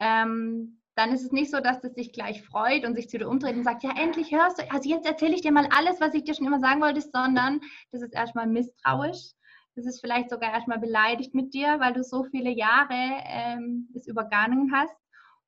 ähm, 0.00 0.80
dann 0.96 1.12
ist 1.12 1.24
es 1.24 1.32
nicht 1.32 1.50
so, 1.50 1.60
dass 1.60 1.82
es 1.82 1.94
sich 1.94 2.12
gleich 2.12 2.42
freut 2.42 2.84
und 2.84 2.94
sich 2.94 3.08
zu 3.08 3.18
dir 3.18 3.28
umdreht 3.28 3.56
und 3.56 3.64
sagt, 3.64 3.82
ja, 3.82 3.90
endlich 3.96 4.32
hörst 4.32 4.58
du, 4.60 4.70
also 4.70 4.88
jetzt 4.88 5.06
erzähle 5.06 5.34
ich 5.34 5.42
dir 5.42 5.52
mal 5.52 5.68
alles, 5.74 6.00
was 6.00 6.14
ich 6.14 6.24
dir 6.24 6.34
schon 6.34 6.46
immer 6.46 6.60
sagen 6.60 6.80
wollte, 6.80 7.00
sondern 7.00 7.60
das 7.90 8.02
ist 8.02 8.14
erstmal 8.14 8.46
misstrauisch. 8.46 9.32
Das 9.76 9.86
ist 9.86 10.00
vielleicht 10.00 10.30
sogar 10.30 10.52
erstmal 10.52 10.78
beleidigt 10.78 11.34
mit 11.34 11.52
dir, 11.52 11.80
weil 11.80 11.94
du 11.94 12.04
so 12.04 12.22
viele 12.24 12.50
Jahre 12.50 12.94
ähm, 13.24 13.88
es 13.94 14.06
übergangen 14.06 14.72
hast. 14.72 14.94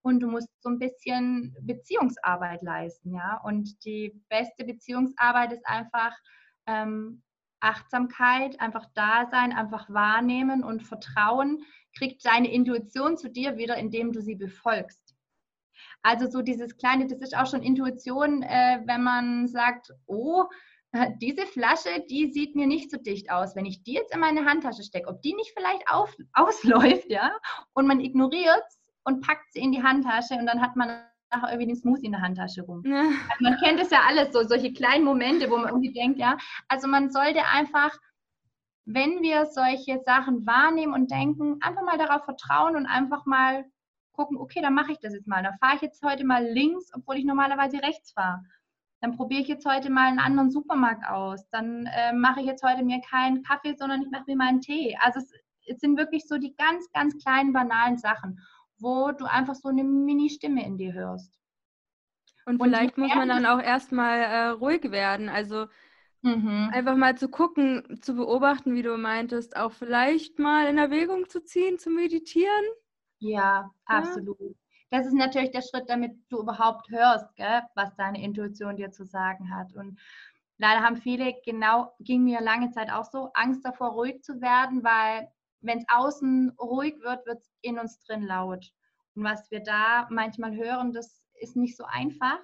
und 0.02 0.20
du 0.20 0.28
musst 0.28 0.48
so 0.62 0.68
ein 0.68 0.78
bisschen 0.78 1.54
Beziehungsarbeit 1.62 2.62
leisten, 2.62 3.12
ja. 3.14 3.40
Und 3.44 3.85
die 3.85 4.22
beste 4.28 4.64
Beziehungsarbeit 4.64 5.52
ist 5.52 5.66
einfach 5.66 6.16
ähm, 6.66 7.22
Achtsamkeit, 7.61 8.61
einfach 8.61 8.87
da 8.94 9.26
sein, 9.30 9.52
einfach 9.52 9.90
wahrnehmen 9.90 10.62
und 10.62 10.85
Vertrauen 10.85 11.64
kriegt 11.96 12.24
deine 12.24 12.52
Intuition 12.52 13.16
zu 13.16 13.28
dir 13.30 13.56
wieder, 13.56 13.76
indem 13.76 14.12
du 14.12 14.20
sie 14.20 14.37
befolgst. 14.37 15.06
Also 16.07 16.31
so 16.31 16.40
dieses 16.40 16.77
kleine, 16.77 17.09
das 17.09 17.19
ist 17.19 17.37
auch 17.37 17.47
schon 17.47 17.64
Intuition, 17.64 18.45
äh, 18.45 18.81
wenn 18.85 19.03
man 19.03 19.49
sagt, 19.49 19.92
oh, 20.07 20.45
diese 21.21 21.47
Flasche, 21.47 22.05
die 22.09 22.31
sieht 22.31 22.55
mir 22.55 22.69
nicht 22.69 22.92
so 22.92 22.97
dicht 22.97 23.29
aus. 23.29 23.57
Wenn 23.57 23.66
ich 23.66 23.83
die 23.83 23.95
jetzt 23.95 24.14
in 24.14 24.21
meine 24.21 24.45
Handtasche 24.45 24.85
stecke, 24.85 25.09
ob 25.09 25.21
die 25.23 25.35
nicht 25.35 25.53
vielleicht 25.57 25.83
auf, 25.90 26.16
ausläuft, 26.33 27.11
ja, 27.11 27.33
und 27.75 27.88
man 27.88 27.99
ignoriert 27.99 28.62
es 28.69 28.92
und 29.03 29.27
packt 29.27 29.53
sie 29.53 29.59
in 29.59 29.73
die 29.73 29.83
Handtasche 29.83 30.35
und 30.35 30.47
dann 30.47 30.62
hat 30.62 30.77
man 30.77 31.03
nachher 31.33 31.49
irgendwie 31.49 31.66
den 31.66 31.77
Smoothie 31.77 32.07
in 32.07 32.12
der 32.12 32.23
Handtasche 32.23 32.62
rum. 32.62 32.85
Ja. 32.87 33.01
Also 33.01 33.40
man 33.40 33.57
kennt 33.59 33.81
es 33.81 33.90
ja 33.90 34.03
alles, 34.07 34.33
so 34.33 34.45
solche 34.45 34.73
kleinen 34.73 35.05
Momente, 35.05 35.51
wo 35.51 35.57
man 35.57 35.71
irgendwie 35.71 35.92
denkt, 35.92 36.21
ja, 36.21 36.37
also 36.69 36.87
man 36.87 37.11
sollte 37.11 37.45
einfach 37.53 37.99
wenn 38.88 39.21
wir 39.21 39.47
solche 39.47 39.99
Sachen 40.05 40.47
wahrnehmen 40.47 40.95
und 40.95 41.11
denken, 41.11 41.59
einfach 41.61 41.83
mal 41.83 41.99
darauf 41.99 42.25
vertrauen 42.25 42.77
und 42.77 42.87
einfach 42.87 43.27
mal 43.27 43.64
gucken, 44.16 44.37
okay, 44.38 44.61
dann 44.61 44.74
mache 44.74 44.92
ich 44.92 44.98
das 44.98 45.12
jetzt 45.12 45.26
mal. 45.29 45.42
Dann 45.42 45.59
fahre 45.59 45.76
ich 45.76 45.83
jetzt 45.83 46.02
heute 46.02 46.24
mal 46.24 46.44
links, 46.44 46.90
obwohl 46.94 47.16
ich 47.16 47.24
normalerweise 47.24 47.83
rechts 47.83 48.12
fahre. 48.12 48.42
Dann 49.00 49.16
probiere 49.16 49.42
ich 49.42 49.48
jetzt 49.48 49.66
heute 49.66 49.90
mal 49.90 50.09
einen 50.09 50.18
anderen 50.18 50.50
Supermarkt 50.50 51.07
aus. 51.07 51.48
Dann 51.50 51.87
äh, 51.87 52.12
mache 52.12 52.40
ich 52.40 52.46
jetzt 52.46 52.64
heute 52.64 52.83
mir 52.83 53.00
keinen 53.09 53.42
Kaffee, 53.42 53.74
sondern 53.74 54.02
ich 54.02 54.11
mache 54.11 54.24
mir 54.26 54.37
mal 54.37 54.48
einen 54.48 54.61
Tee. 54.61 54.96
Also 55.00 55.20
es, 55.20 55.33
es 55.66 55.81
sind 55.81 55.96
wirklich 55.96 56.26
so 56.26 56.38
die 56.38 56.57
ganz, 56.57 56.90
ganz 56.92 57.16
kleinen, 57.22 57.52
banalen 57.52 57.98
Sachen, 57.98 58.40
wo 58.79 59.12
du 59.12 59.26
einfach 59.26 59.55
so 59.55 59.68
eine 59.68 59.85
Mini-Stimme 59.85 60.64
in 60.64 60.79
dir 60.79 60.92
hörst. 60.94 61.33
Und, 62.46 62.61
und 62.61 62.68
vielleicht 62.68 62.96
muss 62.96 63.14
man 63.14 63.29
dann 63.29 63.46
auch 63.46 63.61
erstmal 63.61 64.20
äh, 64.20 64.48
ruhig 64.48 64.90
werden. 64.90 65.29
Also 65.29 65.66
Mhm. 66.26 66.70
Einfach 66.72 66.96
mal 66.96 67.16
zu 67.16 67.29
gucken, 67.29 68.00
zu 68.02 68.16
beobachten, 68.16 68.74
wie 68.74 68.83
du 68.83 68.96
meintest, 68.96 69.57
auch 69.57 69.70
vielleicht 69.70 70.40
mal 70.40 70.66
in 70.66 70.76
Erwägung 70.76 71.29
zu 71.29 71.42
ziehen, 71.42 71.79
zu 71.79 71.88
meditieren. 71.90 72.64
Ja, 73.18 73.70
absolut. 73.87 74.40
Ja. 74.40 74.46
Das 74.90 75.07
ist 75.07 75.14
natürlich 75.14 75.50
der 75.50 75.62
Schritt, 75.62 75.88
damit 75.88 76.12
du 76.29 76.40
überhaupt 76.40 76.88
hörst, 76.90 77.35
gell, 77.37 77.62
was 77.74 77.94
deine 77.96 78.22
Intuition 78.22 78.76
dir 78.76 78.92
zu 78.92 79.05
sagen 79.05 79.55
hat. 79.55 79.72
Und 79.74 79.98
leider 80.59 80.83
haben 80.83 80.96
viele, 80.96 81.35
genau, 81.44 81.92
ging 82.00 82.24
mir 82.24 82.40
lange 82.40 82.70
Zeit 82.70 82.90
auch 82.90 83.05
so, 83.05 83.31
Angst 83.35 83.64
davor, 83.64 83.90
ruhig 83.90 84.22
zu 84.22 84.40
werden, 84.40 84.85
weil 84.85 85.29
wenn 85.61 85.79
es 85.79 85.85
außen 85.88 86.50
ruhig 86.61 86.94
wird, 87.00 87.26
wird 87.26 87.38
es 87.40 87.52
in 87.62 87.79
uns 87.79 87.98
drin 88.00 88.22
laut. 88.22 88.70
Und 89.14 89.24
was 89.24 89.50
wir 89.50 89.61
da 89.61 90.07
manchmal 90.11 90.55
hören, 90.55 90.92
das 90.92 91.20
ist 91.40 91.57
nicht 91.57 91.76
so 91.76 91.85
einfach. 91.85 92.38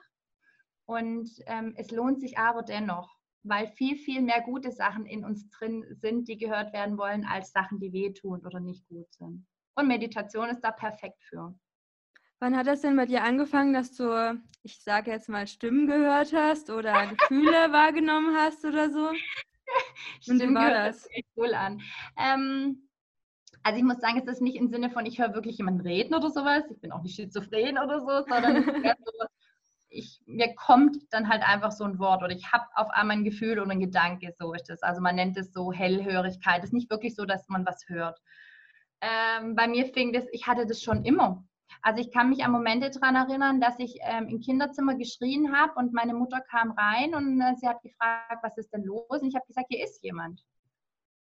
Und 0.86 1.30
ähm, 1.46 1.74
es 1.76 1.90
lohnt 1.90 2.20
sich 2.20 2.38
aber 2.38 2.62
dennoch 2.62 3.08
weil 3.44 3.66
viel, 3.66 3.96
viel 3.96 4.22
mehr 4.22 4.40
gute 4.42 4.70
Sachen 4.70 5.06
in 5.06 5.24
uns 5.24 5.48
drin 5.50 5.84
sind, 5.90 6.28
die 6.28 6.38
gehört 6.38 6.72
werden 6.72 6.96
wollen, 6.96 7.24
als 7.24 7.52
Sachen, 7.52 7.80
die 7.80 7.92
wehtun 7.92 8.44
oder 8.46 8.60
nicht 8.60 8.86
gut 8.88 9.12
sind. 9.12 9.46
Und 9.74 9.88
Meditation 9.88 10.50
ist 10.50 10.60
da 10.60 10.70
perfekt 10.70 11.22
für. 11.22 11.54
Wann 12.40 12.56
hat 12.56 12.66
das 12.66 12.80
denn 12.80 12.96
bei 12.96 13.06
dir 13.06 13.22
angefangen, 13.22 13.72
dass 13.72 13.94
du, 13.94 14.40
ich 14.62 14.82
sage 14.82 15.10
jetzt 15.10 15.28
mal, 15.28 15.46
Stimmen 15.46 15.86
gehört 15.86 16.32
hast 16.32 16.70
oder 16.70 17.06
Gefühle 17.06 17.52
wahrgenommen 17.72 18.36
hast 18.36 18.64
oder 18.64 18.90
so? 18.90 19.10
Und 20.28 20.40
wie 20.40 20.54
war 20.54 20.70
das? 20.70 21.06
Echt 21.10 21.28
cool 21.36 21.54
an. 21.54 21.80
Ähm, 22.18 22.88
also 23.62 23.78
ich 23.78 23.84
muss 23.84 24.00
sagen, 24.00 24.18
es 24.18 24.26
ist 24.26 24.42
nicht 24.42 24.56
im 24.56 24.68
Sinne 24.68 24.90
von, 24.90 25.06
ich 25.06 25.20
höre 25.20 25.34
wirklich 25.34 25.58
jemanden 25.58 25.82
reden 25.82 26.14
oder 26.14 26.30
sowas. 26.30 26.64
Ich 26.70 26.80
bin 26.80 26.92
auch 26.92 27.02
nicht 27.02 27.14
schizophren 27.14 27.78
oder 27.78 28.00
so, 28.00 28.28
sondern 28.28 28.56
es 28.56 28.66
ist 28.66 29.04
so, 29.04 29.26
ich, 29.88 30.20
mir 30.26 30.54
kommt 30.54 30.96
dann 31.10 31.28
halt 31.28 31.42
einfach 31.42 31.70
so 31.70 31.84
ein 31.84 31.98
Wort 31.98 32.22
oder 32.22 32.32
ich 32.32 32.50
habe 32.52 32.64
auf 32.74 32.90
einmal 32.90 33.18
ein 33.18 33.24
Gefühl 33.24 33.60
oder 33.60 33.70
ein 33.70 33.80
Gedanke, 33.80 34.34
so 34.38 34.52
ist 34.52 34.68
das. 34.68 34.82
Also 34.82 35.00
man 35.00 35.14
nennt 35.14 35.36
es 35.36 35.52
so 35.52 35.72
Hellhörigkeit. 35.72 36.58
Es 36.58 36.70
ist 36.70 36.72
nicht 36.72 36.90
wirklich 36.90 37.14
so, 37.14 37.24
dass 37.24 37.48
man 37.48 37.64
was 37.66 37.84
hört. 37.86 38.20
Ähm, 39.02 39.56
bei 39.56 39.66
mir 39.66 39.86
fing 39.86 40.12
das, 40.12 40.24
ich 40.30 40.46
hatte 40.46 40.64
das 40.64 40.80
schon 40.80 41.04
immer. 41.04 41.44
Also 41.82 42.00
ich 42.00 42.12
kann 42.12 42.28
mich 42.28 42.44
an 42.44 42.52
Momente 42.52 42.88
daran 42.90 43.16
erinnern, 43.16 43.60
dass 43.60 43.76
ich 43.78 43.98
ähm, 44.02 44.28
im 44.28 44.40
Kinderzimmer 44.40 44.94
geschrien 44.94 45.52
habe 45.52 45.72
und 45.74 45.92
meine 45.92 46.14
Mutter 46.14 46.40
kam 46.40 46.70
rein 46.70 47.14
und 47.16 47.40
äh, 47.40 47.54
sie 47.56 47.66
hat 47.66 47.82
gefragt, 47.82 48.38
was 48.42 48.56
ist 48.56 48.72
denn 48.72 48.84
los? 48.84 49.04
Und 49.08 49.26
ich 49.26 49.34
habe 49.34 49.46
gesagt, 49.46 49.66
hier 49.70 49.84
ist 49.84 50.02
jemand. 50.04 50.44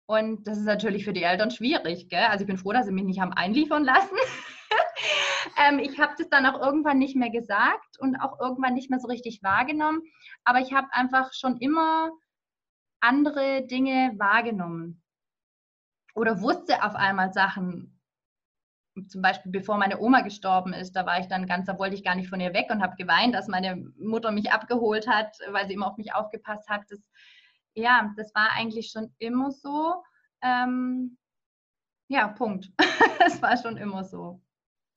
Und 0.07 0.47
das 0.47 0.59
ist 0.59 0.65
natürlich 0.65 1.05
für 1.05 1.15
die 1.15 1.23
Eltern 1.23 1.51
schwierig. 1.51 2.11
Gell? 2.11 2.25
Also 2.25 2.43
ich 2.43 2.47
bin 2.47 2.59
froh, 2.59 2.73
dass 2.73 2.85
sie 2.85 2.93
mich 2.93 3.05
nicht 3.05 3.21
haben 3.21 3.33
einliefern 3.33 3.85
lassen. 3.85 4.17
ähm, 5.57 5.79
ich 5.79 5.99
habe 5.99 6.13
das 6.19 6.29
dann 6.29 6.45
auch 6.45 6.61
irgendwann 6.61 6.99
nicht 6.99 7.17
mehr 7.17 7.31
gesagt 7.31 7.99
und 7.99 8.17
auch 8.17 8.39
irgendwann 8.41 8.75
nicht 8.75 8.91
mehr 8.91 9.01
so 9.01 9.09
richtig 9.09 9.43
wahrgenommen. 9.43 10.03
Aber 10.45 10.61
ich 10.61 10.75
habe 10.75 10.89
einfach 10.91 11.33
schon 11.33 11.59
immer 11.59 12.11
andere 13.01 13.67
Dinge 13.67 14.13
wahrgenommen 14.19 15.01
oder 16.15 16.41
wusste 16.41 16.83
auf 16.83 16.95
einmal 16.95 17.33
Sachen. 17.33 17.99
Zum 19.09 19.23
Beispiel, 19.23 19.53
bevor 19.53 19.79
meine 19.79 20.01
Oma 20.01 20.21
gestorben 20.23 20.73
ist, 20.73 20.93
da 20.93 21.07
war 21.07 21.21
ich 21.21 21.27
dann 21.27 21.47
ganz, 21.47 21.67
da 21.67 21.79
wollte 21.79 21.95
ich 21.95 22.05
gar 22.05 22.17
nicht 22.17 22.29
von 22.29 22.41
ihr 22.41 22.53
weg 22.53 22.67
und 22.71 22.83
habe 22.83 22.97
geweint, 22.97 23.35
dass 23.35 23.49
meine 23.49 23.77
Mutter 23.99 24.31
mich 24.31 24.53
abgeholt 24.53 25.07
hat, 25.07 25.37
weil 25.51 25.67
sie 25.67 25.75
immer 25.75 25.87
auf 25.87 25.97
mich 25.97 26.13
aufgepasst 26.13 26.69
hat. 26.69 26.83
Das, 26.89 27.01
ja, 27.75 28.13
das 28.17 28.35
war 28.35 28.51
eigentlich 28.53 28.91
schon 28.91 29.15
immer 29.19 29.53
so. 29.53 30.03
Ähm, 30.43 31.17
ja, 32.09 32.29
Punkt. 32.29 32.71
das 33.19 33.41
war 33.41 33.57
schon 33.57 33.77
immer 33.77 34.05
so. 34.05 34.43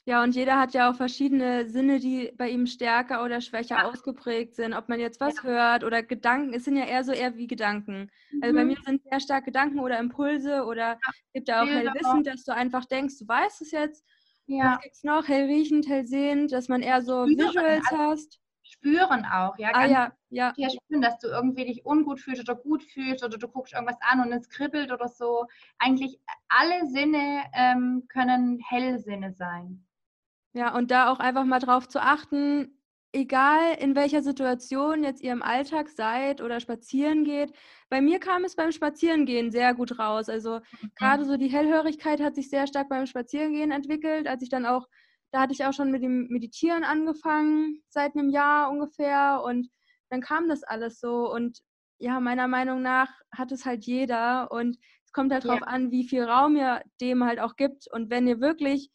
Ja, 0.05 0.21
und 0.21 0.35
jeder 0.35 0.59
hat 0.59 0.73
ja 0.73 0.91
auch 0.91 0.95
verschiedene 0.95 1.69
Sinne, 1.69 1.99
die 1.99 2.33
bei 2.37 2.49
ihm 2.49 2.67
stärker 2.67 3.23
oder 3.23 3.39
schwächer 3.39 3.77
ja. 3.77 3.85
ausgeprägt 3.85 4.55
sind. 4.55 4.73
Ob 4.73 4.89
man 4.89 4.99
jetzt 4.99 5.21
was 5.21 5.37
ja. 5.37 5.43
hört 5.43 5.85
oder 5.85 6.03
Gedanken, 6.03 6.53
es 6.53 6.65
sind 6.65 6.75
ja 6.75 6.83
eher 6.83 7.05
so 7.05 7.13
eher 7.13 7.37
wie 7.37 7.47
Gedanken. 7.47 8.11
Mhm. 8.31 8.43
Also 8.43 8.55
bei 8.55 8.63
mhm. 8.63 8.67
mir 8.71 8.77
sind 8.85 9.01
sehr 9.03 9.19
stark 9.21 9.45
Gedanken 9.45 9.79
oder 9.79 9.99
Impulse 9.99 10.65
oder 10.65 10.93
ja. 10.93 10.97
gibt 11.33 11.47
ja 11.47 11.63
auch 11.63 11.67
hellwissend, 11.67 12.27
dass 12.27 12.43
du 12.43 12.53
einfach 12.53 12.83
denkst, 12.83 13.17
du 13.19 13.27
weißt 13.27 13.61
es 13.61 13.71
jetzt. 13.71 14.05
Ja. 14.45 14.73
Was 14.73 14.81
gibt 14.81 14.95
es 14.95 15.03
noch? 15.03 15.27
Hellriechend, 15.27 15.87
hellsehend, 15.87 16.51
dass 16.51 16.67
man 16.67 16.81
eher 16.81 17.01
so 17.01 17.25
Spüren, 17.25 17.37
Visuals 17.37 17.85
also 17.89 18.03
hast. 18.03 18.39
Spüren 18.61 19.25
auch, 19.25 19.57
ja. 19.57 19.69
Ah, 19.73 19.85
ja, 19.85 20.11
ja. 20.29 20.53
ja. 20.57 20.69
Spüren, 20.69 21.01
dass 21.01 21.17
du 21.19 21.27
irgendwie 21.27 21.63
dich 21.63 21.85
ungut 21.85 22.19
fühlst 22.19 22.41
oder 22.41 22.59
gut 22.59 22.83
fühlst 22.83 23.23
oder 23.23 23.37
du 23.37 23.47
guckst 23.47 23.73
irgendwas 23.73 23.97
an 24.01 24.19
und 24.19 24.33
es 24.33 24.49
kribbelt 24.49 24.91
oder 24.91 25.07
so. 25.07 25.45
Eigentlich 25.77 26.19
alle 26.49 26.89
Sinne 26.89 27.43
ähm, 27.53 28.03
können 28.09 28.59
Hellsinne 28.59 29.31
sein. 29.31 29.85
Ja, 30.53 30.75
und 30.75 30.91
da 30.91 31.11
auch 31.11 31.19
einfach 31.19 31.45
mal 31.45 31.59
drauf 31.59 31.87
zu 31.87 31.99
achten, 32.01 32.77
egal 33.13 33.75
in 33.79 33.95
welcher 33.95 34.21
Situation 34.21 35.03
jetzt 35.03 35.21
ihr 35.21 35.31
im 35.31 35.43
Alltag 35.43 35.89
seid 35.89 36.41
oder 36.41 36.59
spazieren 36.59 37.23
geht. 37.23 37.53
Bei 37.89 38.01
mir 38.01 38.19
kam 38.19 38.43
es 38.43 38.55
beim 38.55 38.71
Spazierengehen 38.71 39.51
sehr 39.51 39.73
gut 39.75 39.99
raus. 39.99 40.29
Also 40.29 40.59
mhm. 40.81 40.91
gerade 40.95 41.25
so 41.25 41.37
die 41.37 41.47
Hellhörigkeit 41.47 42.21
hat 42.21 42.35
sich 42.35 42.49
sehr 42.49 42.67
stark 42.67 42.89
beim 42.89 43.05
Spazierengehen 43.05 43.71
entwickelt, 43.71 44.27
als 44.27 44.41
ich 44.41 44.49
dann 44.49 44.65
auch, 44.65 44.87
da 45.31 45.41
hatte 45.41 45.53
ich 45.53 45.63
auch 45.63 45.73
schon 45.73 45.91
mit 45.91 46.03
dem 46.03 46.27
Meditieren 46.29 46.83
angefangen, 46.83 47.83
seit 47.87 48.15
einem 48.15 48.29
Jahr 48.29 48.71
ungefähr. 48.71 49.41
Und 49.45 49.69
dann 50.09 50.21
kam 50.21 50.49
das 50.49 50.63
alles 50.63 50.99
so. 50.99 51.31
Und 51.31 51.59
ja, 51.99 52.19
meiner 52.19 52.47
Meinung 52.47 52.81
nach 52.81 53.09
hat 53.31 53.51
es 53.51 53.65
halt 53.65 53.85
jeder. 53.85 54.51
Und 54.51 54.77
es 55.05 55.11
kommt 55.11 55.31
halt 55.31 55.43
ja. 55.43 55.51
drauf 55.51 55.63
an, 55.63 55.91
wie 55.91 56.07
viel 56.07 56.23
Raum 56.23 56.55
ihr 56.55 56.81
dem 56.99 57.23
halt 57.23 57.39
auch 57.39 57.55
gibt. 57.55 57.87
Und 57.91 58.09
wenn 58.09 58.27
ihr 58.27 58.39
wirklich 58.41 58.89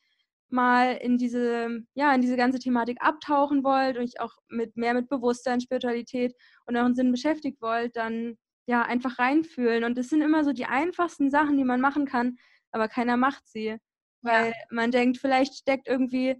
mal 0.51 0.97
in 0.97 1.19
diese, 1.19 1.85
ja, 1.95 2.15
in 2.15 2.21
diese 2.21 2.37
ganze 2.37 2.59
Thematik 2.59 2.99
abtauchen 3.01 3.65
wollt 3.65 3.97
und 3.97 4.05
euch 4.05 4.21
auch 4.21 4.33
mit 4.49 4.77
mehr 4.77 4.95
mit 4.95 5.09
Bewusstsein, 5.09 5.61
Spiritualität 5.61 6.35
und 6.67 6.77
euren 6.77 6.95
Sinn 6.95 7.11
beschäftigt 7.11 7.61
wollt, 7.61 7.97
dann 7.97 8.37
ja 8.67 8.83
einfach 8.83 9.19
reinfühlen. 9.19 9.85
Und 9.85 9.99
das 9.99 10.09
sind 10.09 10.23
immer 10.23 10.45
so 10.45 10.53
die 10.53 10.67
einfachsten 10.67 11.31
Sachen, 11.31 11.57
die 11.57 11.65
man 11.65 11.81
machen 11.81 12.07
kann, 12.07 12.37
aber 12.71 12.89
keiner 12.89 13.17
macht 13.17 13.47
sie. 13.49 13.77
Weil 14.23 14.49
ja. 14.49 14.55
man 14.71 14.91
denkt, 14.91 15.19
vielleicht 15.19 15.55
steckt 15.55 15.89
irgendwie 15.89 16.37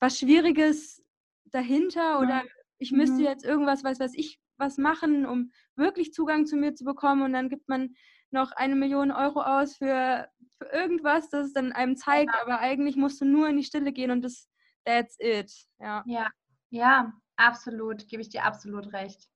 was 0.00 0.18
Schwieriges 0.18 1.02
dahinter 1.46 2.20
oder 2.20 2.42
ich 2.78 2.92
müsste 2.92 3.18
mhm. 3.18 3.24
jetzt 3.24 3.44
irgendwas, 3.44 3.84
weiß 3.84 4.00
was 4.00 4.12
ich, 4.14 4.38
was 4.58 4.78
machen, 4.78 5.26
um 5.26 5.50
wirklich 5.76 6.12
Zugang 6.12 6.46
zu 6.46 6.56
mir 6.56 6.74
zu 6.74 6.84
bekommen. 6.84 7.22
Und 7.22 7.32
dann 7.32 7.48
gibt 7.48 7.68
man 7.68 7.94
noch 8.30 8.52
eine 8.52 8.74
Million 8.74 9.10
Euro 9.10 9.40
aus 9.40 9.76
für 9.76 10.28
für 10.58 10.68
irgendwas, 10.72 11.28
das 11.30 11.48
es 11.48 11.52
dann 11.52 11.72
einem 11.72 11.96
zeigt, 11.96 12.32
ja. 12.32 12.42
aber 12.42 12.60
eigentlich 12.60 12.96
musst 12.96 13.20
du 13.20 13.24
nur 13.24 13.48
in 13.48 13.56
die 13.56 13.64
Stille 13.64 13.92
gehen 13.92 14.10
und 14.10 14.22
das 14.22 14.48
that's 14.84 15.16
it. 15.18 15.52
Ja, 15.78 16.02
ja, 16.06 16.28
ja 16.70 17.12
absolut, 17.36 18.06
gebe 18.08 18.22
ich 18.22 18.28
dir 18.28 18.44
absolut 18.44 18.92
recht. 18.92 19.28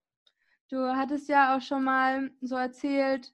Du 0.68 0.96
hattest 0.96 1.28
ja 1.28 1.56
auch 1.56 1.60
schon 1.60 1.84
mal 1.84 2.30
so 2.40 2.56
erzählt, 2.56 3.32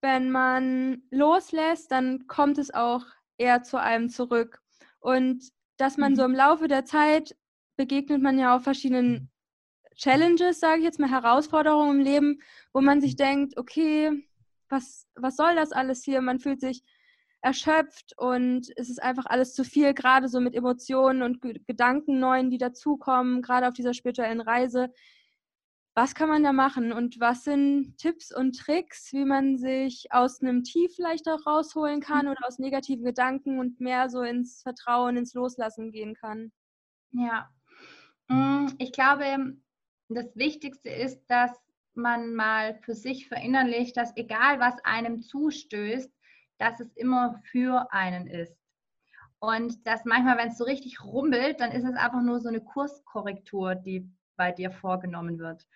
wenn 0.00 0.30
man 0.30 1.02
loslässt, 1.10 1.90
dann 1.90 2.26
kommt 2.28 2.58
es 2.58 2.72
auch 2.72 3.04
eher 3.38 3.62
zu 3.62 3.80
einem 3.80 4.08
zurück. 4.08 4.62
Und 5.00 5.50
dass 5.78 5.96
man 5.96 6.12
mhm. 6.12 6.16
so 6.16 6.24
im 6.24 6.34
Laufe 6.34 6.68
der 6.68 6.84
Zeit 6.84 7.36
begegnet 7.76 8.22
man 8.22 8.38
ja 8.38 8.56
auch 8.56 8.62
verschiedenen 8.62 9.30
Challenges, 9.96 10.60
sage 10.60 10.78
ich 10.78 10.84
jetzt 10.84 11.00
mal, 11.00 11.10
Herausforderungen 11.10 11.98
im 11.98 12.04
Leben, 12.04 12.42
wo 12.72 12.80
man 12.80 13.00
sich 13.00 13.16
denkt, 13.16 13.56
okay, 13.56 14.26
was, 14.68 15.06
was 15.14 15.36
soll 15.36 15.54
das 15.54 15.72
alles 15.72 16.04
hier? 16.04 16.20
Man 16.20 16.38
fühlt 16.38 16.60
sich 16.60 16.82
erschöpft 17.46 18.12
und 18.18 18.72
es 18.76 18.90
ist 18.90 19.00
einfach 19.00 19.26
alles 19.26 19.54
zu 19.54 19.62
viel, 19.62 19.94
gerade 19.94 20.28
so 20.28 20.40
mit 20.40 20.56
Emotionen 20.56 21.22
und 21.22 21.40
Gedanken 21.40 22.18
neuen, 22.18 22.50
die 22.50 22.58
dazukommen, 22.58 23.40
gerade 23.40 23.68
auf 23.68 23.74
dieser 23.74 23.94
spirituellen 23.94 24.40
Reise. 24.40 24.92
Was 25.94 26.16
kann 26.16 26.28
man 26.28 26.42
da 26.42 26.52
machen 26.52 26.92
und 26.92 27.20
was 27.20 27.44
sind 27.44 27.96
Tipps 27.98 28.34
und 28.34 28.58
Tricks, 28.58 29.12
wie 29.12 29.24
man 29.24 29.58
sich 29.58 30.08
aus 30.10 30.42
einem 30.42 30.64
Tief 30.64 30.96
vielleicht 30.96 31.28
auch 31.28 31.46
rausholen 31.46 32.00
kann 32.00 32.26
oder 32.26 32.44
aus 32.44 32.58
negativen 32.58 33.04
Gedanken 33.04 33.60
und 33.60 33.80
mehr 33.80 34.10
so 34.10 34.22
ins 34.22 34.62
Vertrauen, 34.62 35.16
ins 35.16 35.32
Loslassen 35.32 35.92
gehen 35.92 36.14
kann? 36.14 36.50
Ja, 37.12 37.48
mm, 38.26 38.72
ich 38.78 38.90
glaube, 38.90 39.56
das 40.08 40.34
Wichtigste 40.34 40.90
ist, 40.90 41.24
dass 41.28 41.52
man 41.94 42.34
mal 42.34 42.74
für 42.82 42.94
sich 42.94 43.28
verinnerlicht, 43.28 43.96
dass 43.96 44.16
egal 44.16 44.58
was 44.58 44.84
einem 44.84 45.22
zustößt, 45.22 46.10
dass 46.58 46.80
es 46.80 46.92
immer 46.94 47.40
für 47.50 47.92
einen 47.92 48.26
ist. 48.26 48.56
Und 49.38 49.86
dass 49.86 50.04
manchmal, 50.04 50.38
wenn 50.38 50.48
es 50.48 50.58
so 50.58 50.64
richtig 50.64 51.04
rumpelt, 51.04 51.60
dann 51.60 51.72
ist 51.72 51.84
es 51.84 51.94
einfach 51.94 52.22
nur 52.22 52.40
so 52.40 52.48
eine 52.48 52.60
Kurskorrektur, 52.60 53.74
die 53.74 54.10
bei 54.36 54.52
dir 54.52 54.70
vorgenommen 54.70 55.38
wird. 55.38 55.66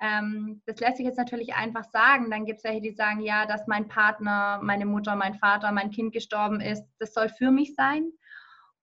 Ähm, 0.00 0.60
das 0.66 0.80
lässt 0.80 0.96
sich 0.96 1.06
jetzt 1.06 1.18
natürlich 1.18 1.54
einfach 1.54 1.84
sagen. 1.84 2.30
Dann 2.30 2.44
gibt 2.44 2.58
es 2.58 2.64
welche, 2.64 2.80
die 2.80 2.90
sagen, 2.90 3.20
ja, 3.20 3.46
dass 3.46 3.66
mein 3.66 3.88
Partner, 3.88 4.60
meine 4.62 4.86
Mutter, 4.86 5.14
mein 5.14 5.34
Vater, 5.34 5.70
mein 5.72 5.90
Kind 5.90 6.12
gestorben 6.12 6.60
ist, 6.60 6.84
das 6.98 7.14
soll 7.14 7.28
für 7.28 7.50
mich 7.50 7.74
sein. 7.74 8.10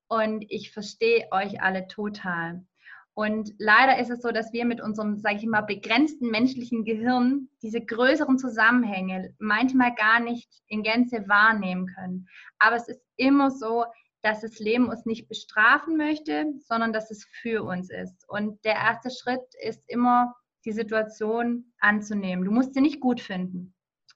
Und 0.07 0.45
ich 0.49 0.71
verstehe 0.71 1.27
euch 1.31 1.61
alle 1.61 1.87
total. 1.87 2.65
Und 3.13 3.53
leider 3.57 3.99
ist 3.99 4.09
es 4.09 4.21
so, 4.21 4.31
dass 4.31 4.53
wir 4.53 4.65
mit 4.65 4.81
unserem, 4.81 5.19
sage 5.19 5.37
ich 5.37 5.45
mal, 5.45 5.61
begrenzten 5.61 6.29
menschlichen 6.29 6.85
Gehirn 6.85 7.49
diese 7.61 7.81
größeren 7.81 8.37
Zusammenhänge 8.37 9.35
manchmal 9.37 9.93
gar 9.95 10.19
nicht 10.19 10.49
in 10.67 10.81
Gänze 10.81 11.27
wahrnehmen 11.27 11.87
können. 11.87 12.27
Aber 12.57 12.77
es 12.77 12.87
ist 12.87 13.01
immer 13.17 13.51
so, 13.51 13.85
dass 14.21 14.41
das 14.41 14.59
Leben 14.59 14.87
uns 14.87 15.05
nicht 15.05 15.27
bestrafen 15.27 15.97
möchte, 15.97 16.45
sondern 16.59 16.93
dass 16.93 17.11
es 17.11 17.25
für 17.25 17.63
uns 17.63 17.89
ist. 17.89 18.27
Und 18.29 18.63
der 18.63 18.75
erste 18.75 19.09
Schritt 19.09 19.41
ist 19.61 19.83
immer, 19.87 20.35
die 20.65 20.71
Situation 20.71 21.73
anzunehmen. 21.79 22.45
Du 22.45 22.51
musst 22.51 22.73
sie 22.73 22.81
nicht 22.81 22.99
gut 22.99 23.19
finden. 23.19 23.73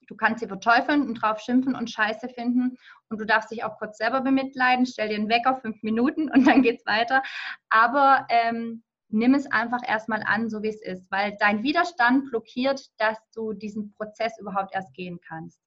Du 0.08 0.16
kannst 0.16 0.42
sie 0.42 0.48
verteufeln 0.48 1.02
und 1.02 1.16
drauf 1.16 1.40
schimpfen 1.40 1.76
und 1.76 1.90
Scheiße 1.90 2.30
finden. 2.30 2.78
Und 3.10 3.20
du 3.20 3.26
darfst 3.26 3.52
dich 3.52 3.64
auch 3.64 3.78
kurz 3.78 3.98
selber 3.98 4.22
bemitleiden. 4.22 4.86
Stell 4.86 5.10
dir 5.10 5.16
einen 5.16 5.30
Wecker, 5.30 5.60
fünf 5.62 5.82
Minuten 5.82 6.30
und 6.32 6.46
dann 6.46 6.62
geht's 6.62 6.86
weiter. 6.86 7.24
Aber 7.70 8.28
ähm, 8.30 8.84
nimm 9.16 9.34
es 9.34 9.50
einfach 9.52 9.82
erstmal 9.88 10.22
an, 10.24 10.50
so 10.50 10.62
wie 10.62 10.68
es 10.68 10.82
ist, 10.82 11.10
weil 11.10 11.38
dein 11.40 11.64
Widerstand 11.64 12.30
blockiert, 12.30 12.92
dass 12.98 13.18
du 13.34 13.54
diesen 13.54 13.94
Prozess 13.94 14.38
überhaupt 14.40 14.76
erst 14.76 14.94
gehen 14.94 15.20
kannst. 15.26 15.60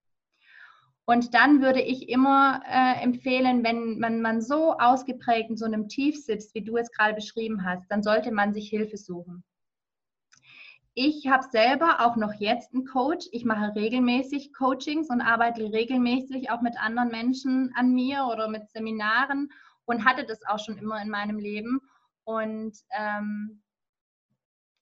Und 1.06 1.32
dann 1.32 1.62
würde 1.62 1.80
ich 1.80 2.10
immer 2.10 2.60
äh, 2.68 3.02
empfehlen, 3.02 3.64
wenn 3.64 3.98
man, 3.98 4.20
man 4.20 4.42
so 4.42 4.76
ausgeprägt 4.76 5.48
in 5.48 5.56
so 5.56 5.64
einem 5.64 5.88
Tief 5.88 6.22
sitzt, 6.22 6.54
wie 6.54 6.62
du 6.62 6.76
es 6.76 6.92
gerade 6.92 7.14
beschrieben 7.14 7.64
hast, 7.64 7.90
dann 7.90 8.02
sollte 8.02 8.30
man 8.30 8.52
sich 8.52 8.68
Hilfe 8.68 8.98
suchen. 8.98 9.42
Ich 10.92 11.26
habe 11.28 11.44
selber 11.50 12.00
auch 12.00 12.16
noch 12.16 12.34
jetzt 12.34 12.74
einen 12.74 12.84
Coach. 12.84 13.26
Ich 13.32 13.46
mache 13.46 13.74
regelmäßig 13.74 14.52
Coachings 14.52 15.08
und 15.08 15.22
arbeite 15.22 15.72
regelmäßig 15.72 16.50
auch 16.50 16.60
mit 16.60 16.76
anderen 16.78 17.08
Menschen 17.08 17.72
an 17.74 17.94
mir 17.94 18.28
oder 18.30 18.48
mit 18.48 18.68
Seminaren 18.68 19.48
und 19.86 20.04
hatte 20.04 20.26
das 20.26 20.44
auch 20.44 20.58
schon 20.58 20.76
immer 20.76 21.00
in 21.00 21.08
meinem 21.08 21.38
Leben 21.38 21.80
und 22.28 22.76
ähm, 22.90 23.62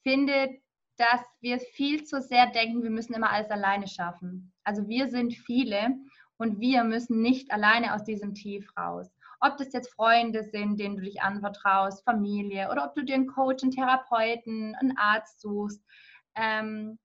finde, 0.02 0.58
dass 0.96 1.20
wir 1.40 1.60
viel 1.60 2.02
zu 2.02 2.20
sehr 2.20 2.50
denken, 2.50 2.82
wir 2.82 2.90
müssen 2.90 3.14
immer 3.14 3.30
alles 3.30 3.50
alleine 3.50 3.86
schaffen. 3.86 4.52
Also 4.64 4.88
wir 4.88 5.08
sind 5.08 5.32
viele 5.32 5.94
und 6.38 6.58
wir 6.58 6.82
müssen 6.82 7.22
nicht 7.22 7.52
alleine 7.52 7.94
aus 7.94 8.02
diesem 8.02 8.34
Tief 8.34 8.68
raus. 8.76 9.14
Ob 9.38 9.58
das 9.58 9.72
jetzt 9.72 9.94
Freunde 9.94 10.42
sind, 10.42 10.80
denen 10.80 10.96
du 10.96 11.02
dich 11.02 11.22
anvertraust, 11.22 12.02
Familie 12.04 12.68
oder 12.72 12.84
ob 12.84 12.96
du 12.96 13.04
dir 13.04 13.14
einen 13.14 13.28
Coach, 13.28 13.62
einen 13.62 13.70
Therapeuten, 13.70 14.74
einen 14.74 14.98
Arzt 14.98 15.40
suchst. 15.40 15.80
Ähm, 16.34 16.98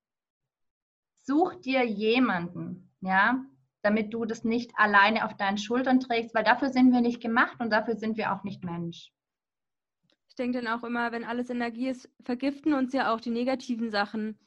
such 1.21 1.53
dir 1.61 1.85
jemanden, 1.85 2.91
ja, 3.01 3.45
damit 3.83 4.11
du 4.11 4.25
das 4.25 4.43
nicht 4.43 4.71
alleine 4.75 5.23
auf 5.23 5.37
deinen 5.37 5.59
Schultern 5.59 5.99
trägst, 5.99 6.33
weil 6.33 6.43
dafür 6.43 6.69
sind 6.69 6.91
wir 6.91 7.01
nicht 7.01 7.21
gemacht 7.21 7.59
und 7.59 7.69
dafür 7.69 7.95
sind 7.95 8.17
wir 8.17 8.33
auch 8.33 8.43
nicht 8.43 8.63
Mensch 8.63 9.11
ich 10.31 10.35
denke 10.35 10.61
dann 10.61 10.73
auch 10.73 10.85
immer, 10.85 11.11
wenn 11.11 11.25
alles 11.25 11.49
Energie 11.49 11.89
ist, 11.89 12.09
vergiften 12.23 12.73
uns 12.73 12.93
ja 12.93 13.13
auch 13.13 13.19
die 13.19 13.31
negativen 13.31 13.91
Sachen. 13.91 14.39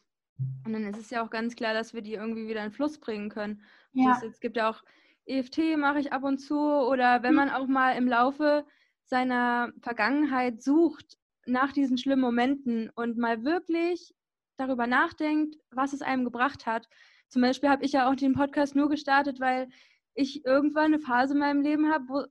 Und 0.64 0.72
dann 0.72 0.84
ist 0.84 0.96
es 0.96 1.10
ja 1.10 1.22
auch 1.22 1.28
ganz 1.28 1.56
klar, 1.56 1.74
dass 1.74 1.92
wir 1.92 2.00
die 2.00 2.14
irgendwie 2.14 2.48
wieder 2.48 2.64
in 2.64 2.72
Fluss 2.72 2.98
bringen 2.98 3.28
können. 3.28 3.60
Ja. 3.92 4.18
Es 4.26 4.40
gibt 4.40 4.56
ja 4.56 4.70
auch 4.70 4.82
EFT, 5.26 5.76
mache 5.76 6.00
ich 6.00 6.10
ab 6.10 6.22
und 6.22 6.38
zu. 6.38 6.58
Oder 6.58 7.22
wenn 7.22 7.32
mhm. 7.32 7.36
man 7.36 7.50
auch 7.50 7.66
mal 7.66 7.98
im 7.98 8.08
Laufe 8.08 8.64
seiner 9.04 9.74
Vergangenheit 9.82 10.62
sucht 10.62 11.18
nach 11.44 11.70
diesen 11.70 11.98
schlimmen 11.98 12.22
Momenten 12.22 12.88
und 12.94 13.18
mal 13.18 13.44
wirklich 13.44 14.14
darüber 14.56 14.86
nachdenkt, 14.86 15.56
was 15.70 15.92
es 15.92 16.00
einem 16.00 16.24
gebracht 16.24 16.64
hat. 16.64 16.88
Zum 17.28 17.42
Beispiel 17.42 17.68
habe 17.68 17.84
ich 17.84 17.92
ja 17.92 18.08
auch 18.08 18.16
den 18.16 18.32
Podcast 18.32 18.74
nur 18.74 18.88
gestartet, 18.88 19.38
weil 19.38 19.68
ich 20.14 20.46
irgendwann 20.46 20.94
eine 20.94 20.98
Phase 20.98 21.34
in 21.34 21.40
meinem 21.40 21.60
Leben 21.60 21.92
habe, 21.92 22.30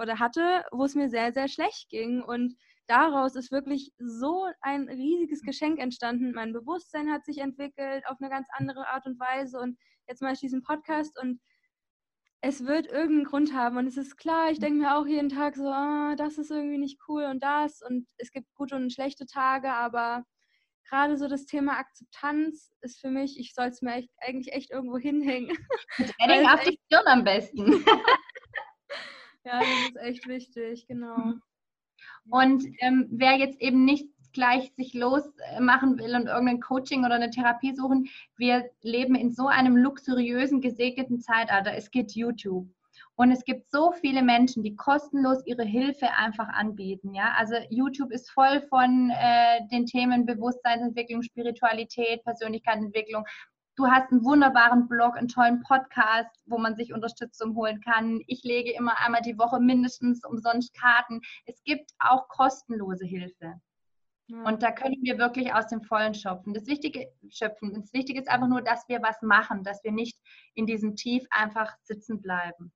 oder 0.00 0.20
hatte, 0.20 0.64
wo 0.70 0.84
es 0.84 0.94
mir 0.94 1.08
sehr, 1.08 1.32
sehr 1.32 1.48
schlecht 1.48 1.88
ging. 1.88 2.22
Und 2.22 2.54
daraus 2.86 3.36
ist 3.36 3.52
wirklich 3.52 3.92
so 3.98 4.46
ein 4.60 4.88
riesiges 4.88 5.42
Geschenk 5.42 5.78
entstanden. 5.78 6.32
Mein 6.32 6.52
Bewusstsein 6.52 7.10
hat 7.10 7.24
sich 7.24 7.38
entwickelt 7.38 8.06
auf 8.06 8.16
eine 8.20 8.30
ganz 8.30 8.48
andere 8.52 8.88
Art 8.88 9.06
und 9.06 9.18
Weise. 9.18 9.58
Und 9.58 9.78
jetzt 10.08 10.22
mache 10.22 10.34
ich 10.34 10.40
diesen 10.40 10.62
Podcast 10.62 11.18
und 11.20 11.40
es 12.40 12.66
wird 12.66 12.86
irgendeinen 12.86 13.24
Grund 13.24 13.54
haben. 13.54 13.76
Und 13.76 13.86
es 13.86 13.96
ist 13.96 14.16
klar, 14.16 14.50
ich 14.50 14.58
denke 14.58 14.80
mir 14.80 14.96
auch 14.96 15.06
jeden 15.06 15.28
Tag 15.28 15.54
so, 15.54 15.68
oh, 15.68 16.14
das 16.16 16.38
ist 16.38 16.50
irgendwie 16.50 16.78
nicht 16.78 16.98
cool 17.08 17.24
und 17.24 17.42
das. 17.42 17.80
Und 17.82 18.06
es 18.18 18.32
gibt 18.32 18.52
gute 18.54 18.74
und 18.74 18.92
schlechte 18.92 19.26
Tage, 19.26 19.72
aber 19.72 20.24
gerade 20.90 21.16
so 21.16 21.28
das 21.28 21.46
Thema 21.46 21.78
Akzeptanz 21.78 22.72
ist 22.80 23.00
für 23.00 23.10
mich, 23.10 23.38
ich 23.38 23.54
soll 23.54 23.68
es 23.68 23.80
mir 23.80 23.94
echt, 23.94 24.10
eigentlich 24.18 24.52
echt 24.52 24.70
irgendwo 24.70 24.98
hinhängen. 24.98 25.56
Training 25.96 26.46
auf 26.48 26.60
die 26.64 26.78
Stirn 26.86 27.06
am 27.06 27.24
besten. 27.24 27.84
ja, 29.44 29.60
das 29.60 29.68
ist 29.88 29.96
echt 29.96 30.26
wichtig, 30.28 30.86
genau. 30.88 31.34
Und 32.30 32.64
ähm, 32.80 33.08
wer 33.10 33.36
jetzt 33.36 33.60
eben 33.60 33.84
nicht 33.84 34.08
gleich 34.32 34.72
sich 34.76 34.94
losmachen 34.94 35.98
will 35.98 36.14
und 36.14 36.26
irgendein 36.26 36.60
Coaching 36.60 37.04
oder 37.04 37.16
eine 37.16 37.30
Therapie 37.30 37.74
suchen, 37.74 38.08
wir 38.36 38.70
leben 38.82 39.14
in 39.14 39.32
so 39.32 39.46
einem 39.46 39.76
luxuriösen, 39.76 40.60
gesegneten 40.60 41.20
Zeitalter. 41.20 41.74
Es 41.74 41.90
gibt 41.90 42.12
YouTube. 42.12 42.66
Und 43.14 43.30
es 43.30 43.44
gibt 43.44 43.70
so 43.70 43.92
viele 43.92 44.22
Menschen, 44.22 44.62
die 44.62 44.74
kostenlos 44.74 45.44
ihre 45.44 45.64
Hilfe 45.64 46.10
einfach 46.16 46.48
anbieten. 46.48 47.14
Ja? 47.14 47.34
Also 47.36 47.54
YouTube 47.68 48.10
ist 48.10 48.30
voll 48.30 48.62
von 48.68 49.10
äh, 49.10 49.66
den 49.70 49.84
Themen 49.86 50.24
Bewusstseinsentwicklung, 50.24 51.22
Spiritualität, 51.22 52.24
Persönlichkeitsentwicklung. 52.24 53.24
Du 53.82 53.90
hast 53.90 54.12
einen 54.12 54.24
wunderbaren 54.24 54.86
Blog, 54.86 55.16
einen 55.16 55.26
tollen 55.26 55.60
Podcast, 55.64 56.30
wo 56.46 56.56
man 56.56 56.76
sich 56.76 56.94
Unterstützung 56.94 57.56
holen 57.56 57.80
kann. 57.80 58.20
Ich 58.28 58.44
lege 58.44 58.70
immer 58.70 58.96
einmal 59.00 59.22
die 59.22 59.36
Woche 59.36 59.58
mindestens 59.58 60.24
umsonst 60.24 60.72
Karten. 60.72 61.20
Es 61.46 61.64
gibt 61.64 61.90
auch 61.98 62.28
kostenlose 62.28 63.04
Hilfe. 63.04 63.60
Ja. 64.28 64.42
Und 64.44 64.62
da 64.62 64.70
können 64.70 64.98
wir 65.02 65.18
wirklich 65.18 65.52
aus 65.52 65.66
dem 65.66 65.82
Vollen 65.82 66.14
schöpfen. 66.14 66.54
Das 66.54 66.68
Wichtige, 66.68 67.08
schöpfen. 67.28 67.74
Das 67.74 67.92
Wichtige 67.92 68.20
ist 68.20 68.28
einfach 68.28 68.46
nur, 68.46 68.62
dass 68.62 68.88
wir 68.88 69.02
was 69.02 69.20
machen, 69.20 69.64
dass 69.64 69.82
wir 69.82 69.90
nicht 69.90 70.16
in 70.54 70.66
diesem 70.66 70.94
Tief 70.94 71.26
einfach 71.30 71.74
sitzen 71.82 72.22
bleiben. 72.22 72.72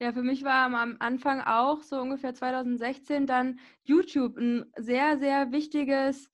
Ja, 0.00 0.12
für 0.12 0.24
mich 0.24 0.42
war 0.42 0.64
am 0.64 0.96
Anfang 0.98 1.40
auch 1.40 1.82
so 1.82 2.00
ungefähr 2.00 2.34
2016 2.34 3.28
dann 3.28 3.60
YouTube 3.84 4.36
ein 4.38 4.64
sehr, 4.76 5.18
sehr 5.18 5.52
wichtiges 5.52 6.32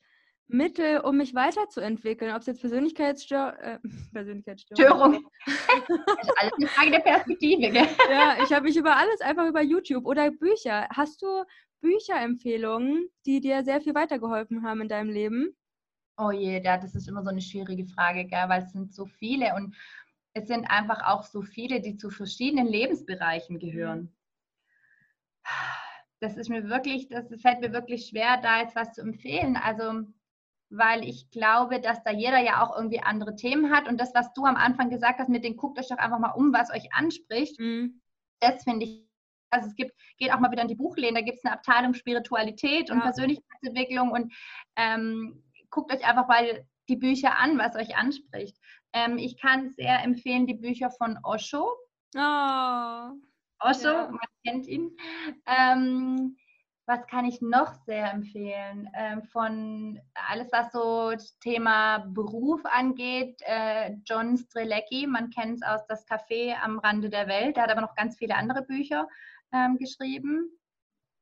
Mittel, 0.48 1.00
um 1.00 1.18
mich 1.18 1.34
weiterzuentwickeln. 1.34 2.34
Ob 2.34 2.40
es 2.40 2.46
jetzt 2.46 2.60
Persönlichkeitsstör 2.60 3.56
äh, 3.60 3.78
Persönlichkeitsstörung 4.12 5.14
ist. 5.14 5.68
alles 6.38 6.52
eine 6.56 6.66
Frage 6.66 6.90
der 6.90 7.00
Perspektive. 7.00 7.70
Gell? 7.70 7.86
Ja, 8.10 8.42
ich 8.42 8.52
habe 8.52 8.64
mich 8.64 8.76
über 8.76 8.96
alles 8.96 9.20
einfach 9.20 9.46
über 9.46 9.62
YouTube 9.62 10.06
oder 10.06 10.30
Bücher. 10.30 10.88
Hast 10.90 11.22
du 11.22 11.44
Bücherempfehlungen, 11.80 13.08
die 13.26 13.40
dir 13.40 13.62
sehr 13.62 13.80
viel 13.80 13.94
weitergeholfen 13.94 14.64
haben 14.64 14.80
in 14.80 14.88
deinem 14.88 15.10
Leben? 15.10 15.54
Oh 16.16 16.32
je, 16.32 16.60
das 16.60 16.94
ist 16.94 17.06
immer 17.06 17.22
so 17.22 17.30
eine 17.30 17.40
schwierige 17.40 17.86
Frage, 17.86 18.24
gell? 18.24 18.48
weil 18.48 18.62
es 18.62 18.72
sind 18.72 18.92
so 18.92 19.06
viele 19.06 19.54
und 19.54 19.76
es 20.32 20.48
sind 20.48 20.64
einfach 20.68 21.06
auch 21.06 21.22
so 21.22 21.42
viele, 21.42 21.80
die 21.80 21.96
zu 21.96 22.10
verschiedenen 22.10 22.66
Lebensbereichen 22.66 23.58
gehören. 23.58 24.00
Mhm. 24.00 24.18
Das 26.20 26.36
ist 26.36 26.48
mir 26.48 26.68
wirklich, 26.68 27.08
das 27.08 27.28
fällt 27.40 27.60
mir 27.60 27.72
wirklich 27.72 28.06
schwer, 28.06 28.40
da 28.42 28.60
jetzt 28.60 28.74
was 28.74 28.92
zu 28.92 29.02
empfehlen. 29.02 29.56
Also 29.56 30.02
weil 30.70 31.04
ich 31.04 31.30
glaube, 31.30 31.80
dass 31.80 32.02
da 32.02 32.10
jeder 32.10 32.38
ja 32.38 32.62
auch 32.62 32.76
irgendwie 32.76 33.00
andere 33.00 33.34
Themen 33.34 33.72
hat. 33.72 33.88
Und 33.88 33.98
das, 33.98 34.14
was 34.14 34.32
du 34.34 34.44
am 34.44 34.56
Anfang 34.56 34.90
gesagt 34.90 35.18
hast, 35.18 35.28
mit 35.28 35.44
den 35.44 35.56
guckt 35.56 35.78
euch 35.78 35.88
doch 35.88 35.98
einfach 35.98 36.18
mal 36.18 36.32
um, 36.32 36.52
was 36.52 36.70
euch 36.70 36.92
anspricht, 36.92 37.58
mhm. 37.58 38.00
das 38.40 38.64
finde 38.64 38.86
ich. 38.86 39.08
Also 39.50 39.68
es 39.68 39.76
gibt, 39.76 39.94
geht 40.18 40.30
auch 40.30 40.40
mal 40.40 40.50
wieder 40.50 40.60
in 40.60 40.68
die 40.68 40.74
Buchlehne, 40.74 41.20
da 41.20 41.24
gibt 41.24 41.38
es 41.38 41.44
eine 41.44 41.54
Abteilung 41.54 41.94
Spiritualität 41.94 42.90
und 42.90 42.98
ja. 42.98 43.04
Persönlichkeitsentwicklung 43.04 44.10
und 44.10 44.34
ähm, 44.76 45.42
guckt 45.70 45.90
euch 45.90 46.06
einfach 46.06 46.28
mal 46.28 46.66
die 46.90 46.96
Bücher 46.96 47.38
an, 47.38 47.56
was 47.56 47.74
euch 47.74 47.96
anspricht. 47.96 48.58
Ähm, 48.92 49.16
ich 49.16 49.40
kann 49.40 49.70
sehr 49.70 50.02
empfehlen 50.02 50.46
die 50.46 50.54
Bücher 50.54 50.90
von 50.90 51.18
Osho. 51.22 51.66
Oh. 52.14 53.10
Osho, 53.60 53.88
ja. 53.88 54.10
man 54.10 54.20
kennt 54.44 54.66
ihn. 54.66 54.96
Ähm, 55.46 56.36
was 56.88 57.06
kann 57.06 57.26
ich 57.26 57.42
noch 57.42 57.74
sehr 57.84 58.10
empfehlen? 58.12 58.88
Ähm, 58.94 59.22
von 59.24 60.00
alles, 60.14 60.48
was 60.52 60.72
so 60.72 61.12
Thema 61.40 61.98
Beruf 61.98 62.64
angeht, 62.64 63.40
äh, 63.44 63.92
John 64.06 64.38
Strelecki, 64.38 65.06
man 65.06 65.28
kennt 65.28 65.56
es 65.56 65.62
aus 65.62 65.86
Das 65.86 66.08
Café 66.08 66.54
am 66.54 66.78
Rande 66.78 67.10
der 67.10 67.28
Welt, 67.28 67.56
der 67.56 67.64
hat 67.64 67.70
aber 67.70 67.82
noch 67.82 67.94
ganz 67.94 68.16
viele 68.16 68.36
andere 68.36 68.62
Bücher 68.62 69.06
ähm, 69.52 69.76
geschrieben. 69.76 70.50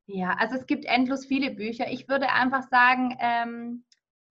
Ja, 0.07 0.37
also 0.39 0.55
es 0.55 0.67
gibt 0.67 0.85
endlos 0.85 1.27
viele 1.27 1.51
Bücher. 1.51 1.91
Ich 1.91 2.09
würde 2.09 2.31
einfach 2.31 2.63
sagen, 2.69 3.17
ähm, 3.19 3.85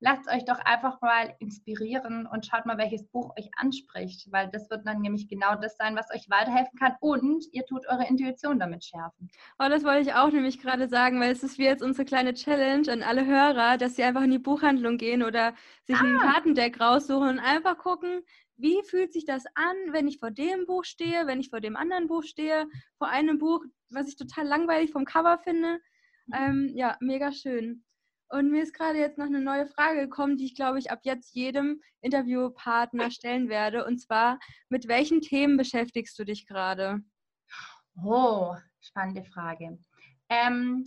lasst 0.05 0.29
euch 0.29 0.45
doch 0.45 0.59
einfach 0.59 1.01
mal 1.01 1.33
inspirieren 1.39 2.27
und 2.27 2.45
schaut 2.45 2.67
mal, 2.67 2.77
welches 2.77 3.07
Buch 3.07 3.31
euch 3.39 3.49
anspricht, 3.57 4.31
weil 4.31 4.49
das 4.51 4.69
wird 4.69 4.85
dann 4.85 5.01
nämlich 5.01 5.27
genau 5.27 5.55
das 5.55 5.77
sein, 5.77 5.95
was 5.95 6.11
euch 6.13 6.29
weiterhelfen 6.29 6.77
kann 6.77 6.93
und 6.99 7.43
ihr 7.51 7.65
tut 7.65 7.87
eure 7.87 8.07
Intuition 8.07 8.59
damit 8.59 8.85
schärfen. 8.85 9.31
Oh, 9.57 9.67
das 9.67 9.83
wollte 9.83 10.01
ich 10.01 10.13
auch 10.13 10.31
nämlich 10.31 10.59
gerade 10.59 10.87
sagen, 10.87 11.19
weil 11.19 11.31
es 11.31 11.41
ist 11.41 11.57
wie 11.57 11.63
jetzt 11.63 11.81
unsere 11.81 12.05
kleine 12.05 12.35
Challenge 12.35 12.89
an 12.91 13.01
alle 13.01 13.25
Hörer, 13.25 13.77
dass 13.77 13.95
sie 13.95 14.03
einfach 14.03 14.21
in 14.21 14.29
die 14.29 14.37
Buchhandlung 14.37 14.97
gehen 14.97 15.23
oder 15.23 15.55
sich 15.85 15.97
ah. 15.97 16.03
ein 16.03 16.17
Kartendeck 16.19 16.79
raussuchen 16.79 17.27
und 17.27 17.39
einfach 17.39 17.79
gucken, 17.79 18.21
wie 18.57 18.83
fühlt 18.83 19.11
sich 19.11 19.25
das 19.25 19.43
an, 19.55 19.75
wenn 19.91 20.07
ich 20.07 20.19
vor 20.19 20.29
dem 20.29 20.67
Buch 20.67 20.85
stehe, 20.85 21.25
wenn 21.25 21.39
ich 21.39 21.49
vor 21.49 21.61
dem 21.61 21.75
anderen 21.75 22.05
Buch 22.05 22.23
stehe, 22.23 22.67
vor 22.99 23.09
einem 23.09 23.39
Buch, 23.39 23.65
was 23.89 24.07
ich 24.07 24.17
total 24.17 24.45
langweilig 24.45 24.91
vom 24.91 25.03
Cover 25.03 25.39
finde. 25.39 25.79
Mhm. 26.27 26.33
Ähm, 26.37 26.71
ja, 26.75 26.95
mega 26.99 27.31
schön. 27.31 27.83
Und 28.29 28.51
mir 28.51 28.63
ist 28.63 28.73
gerade 28.73 28.97
jetzt 28.97 29.17
noch 29.17 29.25
eine 29.25 29.41
neue 29.41 29.67
Frage 29.67 30.01
gekommen, 30.01 30.37
die 30.37 30.45
ich, 30.45 30.55
glaube 30.55 30.79
ich, 30.79 30.91
ab 30.91 30.99
jetzt 31.03 31.35
jedem 31.35 31.81
Interviewpartner 32.01 33.11
stellen 33.11 33.49
werde. 33.49 33.85
Und 33.85 33.99
zwar, 33.99 34.39
mit 34.69 34.87
welchen 34.87 35.21
Themen 35.21 35.57
beschäftigst 35.57 36.17
du 36.17 36.25
dich 36.25 36.47
gerade? 36.47 37.01
Oh, 38.03 38.55
spannende 38.81 39.23
Frage. 39.23 39.77
Ähm, 40.29 40.85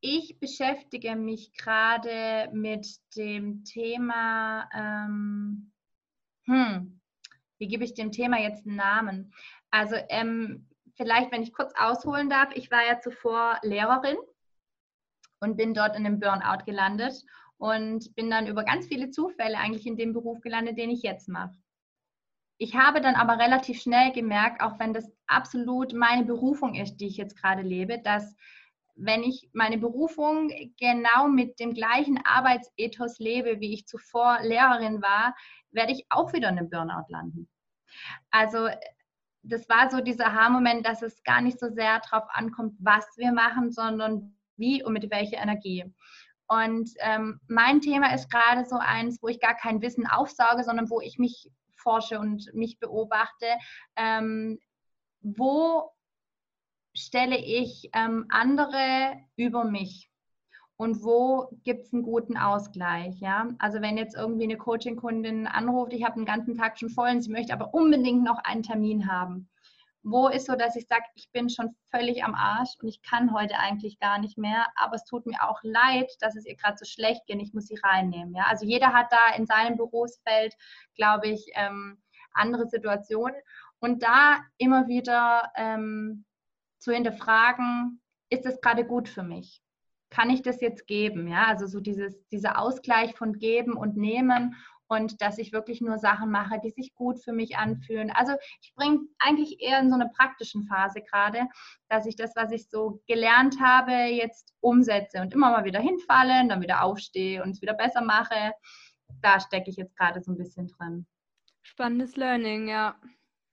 ich 0.00 0.38
beschäftige 0.38 1.16
mich 1.16 1.52
gerade 1.54 2.50
mit 2.52 2.86
dem 3.16 3.64
Thema, 3.64 4.68
ähm, 4.72 5.72
hm, 6.44 7.00
wie 7.58 7.66
gebe 7.66 7.84
ich 7.84 7.94
dem 7.94 8.12
Thema 8.12 8.38
jetzt 8.38 8.66
einen 8.66 8.76
Namen? 8.76 9.34
Also 9.70 9.96
ähm, 10.08 10.68
vielleicht, 10.96 11.32
wenn 11.32 11.42
ich 11.42 11.52
kurz 11.52 11.72
ausholen 11.76 12.30
darf, 12.30 12.50
ich 12.54 12.70
war 12.70 12.86
ja 12.86 13.00
zuvor 13.00 13.58
Lehrerin 13.62 14.16
und 15.40 15.56
bin 15.56 15.74
dort 15.74 15.96
in 15.96 16.06
einem 16.06 16.20
Burnout 16.20 16.64
gelandet 16.64 17.24
und 17.58 18.14
bin 18.14 18.30
dann 18.30 18.46
über 18.46 18.64
ganz 18.64 18.86
viele 18.86 19.10
Zufälle 19.10 19.58
eigentlich 19.58 19.86
in 19.86 19.96
dem 19.96 20.12
Beruf 20.12 20.40
gelandet, 20.40 20.78
den 20.78 20.90
ich 20.90 21.02
jetzt 21.02 21.28
mache. 21.28 21.56
Ich 22.60 22.74
habe 22.74 23.00
dann 23.00 23.14
aber 23.14 23.38
relativ 23.38 23.80
schnell 23.80 24.12
gemerkt, 24.12 24.60
auch 24.60 24.78
wenn 24.80 24.92
das 24.92 25.10
absolut 25.26 25.92
meine 25.92 26.24
Berufung 26.24 26.74
ist, 26.74 26.96
die 26.96 27.06
ich 27.06 27.16
jetzt 27.16 27.40
gerade 27.40 27.62
lebe, 27.62 28.00
dass 28.00 28.34
wenn 28.96 29.22
ich 29.22 29.48
meine 29.52 29.78
Berufung 29.78 30.50
genau 30.78 31.28
mit 31.28 31.60
dem 31.60 31.72
gleichen 31.72 32.18
Arbeitsethos 32.24 33.20
lebe, 33.20 33.60
wie 33.60 33.72
ich 33.72 33.86
zuvor 33.86 34.40
Lehrerin 34.42 35.00
war, 35.02 35.36
werde 35.70 35.92
ich 35.92 36.06
auch 36.10 36.32
wieder 36.32 36.48
in 36.48 36.58
einem 36.58 36.68
Burnout 36.68 37.06
landen. 37.08 37.48
Also 38.30 38.68
das 39.42 39.68
war 39.68 39.88
so 39.90 40.00
dieser 40.00 40.26
Aha-Moment, 40.26 40.84
dass 40.84 41.02
es 41.02 41.22
gar 41.22 41.40
nicht 41.40 41.60
so 41.60 41.70
sehr 41.70 42.00
darauf 42.00 42.28
ankommt, 42.30 42.74
was 42.80 43.06
wir 43.16 43.32
machen, 43.32 43.70
sondern 43.70 44.36
wie 44.58 44.82
und 44.82 44.92
mit 44.92 45.10
welcher 45.10 45.38
Energie. 45.38 45.84
Und 46.48 46.90
ähm, 47.00 47.40
mein 47.46 47.80
Thema 47.80 48.14
ist 48.14 48.30
gerade 48.30 48.64
so 48.64 48.76
eins, 48.76 49.22
wo 49.22 49.28
ich 49.28 49.38
gar 49.38 49.54
kein 49.54 49.82
Wissen 49.82 50.06
aufsauge, 50.06 50.64
sondern 50.64 50.88
wo 50.88 51.00
ich 51.00 51.18
mich 51.18 51.50
forsche 51.76 52.18
und 52.18 52.52
mich 52.54 52.78
beobachte. 52.78 53.46
Ähm, 53.96 54.58
wo 55.20 55.90
stelle 56.94 57.36
ich 57.38 57.90
ähm, 57.92 58.26
andere 58.30 59.14
über 59.36 59.64
mich? 59.64 60.10
Und 60.76 61.02
wo 61.02 61.48
gibt 61.64 61.86
es 61.86 61.92
einen 61.92 62.04
guten 62.04 62.36
Ausgleich? 62.36 63.18
Ja? 63.20 63.48
Also 63.58 63.82
wenn 63.82 63.98
jetzt 63.98 64.16
irgendwie 64.16 64.44
eine 64.44 64.56
Coaching-Kundin 64.56 65.46
anruft, 65.48 65.92
ich 65.92 66.04
habe 66.04 66.14
den 66.14 66.24
ganzen 66.24 66.56
Tag 66.56 66.78
schon 66.78 66.88
voll 66.88 67.10
und 67.10 67.20
sie 67.20 67.32
möchte 67.32 67.52
aber 67.52 67.74
unbedingt 67.74 68.22
noch 68.22 68.38
einen 68.44 68.62
Termin 68.62 69.10
haben 69.10 69.48
wo 70.02 70.28
ist 70.28 70.46
so, 70.46 70.54
dass 70.54 70.76
ich 70.76 70.86
sage, 70.86 71.04
ich 71.14 71.30
bin 71.32 71.50
schon 71.50 71.74
völlig 71.90 72.24
am 72.24 72.34
Arsch 72.34 72.70
und 72.80 72.88
ich 72.88 73.02
kann 73.02 73.32
heute 73.32 73.58
eigentlich 73.58 73.98
gar 73.98 74.18
nicht 74.18 74.38
mehr, 74.38 74.66
aber 74.76 74.94
es 74.94 75.04
tut 75.04 75.26
mir 75.26 75.42
auch 75.42 75.60
leid, 75.62 76.10
dass 76.20 76.36
es 76.36 76.46
ihr 76.46 76.56
gerade 76.56 76.78
so 76.78 76.84
schlecht 76.84 77.26
geht, 77.26 77.40
ich 77.42 77.52
muss 77.52 77.66
sie 77.66 77.78
reinnehmen. 77.82 78.34
Ja? 78.34 78.44
Also 78.48 78.64
jeder 78.64 78.92
hat 78.92 79.12
da 79.12 79.34
in 79.36 79.46
seinem 79.46 79.76
Berufsfeld, 79.76 80.54
glaube 80.94 81.28
ich, 81.28 81.50
ähm, 81.54 82.00
andere 82.32 82.68
Situationen 82.68 83.36
und 83.80 84.02
da 84.02 84.38
immer 84.56 84.88
wieder 84.88 85.52
ähm, 85.56 86.24
zu 86.78 86.92
hinterfragen, 86.92 88.00
ist 88.30 88.44
das 88.44 88.60
gerade 88.60 88.84
gut 88.84 89.08
für 89.08 89.22
mich? 89.22 89.62
Kann 90.10 90.30
ich 90.30 90.42
das 90.42 90.60
jetzt 90.60 90.86
geben? 90.86 91.28
Ja, 91.28 91.46
also 91.46 91.66
so 91.66 91.80
dieses, 91.80 92.26
dieser 92.28 92.58
Ausgleich 92.58 93.14
von 93.14 93.34
Geben 93.38 93.74
und 93.74 93.96
Nehmen 93.96 94.54
und 94.88 95.20
dass 95.20 95.38
ich 95.38 95.52
wirklich 95.52 95.80
nur 95.80 95.98
Sachen 95.98 96.30
mache, 96.30 96.58
die 96.62 96.70
sich 96.70 96.94
gut 96.94 97.22
für 97.22 97.32
mich 97.32 97.56
anfühlen. 97.56 98.10
Also 98.10 98.32
ich 98.62 98.74
bringe 98.74 99.00
eigentlich 99.18 99.60
eher 99.60 99.78
in 99.80 99.90
so 99.90 99.94
eine 99.94 100.08
praktischen 100.08 100.64
Phase 100.64 101.02
gerade, 101.02 101.46
dass 101.88 102.06
ich 102.06 102.16
das, 102.16 102.34
was 102.34 102.50
ich 102.50 102.68
so 102.68 103.02
gelernt 103.06 103.60
habe, 103.60 103.92
jetzt 103.92 104.54
umsetze 104.60 105.20
und 105.20 105.32
immer 105.32 105.50
mal 105.50 105.64
wieder 105.64 105.80
hinfallen, 105.80 106.48
dann 106.48 106.62
wieder 106.62 106.82
aufstehe 106.82 107.42
und 107.42 107.50
es 107.50 107.62
wieder 107.62 107.74
besser 107.74 108.00
mache. 108.00 108.52
Da 109.22 109.40
stecke 109.40 109.70
ich 109.70 109.76
jetzt 109.76 109.96
gerade 109.96 110.20
so 110.22 110.32
ein 110.32 110.38
bisschen 110.38 110.68
drin. 110.68 111.06
Spannendes 111.62 112.16
Learning, 112.16 112.68
ja. 112.68 112.98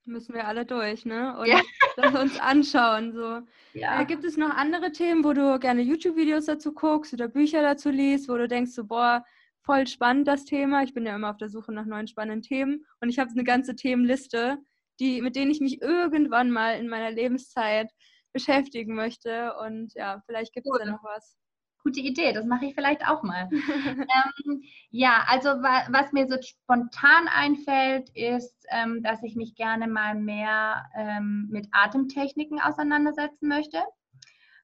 Müssen 0.08 0.36
wir 0.36 0.48
alle 0.48 0.66
durch, 0.66 1.04
ne? 1.06 1.38
Und 1.38 1.48
ja. 1.48 1.60
uns 2.22 2.40
anschauen. 2.40 3.12
So. 3.14 3.42
Ja. 3.74 4.02
Äh, 4.02 4.06
gibt 4.06 4.24
es 4.24 4.38
noch 4.38 4.52
andere 4.52 4.92
Themen, 4.92 5.24
wo 5.24 5.34
du 5.34 5.58
gerne 5.60 5.82
YouTube-Videos 5.82 6.46
dazu 6.46 6.74
guckst 6.74 7.14
oder 7.14 7.28
Bücher 7.28 7.64
dazu 7.64 7.90
liest, 7.90 8.30
wo 8.30 8.38
du 8.38 8.48
denkst, 8.48 8.72
so, 8.72 8.86
boah, 8.86 9.26
voll 9.66 9.88
spannend, 9.88 10.28
das 10.28 10.46
Thema. 10.46 10.84
Ich 10.84 10.94
bin 10.94 11.06
ja 11.06 11.16
immer 11.16 11.32
auf 11.32 11.38
der 11.38 11.50
Suche 11.50 11.74
nach 11.74 11.86
neuen 11.86 12.08
spannenden 12.08 12.42
Themen 12.42 12.86
und 13.02 13.10
ich 13.10 13.20
habe 13.20 13.32
eine 13.32 13.44
ganze 13.44 13.76
Themenliste, 13.76 14.60
die, 15.00 15.22
mit 15.22 15.36
denen 15.36 15.52
ich 15.52 15.60
mich 15.60 15.82
irgendwann 15.82 16.52
mal 16.52 16.78
in 16.80 16.88
meiner 16.88 17.12
Lebenszeit 17.12 17.92
beschäftigen 18.32 18.96
möchte. 18.96 19.54
Und 19.56 19.94
ja, 19.96 20.22
vielleicht 20.26 20.54
gibt 20.54 20.68
es 20.68 20.80
da 20.80 20.86
noch 20.86 21.04
was. 21.04 21.36
Gute 21.84 22.00
Idee, 22.00 22.34
das 22.34 22.46
mache 22.46 22.66
ich 22.66 22.74
vielleicht 22.74 23.08
auch 23.08 23.22
mal. 23.22 23.48
ähm, 23.52 24.64
ja, 24.90 25.24
also 25.28 25.50
wa 25.50 25.84
was 25.90 26.12
mir 26.14 26.28
so 26.28 26.36
spontan 26.42 27.28
einfällt, 27.28 28.10
ist, 28.16 28.66
ähm, 28.72 29.04
dass 29.04 29.22
ich 29.22 29.36
mich 29.36 29.56
gerne 29.56 29.88
mal 29.88 30.16
mehr 30.16 30.84
ähm, 30.96 31.48
mit 31.52 31.68
Atemtechniken 31.72 32.60
auseinandersetzen 32.60 33.48
möchte, 33.48 33.84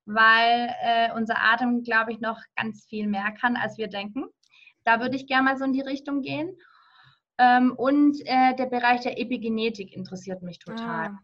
weil 0.05 0.73
äh, 0.81 1.13
unser 1.13 1.35
Atem, 1.39 1.83
glaube 1.83 2.11
ich, 2.11 2.19
noch 2.21 2.39
ganz 2.55 2.85
viel 2.85 3.07
mehr 3.07 3.31
kann, 3.39 3.55
als 3.55 3.77
wir 3.77 3.87
denken. 3.87 4.25
Da 4.83 4.99
würde 4.99 5.15
ich 5.15 5.27
gerne 5.27 5.43
mal 5.43 5.57
so 5.57 5.65
in 5.65 5.73
die 5.73 5.81
Richtung 5.81 6.21
gehen. 6.21 6.57
Ähm, 7.37 7.73
und 7.75 8.17
äh, 8.25 8.55
der 8.55 8.67
Bereich 8.67 9.01
der 9.01 9.19
Epigenetik 9.19 9.93
interessiert 9.93 10.41
mich 10.43 10.59
total. 10.59 11.07
Ah, 11.07 11.19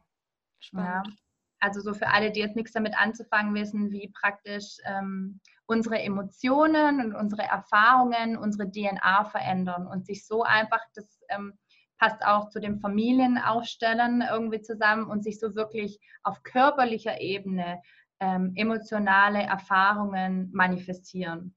spannend. 0.59 1.07
Ja. 1.07 1.13
Also 1.59 1.81
so 1.81 1.93
für 1.93 2.07
alle, 2.07 2.31
die 2.31 2.39
jetzt 2.39 2.55
nichts 2.55 2.71
damit 2.71 2.97
anzufangen 2.97 3.53
wissen, 3.55 3.91
wie 3.91 4.11
praktisch 4.19 4.77
ähm, 4.85 5.39
unsere 5.65 5.99
Emotionen 5.99 7.01
und 7.01 7.15
unsere 7.15 7.43
Erfahrungen 7.43 8.37
unsere 8.37 8.71
DNA 8.71 9.25
verändern 9.25 9.87
und 9.87 10.05
sich 10.05 10.25
so 10.25 10.43
einfach, 10.43 10.81
das 10.93 11.19
ähm, 11.29 11.57
passt 11.97 12.23
auch 12.23 12.49
zu 12.49 12.59
dem 12.59 12.79
Familienaufstellen 12.79 14.23
irgendwie 14.29 14.61
zusammen 14.61 15.07
und 15.07 15.23
sich 15.23 15.39
so 15.39 15.55
wirklich 15.55 15.99
auf 16.23 16.43
körperlicher 16.43 17.19
Ebene 17.19 17.81
ähm, 18.19 18.53
emotionale 18.55 19.41
Erfahrungen 19.41 20.49
manifestieren. 20.53 21.55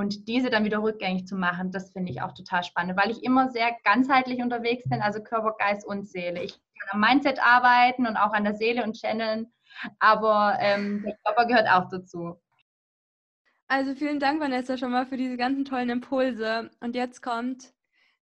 Und 0.00 0.26
diese 0.28 0.48
dann 0.48 0.64
wieder 0.64 0.82
rückgängig 0.82 1.26
zu 1.26 1.36
machen, 1.36 1.72
das 1.72 1.92
finde 1.92 2.10
ich 2.10 2.22
auch 2.22 2.32
total 2.32 2.64
spannend, 2.64 2.96
weil 2.96 3.10
ich 3.10 3.22
immer 3.22 3.50
sehr 3.50 3.76
ganzheitlich 3.84 4.40
unterwegs 4.40 4.88
bin, 4.88 5.02
also 5.02 5.22
Körper, 5.22 5.54
Geist 5.58 5.86
und 5.86 6.08
Seele. 6.08 6.42
Ich 6.42 6.52
kann 6.52 6.88
am 6.92 7.00
Mindset 7.00 7.38
arbeiten 7.38 8.06
und 8.06 8.16
auch 8.16 8.32
an 8.32 8.44
der 8.44 8.54
Seele 8.54 8.82
und 8.82 8.98
channeln, 8.98 9.52
aber 9.98 10.56
ähm, 10.58 11.02
der 11.04 11.18
Körper 11.22 11.44
gehört 11.44 11.68
auch 11.68 11.90
dazu. 11.90 12.40
Also 13.68 13.94
vielen 13.94 14.20
Dank, 14.20 14.40
Vanessa, 14.40 14.78
schon 14.78 14.90
mal 14.90 15.04
für 15.04 15.18
diese 15.18 15.36
ganzen 15.36 15.66
tollen 15.66 15.90
Impulse. 15.90 16.70
Und 16.80 16.96
jetzt 16.96 17.20
kommt 17.20 17.74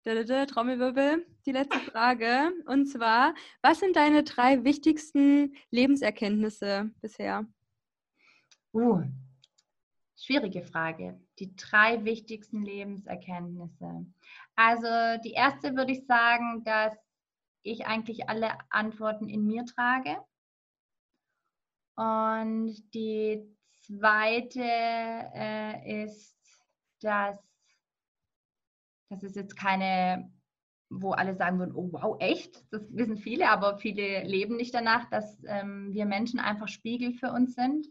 Trommelwirbel, 0.03 1.27
die 1.45 1.53
letzte 1.53 1.79
Frage. 1.81 2.53
Und 2.65 2.87
zwar, 2.87 3.35
was 3.61 3.81
sind 3.81 3.97
deine 3.97 4.23
drei 4.23 4.65
wichtigsten 4.65 5.55
Lebenserkenntnisse 5.71 6.91
bisher? 7.03 7.45
Uh, 8.73 9.03
Schwierige 10.19 10.63
Frage. 10.63 11.21
Die 11.39 11.55
drei 11.57 12.05
wichtigsten 12.05 12.63
Lebenserkenntnisse. 12.63 14.07
Also 14.55 15.21
die 15.23 15.33
erste 15.33 15.77
würde 15.77 15.93
ich 15.93 16.07
sagen, 16.07 16.65
dass 16.65 16.95
ich 17.63 17.87
eigentlich 17.87 18.29
alle 18.29 18.53
Antworten 18.71 19.29
in 19.29 19.47
mir 19.47 19.65
trage. 19.67 20.17
Und 21.97 22.77
die 22.95 23.43
zweite 23.83 24.63
äh, 24.63 26.05
ist, 26.05 26.37
dass, 27.01 27.39
dass 29.11 29.23
es 29.23 29.35
jetzt 29.35 29.57
keine 29.57 30.33
wo 30.89 31.11
alle 31.11 31.35
sagen 31.35 31.59
würden, 31.59 31.75
oh 31.75 31.93
wow, 31.93 32.17
echt? 32.21 32.65
Das 32.71 32.95
wissen 32.95 33.17
viele, 33.17 33.49
aber 33.49 33.77
viele 33.79 34.23
leben 34.23 34.55
nicht 34.55 34.73
danach, 34.73 35.11
dass 35.11 35.43
ähm, 35.45 35.93
wir 35.93 36.07
Menschen 36.07 36.39
einfach 36.39 36.69
Spiegel 36.69 37.13
für 37.13 37.33
uns 37.33 37.57
sind 37.57 37.89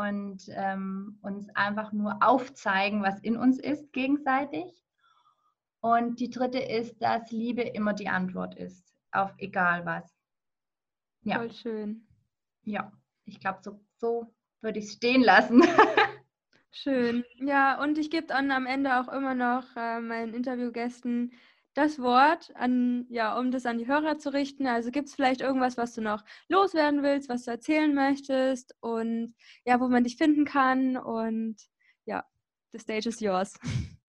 und 0.00 0.48
ähm, 0.48 1.18
uns 1.22 1.48
einfach 1.54 1.92
nur 1.92 2.18
aufzeigen, 2.22 3.02
was 3.02 3.20
in 3.20 3.36
uns 3.36 3.58
ist 3.58 3.92
gegenseitig. 3.92 4.82
Und 5.80 6.20
die 6.20 6.30
dritte 6.30 6.58
ist, 6.58 7.00
dass 7.02 7.30
Liebe 7.30 7.62
immer 7.62 7.94
die 7.94 8.08
Antwort 8.08 8.54
ist, 8.54 8.92
auf 9.12 9.32
egal 9.38 9.84
was. 9.86 10.14
Ja. 11.22 11.36
Voll 11.36 11.52
schön. 11.52 12.06
Ja, 12.64 12.92
ich 13.24 13.40
glaube, 13.40 13.60
so, 13.62 13.80
so 13.98 14.34
würde 14.60 14.78
ich 14.78 14.86
es 14.86 14.92
stehen 14.92 15.22
lassen. 15.22 15.62
Schön. 16.72 17.24
Ja, 17.36 17.82
und 17.82 17.98
ich 17.98 18.10
gebe 18.10 18.28
dann 18.28 18.52
am 18.52 18.64
Ende 18.64 19.00
auch 19.00 19.08
immer 19.08 19.34
noch 19.34 19.64
äh, 19.76 20.00
meinen 20.00 20.34
Interviewgästen 20.34 21.32
das 21.74 22.00
Wort, 22.00 22.50
an, 22.56 23.06
ja, 23.08 23.38
um 23.38 23.50
das 23.50 23.64
an 23.66 23.78
die 23.78 23.86
Hörer 23.86 24.18
zu 24.18 24.32
richten. 24.32 24.66
Also 24.66 24.90
gibt 24.90 25.08
es 25.08 25.14
vielleicht 25.14 25.40
irgendwas, 25.40 25.76
was 25.76 25.94
du 25.94 26.00
noch 26.00 26.24
loswerden 26.48 27.02
willst, 27.02 27.28
was 27.28 27.44
du 27.44 27.52
erzählen 27.52 27.94
möchtest 27.94 28.74
und 28.80 29.34
ja, 29.64 29.80
wo 29.80 29.88
man 29.88 30.04
dich 30.04 30.16
finden 30.16 30.44
kann. 30.44 30.96
Und 30.96 31.56
ja, 32.06 32.24
the 32.72 32.78
stage 32.78 33.08
is 33.08 33.20
yours. 33.20 33.58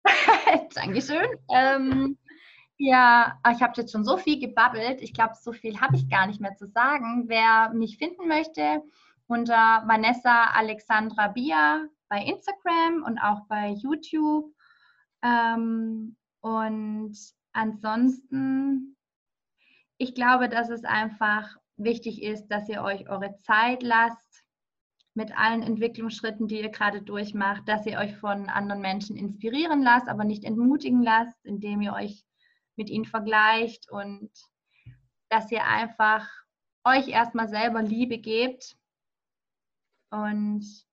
Dankeschön. 0.76 1.28
Ähm, 1.53 2.18
ja, 2.78 3.39
ich 3.51 3.62
habe 3.62 3.74
jetzt 3.78 3.91
schon 3.91 4.05
so 4.05 4.18
viel 4.18 4.39
gebabbelt. 4.39 5.01
Ich 5.01 5.14
glaube, 5.14 5.36
so 5.39 5.53
viel 5.53 5.80
habe 5.80 5.95
ich 5.95 6.09
gar 6.09 6.26
nicht 6.26 6.41
mehr 6.41 6.55
zu 6.55 6.68
sagen. 6.68 7.26
Wer 7.28 7.72
mich 7.74 7.97
finden 7.97 8.28
möchte, 8.28 8.82
unter 9.28 9.84
Vanessa 9.86 10.45
Alexandra 10.45 11.28
Bia 11.28 11.86
bei 12.09 12.24
Instagram 12.24 13.03
und 13.05 13.20
auch 13.20 13.45
bei 13.47 13.70
YouTube. 13.70 14.51
Ähm, 15.22 16.18
und 16.41 17.16
ansonsten, 17.54 18.95
ich 19.97 20.16
glaube, 20.16 20.49
dass 20.49 20.70
es 20.70 20.84
einfach 20.84 21.56
wichtig 21.78 22.22
ist, 22.22 22.47
dass 22.47 22.70
ihr 22.70 22.82
euch 22.82 23.10
eure 23.10 23.36
Zeit 23.38 23.84
lasst 23.84 24.43
mit 25.14 25.38
allen 25.38 25.62
Entwicklungsschritten, 25.62 26.47
die 26.47 26.62
ihr 26.62 26.70
gerade 26.70 27.02
durchmacht, 27.02 27.68
dass 27.68 27.86
ihr 27.86 27.97
euch 27.97 28.16
von 28.18 28.49
anderen 28.49 28.82
Menschen 28.82 29.18
inspirieren 29.18 29.82
lasst, 29.82 30.08
aber 30.08 30.24
nicht 30.24 30.43
entmutigen 30.43 31.04
lasst, 31.04 31.45
indem 31.45 31.82
ihr 31.82 31.93
euch 31.93 32.24
mit 32.78 32.89
ihnen 32.89 33.06
vergleicht 33.06 33.91
und 33.91 34.32
dass 35.30 35.52
ihr 35.52 35.66
einfach 35.66 36.28
euch 36.86 37.10
erstmal 37.10 37.49
selber 37.49 37.82
Liebe 37.82 38.18
gebt 38.18 38.78
und 40.10 40.86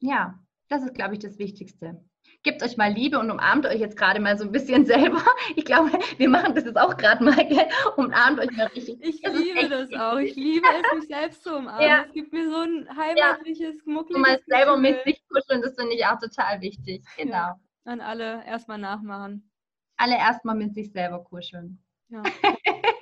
ja, 0.00 0.38
das 0.68 0.82
ist, 0.82 0.94
glaube 0.94 1.14
ich, 1.14 1.20
das 1.20 1.38
Wichtigste 1.38 2.04
gebt 2.42 2.62
euch 2.62 2.76
mal 2.76 2.92
Liebe 2.92 3.18
und 3.18 3.30
umarmt 3.30 3.66
euch 3.66 3.80
jetzt 3.80 3.96
gerade 3.96 4.20
mal 4.20 4.38
so 4.38 4.44
ein 4.44 4.52
bisschen 4.52 4.86
selber. 4.86 5.22
Ich 5.56 5.64
glaube, 5.64 5.90
wir 6.16 6.28
machen 6.28 6.54
das 6.54 6.64
jetzt 6.64 6.78
auch 6.78 6.96
gerade 6.96 7.22
mal, 7.22 7.46
gell? 7.46 7.68
umarmt 7.96 8.40
euch 8.40 8.50
mal 8.52 8.66
richtig. 8.66 8.98
Ich 9.00 9.20
das 9.20 9.34
liebe 9.34 9.68
das 9.68 9.92
auch. 9.92 10.18
Ich 10.18 10.36
liebe 10.36 10.66
es, 10.66 10.98
mich 10.98 11.08
selbst 11.08 11.42
zu 11.42 11.56
umarmen. 11.56 11.86
Ja. 11.86 12.04
Es 12.06 12.12
gibt 12.12 12.32
mir 12.32 12.48
so 12.50 12.56
ein 12.56 12.88
heimatliches, 12.96 13.76
ja. 13.84 13.92
muckliges 13.92 14.22
mal 14.22 14.40
selber 14.46 14.76
mit 14.76 15.02
sich 15.04 15.22
kuscheln, 15.28 15.62
das 15.62 15.74
finde 15.74 15.94
ich 15.94 16.06
auch 16.06 16.18
total 16.18 16.60
wichtig. 16.60 17.04
Genau. 17.16 17.32
Ja. 17.32 17.60
An 17.84 18.00
alle 18.00 18.44
erstmal 18.46 18.78
nachmachen. 18.78 19.50
Alle 19.96 20.16
erstmal 20.16 20.54
mit 20.54 20.74
sich 20.74 20.92
selber 20.92 21.24
kuscheln. 21.24 21.82
Ja. 22.08 22.22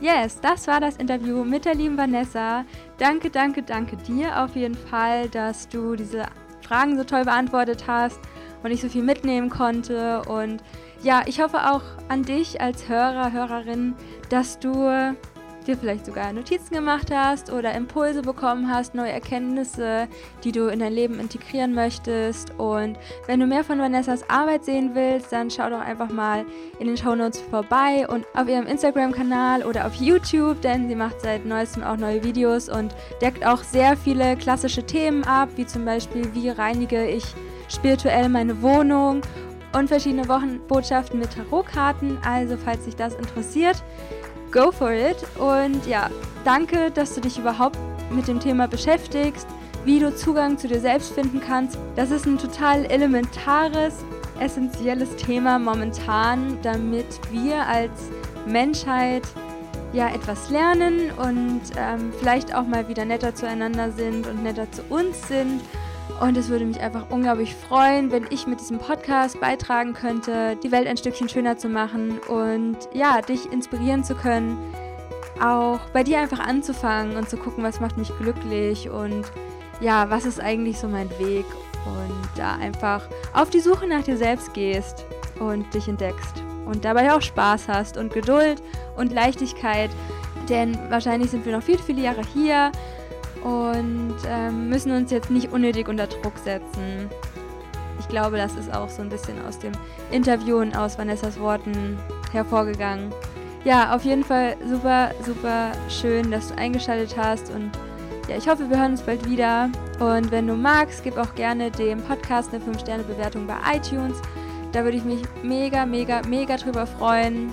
Yes, 0.00 0.40
das 0.40 0.68
war 0.68 0.80
das 0.80 0.96
Interview 0.96 1.42
mit 1.42 1.64
der 1.64 1.74
lieben 1.74 1.98
Vanessa. 1.98 2.64
Danke, 2.98 3.30
danke, 3.30 3.64
danke 3.64 3.96
dir 3.96 4.44
auf 4.44 4.54
jeden 4.54 4.76
Fall, 4.76 5.28
dass 5.28 5.68
du 5.68 5.96
diese 5.96 6.26
Fragen 6.62 6.96
so 6.96 7.02
toll 7.02 7.24
beantwortet 7.24 7.84
hast 7.88 8.20
und 8.62 8.70
ich 8.70 8.80
so 8.80 8.88
viel 8.88 9.02
mitnehmen 9.02 9.50
konnte. 9.50 10.22
Und 10.22 10.62
ja, 11.02 11.22
ich 11.26 11.40
hoffe 11.40 11.72
auch 11.72 11.82
an 12.08 12.22
dich 12.22 12.60
als 12.60 12.88
Hörer, 12.88 13.32
Hörerin, 13.32 13.94
dass 14.28 14.60
du 14.60 15.16
dir 15.68 15.76
vielleicht 15.76 16.06
sogar 16.06 16.32
Notizen 16.32 16.74
gemacht 16.74 17.10
hast 17.14 17.52
oder 17.52 17.74
Impulse 17.74 18.22
bekommen 18.22 18.72
hast, 18.72 18.94
neue 18.94 19.12
Erkenntnisse, 19.12 20.08
die 20.42 20.52
du 20.52 20.68
in 20.68 20.80
dein 20.80 20.92
Leben 20.92 21.20
integrieren 21.20 21.74
möchtest. 21.74 22.58
Und 22.58 22.98
wenn 23.26 23.38
du 23.38 23.46
mehr 23.46 23.62
von 23.62 23.78
Vanessas 23.78 24.28
Arbeit 24.28 24.64
sehen 24.64 24.94
willst, 24.94 25.30
dann 25.32 25.50
schau 25.50 25.68
doch 25.68 25.80
einfach 25.80 26.08
mal 26.08 26.44
in 26.78 26.86
den 26.86 26.96
Show 26.96 27.14
Notes 27.14 27.40
vorbei 27.40 28.06
und 28.08 28.24
auf 28.34 28.48
ihrem 28.48 28.66
Instagram-Kanal 28.66 29.62
oder 29.62 29.86
auf 29.86 29.94
YouTube, 29.94 30.60
denn 30.62 30.88
sie 30.88 30.96
macht 30.96 31.20
seit 31.20 31.44
neuestem 31.44 31.84
auch 31.84 31.96
neue 31.96 32.24
Videos 32.24 32.68
und 32.68 32.94
deckt 33.20 33.44
auch 33.44 33.62
sehr 33.62 33.96
viele 33.96 34.36
klassische 34.36 34.82
Themen 34.82 35.24
ab, 35.24 35.50
wie 35.56 35.66
zum 35.66 35.84
Beispiel, 35.84 36.34
wie 36.34 36.48
reinige 36.48 37.06
ich 37.06 37.24
spirituell 37.68 38.28
meine 38.30 38.62
Wohnung 38.62 39.20
und 39.72 39.88
verschiedene 39.88 40.28
Wochenbotschaften 40.28 41.18
mit 41.18 41.34
Tarotkarten. 41.34 42.18
Also, 42.24 42.56
falls 42.56 42.84
dich 42.84 42.96
das 42.96 43.14
interessiert, 43.14 43.82
go 44.50 44.70
for 44.70 44.92
it. 44.92 45.16
Und 45.38 45.86
ja, 45.86 46.10
danke, 46.44 46.90
dass 46.90 47.14
du 47.14 47.20
dich 47.20 47.38
überhaupt 47.38 47.78
mit 48.10 48.28
dem 48.28 48.40
Thema 48.40 48.68
beschäftigst, 48.68 49.46
wie 49.84 49.98
du 49.98 50.14
Zugang 50.14 50.58
zu 50.58 50.68
dir 50.68 50.80
selbst 50.80 51.12
finden 51.12 51.40
kannst. 51.40 51.78
Das 51.96 52.10
ist 52.10 52.26
ein 52.26 52.38
total 52.38 52.84
elementares, 52.86 53.94
essentielles 54.40 55.16
Thema 55.16 55.58
momentan, 55.58 56.58
damit 56.62 57.06
wir 57.30 57.66
als 57.66 58.10
Menschheit 58.46 59.22
ja 59.92 60.08
etwas 60.08 60.50
lernen 60.50 61.10
und 61.16 61.62
ähm, 61.76 62.12
vielleicht 62.18 62.54
auch 62.54 62.66
mal 62.66 62.88
wieder 62.88 63.04
netter 63.04 63.34
zueinander 63.34 63.90
sind 63.90 64.26
und 64.26 64.42
netter 64.42 64.70
zu 64.70 64.82
uns 64.90 65.26
sind 65.28 65.62
und 66.20 66.36
es 66.36 66.48
würde 66.48 66.64
mich 66.64 66.80
einfach 66.80 67.10
unglaublich 67.10 67.54
freuen, 67.54 68.10
wenn 68.10 68.26
ich 68.30 68.46
mit 68.46 68.60
diesem 68.60 68.78
Podcast 68.78 69.40
beitragen 69.40 69.92
könnte, 69.94 70.56
die 70.62 70.72
Welt 70.72 70.86
ein 70.86 70.96
Stückchen 70.96 71.28
schöner 71.28 71.56
zu 71.56 71.68
machen 71.68 72.18
und 72.28 72.76
ja, 72.92 73.20
dich 73.20 73.52
inspirieren 73.52 74.02
zu 74.02 74.14
können, 74.14 74.58
auch 75.40 75.80
bei 75.92 76.02
dir 76.02 76.18
einfach 76.18 76.40
anzufangen 76.40 77.16
und 77.16 77.28
zu 77.28 77.36
gucken, 77.36 77.62
was 77.62 77.80
macht 77.80 77.96
mich 77.96 78.10
glücklich 78.18 78.90
und 78.90 79.24
ja, 79.80 80.10
was 80.10 80.24
ist 80.24 80.40
eigentlich 80.40 80.78
so 80.78 80.88
mein 80.88 81.08
Weg 81.18 81.46
und 81.86 82.28
da 82.36 82.56
einfach 82.56 83.08
auf 83.32 83.50
die 83.50 83.60
Suche 83.60 83.86
nach 83.86 84.02
dir 84.02 84.16
selbst 84.16 84.52
gehst 84.54 85.04
und 85.38 85.72
dich 85.72 85.88
entdeckst 85.88 86.42
und 86.66 86.84
dabei 86.84 87.14
auch 87.14 87.22
Spaß 87.22 87.68
hast 87.68 87.96
und 87.96 88.12
Geduld 88.12 88.62
und 88.96 89.12
Leichtigkeit, 89.12 89.90
denn 90.48 90.76
wahrscheinlich 90.90 91.30
sind 91.30 91.46
wir 91.46 91.56
noch 91.56 91.62
viele, 91.62 91.78
viele 91.78 92.02
Jahre 92.02 92.22
hier 92.34 92.72
und 93.42 94.16
ähm, 94.26 94.68
müssen 94.68 94.92
uns 94.92 95.10
jetzt 95.10 95.30
nicht 95.30 95.52
unnötig 95.52 95.88
unter 95.88 96.06
Druck 96.06 96.38
setzen. 96.38 97.08
Ich 98.00 98.08
glaube, 98.08 98.36
das 98.36 98.54
ist 98.54 98.74
auch 98.74 98.88
so 98.88 99.02
ein 99.02 99.08
bisschen 99.08 99.44
aus 99.46 99.58
dem 99.58 99.72
Interview 100.10 100.58
und 100.58 100.76
aus 100.76 100.98
Vanessas 100.98 101.38
Worten 101.38 101.98
hervorgegangen. 102.32 103.12
Ja, 103.64 103.94
auf 103.94 104.04
jeden 104.04 104.24
Fall 104.24 104.56
super, 104.66 105.10
super 105.24 105.72
schön, 105.88 106.30
dass 106.30 106.48
du 106.48 106.56
eingeschaltet 106.56 107.16
hast 107.16 107.50
und 107.50 107.70
ja, 108.28 108.36
ich 108.36 108.46
hoffe, 108.46 108.68
wir 108.68 108.78
hören 108.78 108.92
uns 108.92 109.02
bald 109.02 109.28
wieder. 109.28 109.70
Und 110.00 110.30
wenn 110.30 110.46
du 110.46 110.54
magst, 110.54 111.02
gib 111.02 111.16
auch 111.16 111.34
gerne 111.34 111.70
dem 111.70 112.02
Podcast 112.02 112.52
eine 112.52 112.62
5-Sterne-Bewertung 112.62 113.46
bei 113.46 113.56
iTunes. 113.74 114.20
Da 114.72 114.84
würde 114.84 114.98
ich 114.98 115.04
mich 115.04 115.22
mega, 115.42 115.86
mega, 115.86 116.20
mega 116.28 116.58
drüber 116.58 116.86
freuen 116.86 117.50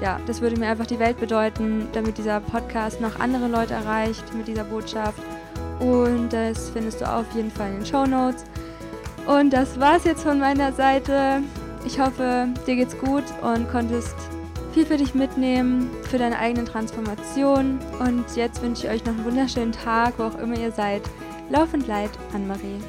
ja, 0.00 0.18
das 0.26 0.40
würde 0.40 0.58
mir 0.58 0.68
einfach 0.68 0.86
die 0.86 0.98
Welt 0.98 1.18
bedeuten, 1.20 1.88
damit 1.92 2.18
dieser 2.18 2.40
Podcast 2.40 3.00
noch 3.00 3.20
andere 3.20 3.48
Leute 3.48 3.74
erreicht 3.74 4.34
mit 4.34 4.48
dieser 4.48 4.64
Botschaft. 4.64 5.22
Und 5.78 6.32
das 6.32 6.70
findest 6.70 7.00
du 7.00 7.10
auf 7.10 7.26
jeden 7.34 7.50
Fall 7.50 7.70
in 7.70 7.76
den 7.76 7.86
Show 7.86 8.06
Notes. 8.06 8.44
Und 9.26 9.50
das 9.50 9.78
war's 9.78 10.04
jetzt 10.04 10.22
von 10.22 10.38
meiner 10.38 10.72
Seite. 10.72 11.42
Ich 11.84 11.98
hoffe, 11.98 12.48
dir 12.66 12.76
geht's 12.76 12.98
gut 12.98 13.24
und 13.42 13.70
konntest 13.70 14.16
viel 14.72 14.86
für 14.86 14.96
dich 14.96 15.14
mitnehmen, 15.14 15.90
für 16.04 16.18
deine 16.18 16.38
eigene 16.38 16.64
Transformation. 16.64 17.78
Und 17.98 18.24
jetzt 18.36 18.62
wünsche 18.62 18.86
ich 18.86 18.92
euch 18.92 19.04
noch 19.04 19.14
einen 19.14 19.24
wunderschönen 19.24 19.72
Tag, 19.72 20.14
wo 20.18 20.24
auch 20.24 20.38
immer 20.38 20.58
ihr 20.58 20.72
seid. 20.72 21.02
Laufend 21.50 21.86
Leid, 21.86 22.10
Anne-Marie. 22.32 22.80